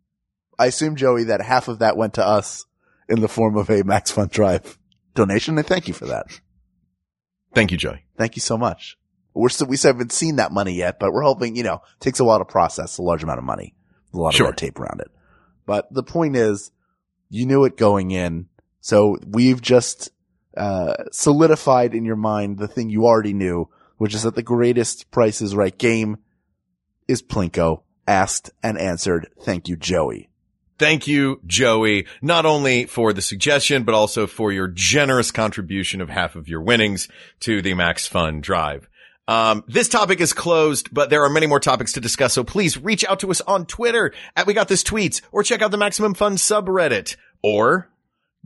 I 0.58 0.66
assume, 0.66 0.96
Joey, 0.96 1.24
that 1.24 1.40
half 1.40 1.68
of 1.68 1.78
that 1.78 1.96
went 1.96 2.14
to 2.14 2.26
us 2.26 2.66
in 3.08 3.20
the 3.20 3.28
form 3.28 3.56
of 3.56 3.70
a 3.70 3.84
Max 3.84 4.10
Fun 4.10 4.28
Drive 4.28 4.76
donation. 5.14 5.56
And 5.56 5.66
thank 5.66 5.86
you 5.86 5.94
for 5.94 6.06
that. 6.06 6.26
Thank 7.54 7.70
you, 7.70 7.78
Joey. 7.78 8.04
Thank 8.16 8.36
you 8.36 8.42
so 8.42 8.58
much. 8.58 8.98
We're 9.38 9.48
still, 9.50 9.68
we 9.68 9.76
still 9.76 9.92
haven't 9.92 10.12
seen 10.12 10.36
that 10.36 10.52
money 10.52 10.72
yet, 10.74 10.98
but 10.98 11.12
we're 11.12 11.22
hoping, 11.22 11.54
you 11.56 11.62
know, 11.62 11.74
it 11.74 12.00
takes 12.00 12.18
a 12.20 12.24
while 12.24 12.38
to 12.38 12.44
process 12.44 12.98
a 12.98 13.02
large 13.02 13.22
amount 13.22 13.38
of 13.38 13.44
money, 13.44 13.74
a 14.12 14.18
lot 14.18 14.34
Sure. 14.34 14.46
of 14.46 14.50
red 14.50 14.58
tape 14.58 14.78
around 14.80 15.00
it. 15.00 15.10
But 15.64 15.92
the 15.92 16.02
point 16.02 16.36
is, 16.36 16.70
you 17.30 17.46
knew 17.46 17.64
it 17.64 17.76
going 17.76 18.10
in. 18.10 18.46
So 18.80 19.16
we've 19.26 19.60
just, 19.60 20.10
uh, 20.56 20.94
solidified 21.12 21.94
in 21.94 22.04
your 22.04 22.16
mind 22.16 22.58
the 22.58 22.68
thing 22.68 22.90
you 22.90 23.04
already 23.06 23.32
knew, 23.32 23.68
which 23.98 24.14
is 24.14 24.24
that 24.24 24.34
the 24.34 24.42
greatest 24.42 25.10
Price 25.10 25.40
is 25.40 25.54
Right 25.54 25.76
game 25.76 26.18
is 27.06 27.22
Plinko. 27.22 27.82
Asked 28.06 28.50
and 28.62 28.78
answered. 28.78 29.28
Thank 29.42 29.68
you, 29.68 29.76
Joey. 29.76 30.30
Thank 30.78 31.06
you, 31.06 31.40
Joey, 31.46 32.06
not 32.22 32.46
only 32.46 32.86
for 32.86 33.12
the 33.12 33.20
suggestion, 33.20 33.82
but 33.82 33.94
also 33.94 34.26
for 34.26 34.50
your 34.50 34.68
generous 34.68 35.30
contribution 35.30 36.00
of 36.00 36.08
half 36.08 36.34
of 36.34 36.48
your 36.48 36.62
winnings 36.62 37.08
to 37.40 37.60
the 37.60 37.74
Max 37.74 38.06
Fun 38.06 38.40
Drive. 38.40 38.88
Um, 39.28 39.62
this 39.68 39.90
topic 39.90 40.20
is 40.20 40.32
closed, 40.32 40.92
but 40.92 41.10
there 41.10 41.22
are 41.22 41.28
many 41.28 41.46
more 41.46 41.60
topics 41.60 41.92
to 41.92 42.00
discuss. 42.00 42.32
So 42.32 42.42
please 42.42 42.78
reach 42.78 43.04
out 43.04 43.20
to 43.20 43.30
us 43.30 43.42
on 43.42 43.66
Twitter 43.66 44.12
at 44.34 44.46
We 44.46 44.54
Got 44.54 44.68
This 44.68 44.82
Tweets 44.82 45.20
or 45.30 45.42
check 45.42 45.60
out 45.60 45.70
the 45.70 45.76
Maximum 45.76 46.14
Fun 46.14 46.36
subreddit 46.36 47.16
or 47.42 47.90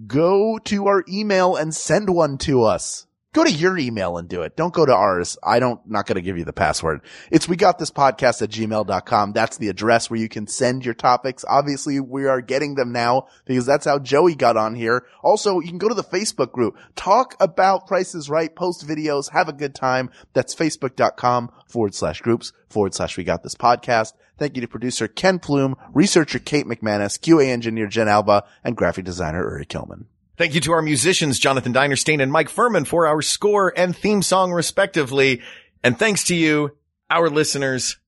go 0.07 0.59
to 0.65 0.89
our 0.89 1.05
email 1.09 1.55
and 1.55 1.73
send 1.73 2.11
one 2.11 2.37
to 2.39 2.65
us. 2.65 3.07
Go 3.35 3.45
to 3.45 3.51
your 3.51 3.79
email 3.79 4.19
and 4.19 4.29
do 4.29 4.43
it. 4.43 4.57
Don't 4.57 4.75
go 4.75 4.85
to 4.85 4.95
ours. 4.95 5.39
I 5.43 5.59
don't, 5.59 5.81
not 5.89 6.07
going 6.07 6.17
to 6.17 6.23
give 6.23 6.37
you 6.37 6.45
the 6.45 6.53
password. 6.53 7.01
It's 7.31 7.49
we 7.49 7.57
got 7.57 7.79
this 7.79 7.91
podcast 7.91 8.43
at 8.43 8.51
gmail.com. 8.51 9.33
That's 9.33 9.57
the 9.57 9.69
address 9.69 10.11
where 10.11 10.21
you 10.21 10.29
can 10.29 10.47
send 10.47 10.85
your 10.85 10.93
topics. 10.93 11.43
Obviously 11.49 11.99
we 11.99 12.27
are 12.27 12.43
getting 12.43 12.75
them 12.75 12.93
now 12.93 13.29
because 13.47 13.65
that's 13.65 13.87
how 13.87 13.99
Joey 13.99 14.35
got 14.35 14.59
on 14.59 14.75
here. 14.75 15.07
Also, 15.23 15.61
you 15.61 15.69
can 15.69 15.79
go 15.79 15.89
to 15.89 15.95
the 15.95 16.05
Facebook 16.05 16.53
group, 16.53 16.77
talk 16.95 17.35
about 17.41 17.87
prices 17.87 18.29
right, 18.29 18.55
post 18.55 18.87
videos, 18.87 19.31
have 19.31 19.49
a 19.49 19.55
good 19.55 19.75
time. 19.75 20.11
That's 20.35 20.55
facebook.com 20.55 21.53
forward 21.67 21.95
slash 21.95 22.21
groups 22.21 22.53
forward 22.69 22.93
slash 22.93 23.17
we 23.17 23.25
got 23.25 23.43
this 23.43 23.55
podcast. 23.55 24.13
Thank 24.37 24.57
you 24.57 24.61
to 24.61 24.69
producer 24.69 25.09
Ken 25.09 25.39
Plume, 25.39 25.77
researcher 25.95 26.39
Kate 26.39 26.67
McManus, 26.67 27.19
QA 27.19 27.49
engineer 27.49 27.87
Jen 27.87 28.09
Alba, 28.09 28.45
and 28.63 28.77
graphic 28.77 29.07
designer 29.07 29.43
Uri 29.43 29.65
Kilman. 29.65 30.05
Thank 30.37 30.55
you 30.55 30.61
to 30.63 30.73
our 30.73 30.83
musicians, 30.83 31.39
Jonathan 31.39 31.75
Dinerstein 31.75 32.23
and 32.23 32.33
Mike 32.33 32.49
Furman 32.49 32.87
for 32.87 33.07
our 33.07 33.21
score 33.21 33.73
and 33.77 33.95
theme 33.95 34.23
song 34.23 34.53
respectively. 34.53 35.43
And 35.85 35.99
thanks 35.99 36.25
to 36.25 36.35
you, 36.35 36.77
our 37.11 37.29
listeners. 37.29 37.99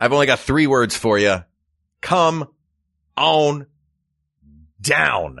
I've 0.00 0.12
only 0.12 0.26
got 0.26 0.38
three 0.38 0.66
words 0.66 0.96
for 0.96 1.18
you. 1.18 1.44
Come 2.00 2.48
on 3.16 3.66
down. 4.80 5.40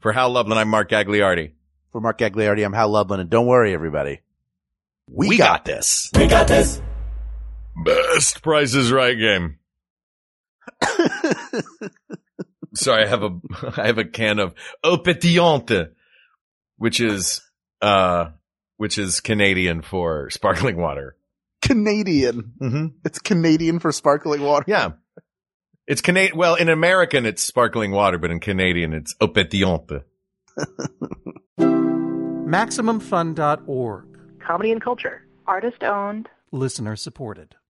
For 0.00 0.12
Hal 0.12 0.30
Lublin, 0.30 0.56
I'm 0.58 0.68
Mark 0.68 0.90
Gagliardi. 0.90 1.52
For 1.92 2.00
Mark 2.00 2.18
Gagliardi, 2.18 2.64
I'm 2.64 2.72
Hal 2.72 2.88
Lublin, 2.88 3.20
and 3.20 3.28
don't 3.28 3.46
worry, 3.46 3.74
everybody. 3.74 4.20
We, 5.10 5.28
We 5.28 5.38
got, 5.38 5.64
got 5.64 5.64
this. 5.64 6.10
We 6.14 6.26
got 6.26 6.48
this. 6.48 6.80
Best 7.84 8.42
Price 8.42 8.74
is 8.74 8.90
Right 8.90 9.16
game. 9.18 9.58
Sorry, 12.78 13.04
I 13.04 13.08
have 13.08 13.22
a 13.22 13.30
I 13.76 13.86
have 13.86 13.98
a 13.98 14.04
can 14.04 14.38
of 14.38 14.54
Eau 14.84 14.98
Pétillante, 14.98 15.90
which 16.76 17.00
is 17.00 17.40
uh 17.80 18.26
which 18.76 18.98
is 18.98 19.20
Canadian 19.20 19.82
for 19.82 20.30
sparkling 20.30 20.76
water. 20.76 21.16
Canadian. 21.60 22.52
Mm-hmm. 22.60 22.86
It's 23.04 23.18
Canadian 23.18 23.80
for 23.80 23.92
sparkling 23.92 24.42
water. 24.42 24.64
Yeah. 24.68 24.92
It's 25.86 26.00
Canadian. 26.00 26.38
Well, 26.38 26.54
in 26.54 26.68
American, 26.68 27.26
it's 27.26 27.42
sparkling 27.42 27.90
water, 27.90 28.18
but 28.18 28.30
in 28.30 28.40
Canadian, 28.40 28.92
it's 28.92 29.14
Eau 29.20 29.28
Pétillante. 29.28 30.04
MaximumFun.org. 31.58 34.04
Comedy 34.40 34.72
and 34.72 34.80
culture. 34.80 35.26
Artist 35.46 35.82
owned. 35.82 36.28
Listener 36.52 36.96
supported. 36.96 37.56